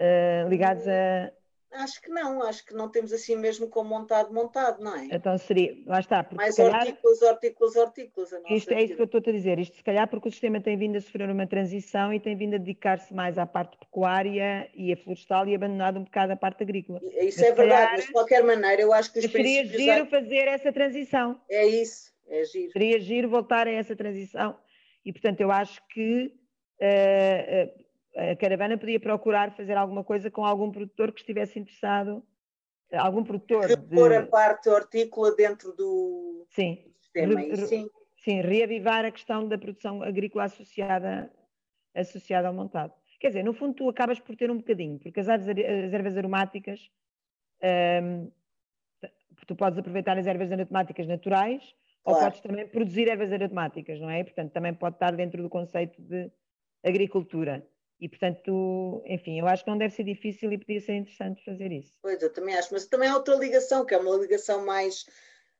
uh, 0.00 0.48
ligados 0.48 0.84
a. 0.88 1.32
Acho 1.72 2.02
que 2.02 2.10
não, 2.10 2.42
acho 2.42 2.66
que 2.66 2.74
não 2.74 2.88
temos 2.88 3.12
assim 3.12 3.36
mesmo 3.36 3.68
com 3.68 3.84
montado, 3.84 4.34
montado, 4.34 4.82
não 4.82 4.96
é? 4.96 5.06
Então 5.12 5.38
seria, 5.38 5.76
lá 5.86 6.00
está. 6.00 6.28
Mais 6.32 6.56
calhar, 6.56 6.80
hortícolas, 6.80 7.22
hortícolas, 7.22 7.76
hortícolas. 7.76 8.30
Isto 8.50 8.74
é 8.74 8.82
isso 8.82 8.96
que 8.96 9.02
eu 9.02 9.06
estou 9.06 9.22
a 9.24 9.32
dizer. 9.32 9.58
Isto 9.58 9.76
se 9.76 9.84
calhar 9.84 10.08
porque 10.08 10.28
o 10.28 10.30
sistema 10.32 10.60
tem 10.60 10.76
vindo 10.76 10.96
a 10.96 11.00
sofrer 11.00 11.30
uma 11.30 11.46
transição 11.46 12.12
e 12.12 12.18
tem 12.18 12.36
vindo 12.36 12.54
a 12.54 12.58
dedicar-se 12.58 13.14
mais 13.14 13.38
à 13.38 13.46
parte 13.46 13.76
pecuária 13.78 14.68
e 14.74 14.92
a 14.92 14.96
florestal 14.96 15.46
e 15.46 15.54
abandonado 15.54 16.00
um 16.00 16.04
bocado 16.04 16.32
a 16.32 16.36
parte 16.36 16.62
agrícola. 16.64 17.00
Isso 17.02 17.40
mas 17.40 17.50
é 17.50 17.52
verdade, 17.52 17.56
calhar, 17.56 17.92
mas 17.92 18.06
de 18.06 18.12
qualquer 18.12 18.42
maneira 18.42 18.82
eu 18.82 18.92
acho 18.92 19.12
que 19.12 19.20
os 19.20 19.30
Seria 19.30 19.64
giro 19.64 20.06
fazer 20.06 20.48
essa 20.48 20.72
transição. 20.72 21.40
É 21.48 21.66
isso, 21.66 22.12
é 22.28 22.44
giro. 22.44 22.72
Seria 22.72 22.98
giro 22.98 23.28
voltar 23.28 23.68
a 23.68 23.70
essa 23.70 23.94
transição 23.94 24.56
e, 25.04 25.12
portanto, 25.12 25.40
eu 25.40 25.50
acho 25.50 25.80
que 25.88 26.32
uh, 26.80 27.84
a 28.16 28.36
caravana 28.36 28.76
podia 28.78 28.98
procurar 28.98 29.54
fazer 29.56 29.76
alguma 29.76 30.04
coisa 30.04 30.30
com 30.30 30.44
algum 30.44 30.70
produtor 30.70 31.12
que 31.12 31.20
estivesse 31.20 31.58
interessado, 31.58 32.22
algum 32.92 33.22
produtor. 33.22 33.66
Repor 33.66 34.10
de... 34.10 34.16
a 34.16 34.26
parte 34.26 34.68
hortícola 34.68 35.34
dentro 35.34 35.72
do, 35.74 36.46
sim. 36.50 36.84
sistema. 37.00 37.40
Re, 37.40 37.56
sim. 37.56 37.90
sim, 38.16 38.40
reavivar 38.40 39.04
a 39.04 39.10
questão 39.10 39.46
da 39.46 39.56
produção 39.56 40.02
agrícola 40.02 40.44
associada, 40.44 41.30
associada 41.94 42.48
ao 42.48 42.54
montado. 42.54 42.92
Quer 43.20 43.28
dizer, 43.28 43.44
no 43.44 43.52
fundo, 43.52 43.74
tu 43.74 43.88
acabas 43.88 44.18
por 44.18 44.34
ter 44.34 44.50
um 44.50 44.56
bocadinho, 44.56 44.98
porque 44.98 45.20
as, 45.20 45.28
as 45.28 45.46
ervas 45.46 46.16
aromáticas, 46.16 46.80
um, 47.62 47.66
ehm, 47.66 48.28
tu 49.46 49.54
podes 49.54 49.78
aproveitar 49.78 50.18
as 50.18 50.26
ervas 50.26 50.50
aromáticas 50.50 51.06
naturais 51.06 51.62
Claro. 52.04 52.18
Ou 52.18 52.24
podes 52.24 52.40
também 52.40 52.66
produzir 52.66 53.08
ervas 53.08 53.32
aromáticas, 53.32 54.00
não 54.00 54.10
é? 54.10 54.24
Portanto, 54.24 54.52
também 54.52 54.74
pode 54.74 54.96
estar 54.96 55.14
dentro 55.14 55.42
do 55.42 55.48
conceito 55.48 56.00
de 56.00 56.30
agricultura. 56.82 57.66
E, 58.00 58.08
portanto, 58.08 59.02
enfim, 59.04 59.38
eu 59.38 59.46
acho 59.46 59.62
que 59.62 59.70
não 59.70 59.76
deve 59.76 59.94
ser 59.94 60.04
difícil 60.04 60.50
e 60.52 60.58
podia 60.58 60.80
ser 60.80 60.94
interessante 60.94 61.44
fazer 61.44 61.70
isso. 61.70 61.98
Pois, 62.00 62.22
eu 62.22 62.32
também 62.32 62.56
acho, 62.56 62.72
mas 62.72 62.86
também 62.86 63.08
há 63.08 63.14
outra 63.14 63.34
ligação, 63.34 63.84
que 63.84 63.94
é 63.94 63.98
uma 63.98 64.16
ligação 64.16 64.64
mais 64.64 65.04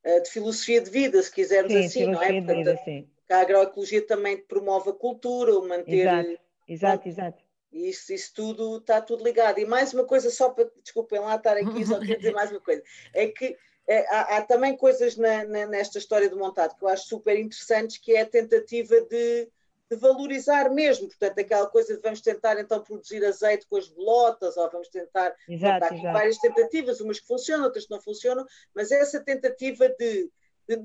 uh, 0.05 0.23
de 0.23 0.31
filosofia 0.31 0.81
de 0.81 0.91
vida, 0.91 1.23
se 1.23 1.31
quisermos 1.31 1.73
sim, 1.73 1.85
assim, 1.85 2.07
não 2.07 2.23
é? 2.23 2.33
Portanto, 2.33 2.57
vida, 2.57 2.81
sim. 2.83 3.07
a 3.31 3.41
agroecologia 3.41 4.07
também 4.07 4.39
promove 4.39 4.89
a 4.89 4.95
cultura, 4.95 5.59
o 5.59 5.69
manter. 5.69 6.07
Exato, 6.07 6.41
exato, 6.67 7.09
exato. 7.09 7.45
Isso, 7.71 8.13
isso 8.13 8.33
tudo 8.35 8.79
está 8.79 9.03
tudo 9.03 9.23
ligado. 9.23 9.59
E 9.59 9.67
mais 9.67 9.93
uma 9.93 10.05
coisa, 10.05 10.31
só 10.31 10.49
para, 10.49 10.71
desculpem 10.83 11.21
lá 11.21 11.37
estar 11.37 11.59
aqui, 11.59 11.85
só 11.85 12.01
queria 12.01 12.17
dizer 12.17 12.33
mais 12.33 12.51
uma 12.51 12.61
coisa, 12.61 12.83
é 13.15 13.27
que 13.27 13.55
é, 13.87 14.07
há, 14.09 14.37
há, 14.37 14.43
também 14.43 14.77
coisas 14.77 15.17
na, 15.17 15.45
na, 15.45 15.67
nesta 15.67 15.99
história 15.99 16.31
do 16.31 16.39
montado 16.39 16.77
que 16.77 16.85
eu 16.85 16.89
acho 16.89 17.07
super 17.07 17.39
interessantes, 17.39 17.99
que 17.99 18.13
é 18.13 18.23
a 18.23 18.27
tentativa 18.27 19.01
de, 19.03 19.49
de, 19.91 19.97
valorizar 19.97 20.71
mesmo, 20.71 21.09
portanto, 21.09 21.39
aquela 21.39 21.67
coisa 21.67 21.97
de 21.97 22.03
vamos 22.03 22.21
tentar 22.21 22.59
então 22.59 22.83
produzir 22.83 23.25
azeite 23.25 23.67
com 23.69 23.77
as 23.77 23.89
bolotas, 23.89 24.57
ou 24.57 24.71
vamos 24.71 24.89
tentar. 24.89 25.35
Exato, 25.49 25.95
exato. 25.95 26.13
várias 26.13 26.39
tentativas, 26.39 27.01
umas 27.01 27.21
que 27.21 27.27
funcionam, 27.27 27.65
outras 27.65 27.87
que 27.87 27.91
não 27.91 28.01
funcionam, 28.01 28.45
mas 28.75 28.91
essa 28.91 29.23
tentativa 29.23 29.89
de. 29.89 30.31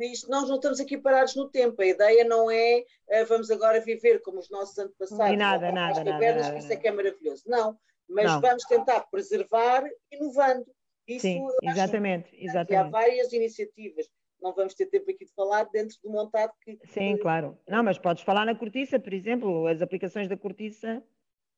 isto, 0.01 0.29
nós 0.29 0.49
não 0.49 0.55
estamos 0.55 0.79
aqui 0.79 0.97
parados 0.97 1.35
no 1.35 1.49
tempo, 1.49 1.81
a 1.81 1.85
ideia 1.85 2.23
não 2.23 2.49
é 2.49 2.83
uh, 3.09 3.25
vamos 3.27 3.51
agora 3.51 3.79
viver 3.79 4.21
como 4.21 4.39
os 4.39 4.49
nossos 4.49 4.77
antepassados, 4.77 5.33
e 5.33 5.37
nada, 5.37 5.71
nada, 5.71 6.03
cavernas, 6.03 6.47
nada, 6.47 6.57
que 6.57 6.63
isso 6.63 6.73
é 6.73 6.75
que 6.75 6.87
é 6.87 6.91
maravilhoso. 6.91 7.43
Não, 7.45 7.77
mas 8.07 8.25
não. 8.25 8.41
vamos 8.41 8.63
tentar 8.65 9.01
preservar 9.11 9.83
inovando 10.11 10.65
Isso 11.07 11.21
Sim, 11.21 11.47
exatamente, 11.63 12.29
exatamente. 12.33 12.87
Há 12.87 12.89
várias 12.89 13.33
iniciativas. 13.33 14.07
Não 14.45 14.53
vamos 14.53 14.75
ter 14.75 14.85
tempo 14.85 15.09
aqui 15.09 15.25
de 15.25 15.33
falar 15.33 15.63
dentro 15.63 15.97
do 16.03 16.11
montado 16.11 16.51
que. 16.63 16.77
Sim, 16.83 17.17
claro. 17.17 17.57
Não, 17.67 17.83
mas 17.83 17.97
podes 17.97 18.21
falar 18.21 18.45
na 18.45 18.53
cortiça, 18.53 18.99
por 18.99 19.11
exemplo, 19.11 19.65
as 19.65 19.81
aplicações 19.81 20.27
da 20.27 20.37
cortiça, 20.37 21.03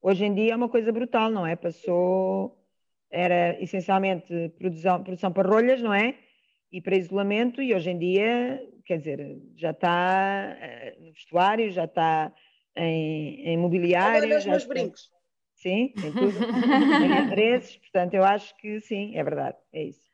hoje 0.01 0.23
em 0.23 0.33
dia 0.33 0.53
é 0.53 0.55
uma 0.55 0.69
coisa 0.69 0.89
brutal, 0.89 1.29
não 1.29 1.45
é? 1.45 1.57
Passou, 1.57 2.57
era 3.11 3.61
essencialmente 3.61 4.53
produção, 4.57 5.03
produção 5.03 5.33
para 5.33 5.49
rolhas, 5.49 5.81
não 5.81 5.93
é? 5.93 6.17
E 6.71 6.81
para 6.81 6.95
isolamento, 6.95 7.61
e 7.61 7.75
hoje 7.75 7.89
em 7.89 7.99
dia, 7.99 8.65
quer 8.85 8.99
dizer, 8.99 9.37
já 9.57 9.71
está 9.71 10.55
eh, 10.57 10.95
no 11.01 11.11
vestuário, 11.11 11.69
já 11.69 11.83
está 11.83 12.33
em, 12.73 13.49
em 13.49 13.57
mobiliário. 13.57 14.23
Olha 14.23 14.37
os 14.37 14.45
meus 14.45 14.65
brincos. 14.65 15.11
Sim, 15.55 15.93
em 15.97 16.13
tudo. 16.13 16.39
em 17.03 17.19
interesses, 17.25 17.75
portanto, 17.75 18.13
eu 18.13 18.23
acho 18.23 18.55
que 18.55 18.79
sim, 18.79 19.17
é 19.17 19.23
verdade, 19.25 19.57
é 19.73 19.83
isso. 19.83 20.06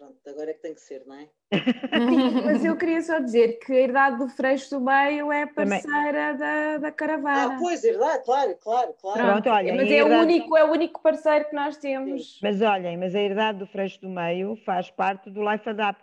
Pronto, 0.00 0.18
agora 0.30 0.50
é 0.50 0.54
que 0.54 0.62
tem 0.62 0.72
que 0.72 0.80
ser, 0.80 1.06
não 1.06 1.14
é? 1.14 1.28
Sim, 1.52 2.40
mas 2.42 2.64
eu 2.64 2.74
queria 2.74 3.02
só 3.02 3.18
dizer 3.18 3.58
que 3.58 3.70
a 3.70 3.80
Herdade 3.80 4.16
do 4.16 4.28
Freixo 4.30 4.70
do 4.70 4.80
Meio 4.80 5.30
é 5.30 5.44
parceira 5.44 6.32
da, 6.38 6.78
da 6.78 6.90
caravana. 6.90 7.54
Ah, 7.54 7.58
pois, 7.60 7.84
Herdade, 7.84 8.24
claro, 8.24 8.56
claro, 8.56 8.94
claro. 8.98 9.20
Pronto, 9.20 9.50
olha, 9.50 9.74
mas 9.74 9.90
é, 9.90 9.96
herdade... 9.96 10.14
o 10.14 10.22
único, 10.22 10.56
é 10.56 10.64
o 10.64 10.72
único 10.72 11.02
parceiro 11.02 11.50
que 11.50 11.54
nós 11.54 11.76
temos. 11.76 12.32
Sim. 12.32 12.38
Mas 12.42 12.62
olhem, 12.62 12.96
mas 12.96 13.14
a 13.14 13.20
Herdade 13.20 13.58
do 13.58 13.66
Freixo 13.66 14.00
do 14.00 14.08
Meio 14.08 14.56
faz 14.64 14.90
parte 14.90 15.28
do 15.28 15.46
Life 15.46 15.68
Adapt, 15.68 16.02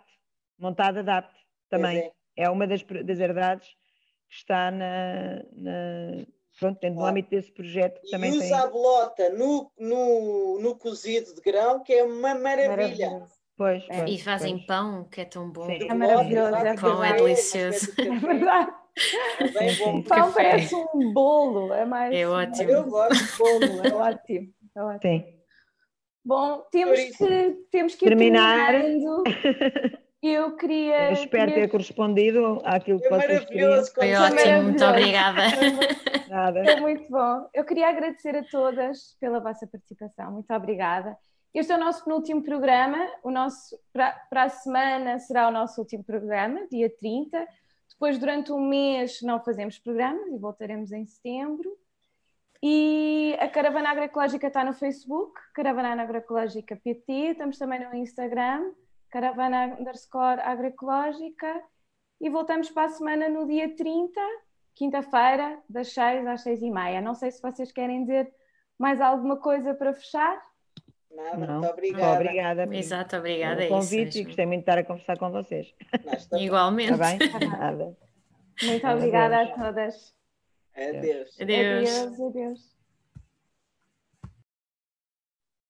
montado 0.56 1.00
Adapt 1.00 1.34
também. 1.68 1.98
É. 2.36 2.44
é. 2.44 2.50
uma 2.50 2.68
das, 2.68 2.84
das 3.04 3.18
herdades 3.18 3.66
que 4.28 4.36
está 4.36 4.70
na, 4.70 5.42
na 5.56 6.24
pronto, 6.60 6.78
dentro 6.80 7.00
do 7.00 7.04
âmbito 7.04 7.30
desse 7.30 7.50
projeto 7.50 8.00
que 8.00 8.06
e 8.06 8.10
também 8.12 8.30
usa 8.30 8.42
tem. 8.42 8.54
a 8.54 8.66
bolota 8.68 9.28
no, 9.30 9.72
no, 9.76 10.60
no 10.60 10.76
cozido 10.76 11.34
de 11.34 11.40
grão, 11.40 11.82
que 11.82 11.94
é 11.94 12.04
uma 12.04 12.36
maravilha. 12.36 13.26
Pois, 13.58 13.82
é. 13.90 13.98
pois, 13.98 14.10
e 14.12 14.22
fazem 14.22 14.54
pois. 14.54 14.66
pão, 14.66 15.04
que 15.10 15.20
é 15.20 15.24
tão 15.24 15.50
bom. 15.50 15.66
Sim. 15.66 15.90
É 15.90 15.92
maravilhoso. 15.92 16.54
É 16.54 16.76
pão 16.76 17.02
é 17.02 17.12
delicioso. 17.14 17.92
É 17.98 18.04
verdade. 18.16 18.72
É 19.40 19.48
bem 19.48 19.76
bom. 19.76 19.98
O 19.98 20.04
pão 20.04 20.32
parece 20.32 20.74
um 20.76 21.12
bolo. 21.12 21.72
É, 21.74 21.84
mais, 21.84 22.14
é 22.14 22.24
ótimo. 22.24 22.70
Eu 22.70 22.84
gosto 22.84 23.14
de 23.14 23.36
bolo, 23.36 23.82
é 23.84 23.94
ótimo. 23.94 24.48
É 24.76 24.82
ótimo. 24.82 25.00
Sim. 25.02 25.24
Bom, 26.24 26.62
temos 26.70 27.00
que, 27.00 27.50
temos 27.70 27.94
que 27.96 28.06
terminar. 28.06 28.74
Eu 30.22 30.56
queria. 30.56 31.08
Eu 31.08 31.12
espero 31.12 31.50
queria... 31.50 31.64
ter 31.64 31.68
correspondido 31.68 32.60
àquilo 32.64 33.00
que 33.00 33.06
é 33.06 33.10
vocês 33.10 33.44
queriam. 33.44 33.84
Foi 33.86 34.14
ótimo, 34.14 34.62
muito 34.62 34.84
obrigada. 34.84 35.42
Nada. 36.28 36.64
Foi 36.64 36.80
muito 36.80 37.10
bom. 37.10 37.48
Eu 37.52 37.64
queria 37.64 37.88
agradecer 37.88 38.36
a 38.36 38.44
todas 38.44 39.16
pela 39.20 39.40
vossa 39.40 39.66
participação. 39.66 40.32
Muito 40.32 40.52
obrigada. 40.52 41.16
Este 41.58 41.72
é 41.72 41.74
o 41.74 41.80
nosso 41.80 42.04
penúltimo 42.04 42.40
programa. 42.40 43.04
O 43.20 43.32
nosso, 43.32 43.76
para, 43.92 44.12
para 44.30 44.44
a 44.44 44.48
semana 44.48 45.18
será 45.18 45.48
o 45.48 45.50
nosso 45.50 45.80
último 45.80 46.04
programa, 46.04 46.64
dia 46.70 46.88
30. 46.88 47.44
Depois, 47.90 48.16
durante 48.16 48.52
um 48.52 48.60
mês, 48.60 49.20
não 49.22 49.42
fazemos 49.42 49.76
programas 49.76 50.28
e 50.28 50.38
voltaremos 50.38 50.92
em 50.92 51.04
setembro. 51.04 51.68
E 52.62 53.36
a 53.40 53.48
Caravana 53.48 53.90
Agroecológica 53.90 54.46
está 54.46 54.64
no 54.64 54.72
Facebook, 54.72 55.32
Caravana 55.52 56.00
Agroecológica 56.00 56.76
PT. 56.76 57.12
Estamos 57.32 57.58
também 57.58 57.84
no 57.84 57.92
Instagram 57.92 58.72
caravana 59.10 59.76
underscore 59.80 60.40
agroecológica 60.40 61.60
e 62.20 62.30
voltamos 62.30 62.70
para 62.70 62.84
a 62.84 62.90
semana 62.90 63.28
no 63.28 63.48
dia 63.48 63.74
30, 63.74 64.20
quinta-feira, 64.76 65.58
das 65.68 65.92
6 65.92 66.24
às 66.24 66.42
6 66.42 66.62
e 66.62 66.70
meia. 66.70 67.00
Não 67.00 67.16
sei 67.16 67.32
se 67.32 67.42
vocês 67.42 67.72
querem 67.72 68.02
dizer 68.02 68.32
mais 68.78 69.00
alguma 69.00 69.38
coisa 69.38 69.74
para 69.74 69.92
fechar. 69.92 70.47
Nada, 71.18 71.46
Não. 71.46 71.58
muito 71.58 71.72
obrigada. 71.72 72.14
Obrigada. 72.14 72.76
Exato, 72.76 73.16
obrigada. 73.16 73.56
Pelo 73.56 73.70
convite 73.70 74.08
isso, 74.10 74.18
e 74.18 74.24
gostei 74.24 74.46
muito 74.46 74.58
de 74.60 74.62
estar 74.62 74.78
a 74.78 74.84
conversar 74.84 75.18
com 75.18 75.30
vocês. 75.32 75.74
Igualmente. 76.38 76.92
Está 76.92 77.08
bem? 77.08 77.18
Nada. 77.50 77.96
Muito 78.62 78.86
obrigada 78.86 79.42
a 79.42 79.46
todas. 79.48 80.14
Adeus. 80.76 81.40
Adeus. 81.40 81.88
Adeus. 81.90 82.20
adeus. 82.20 82.77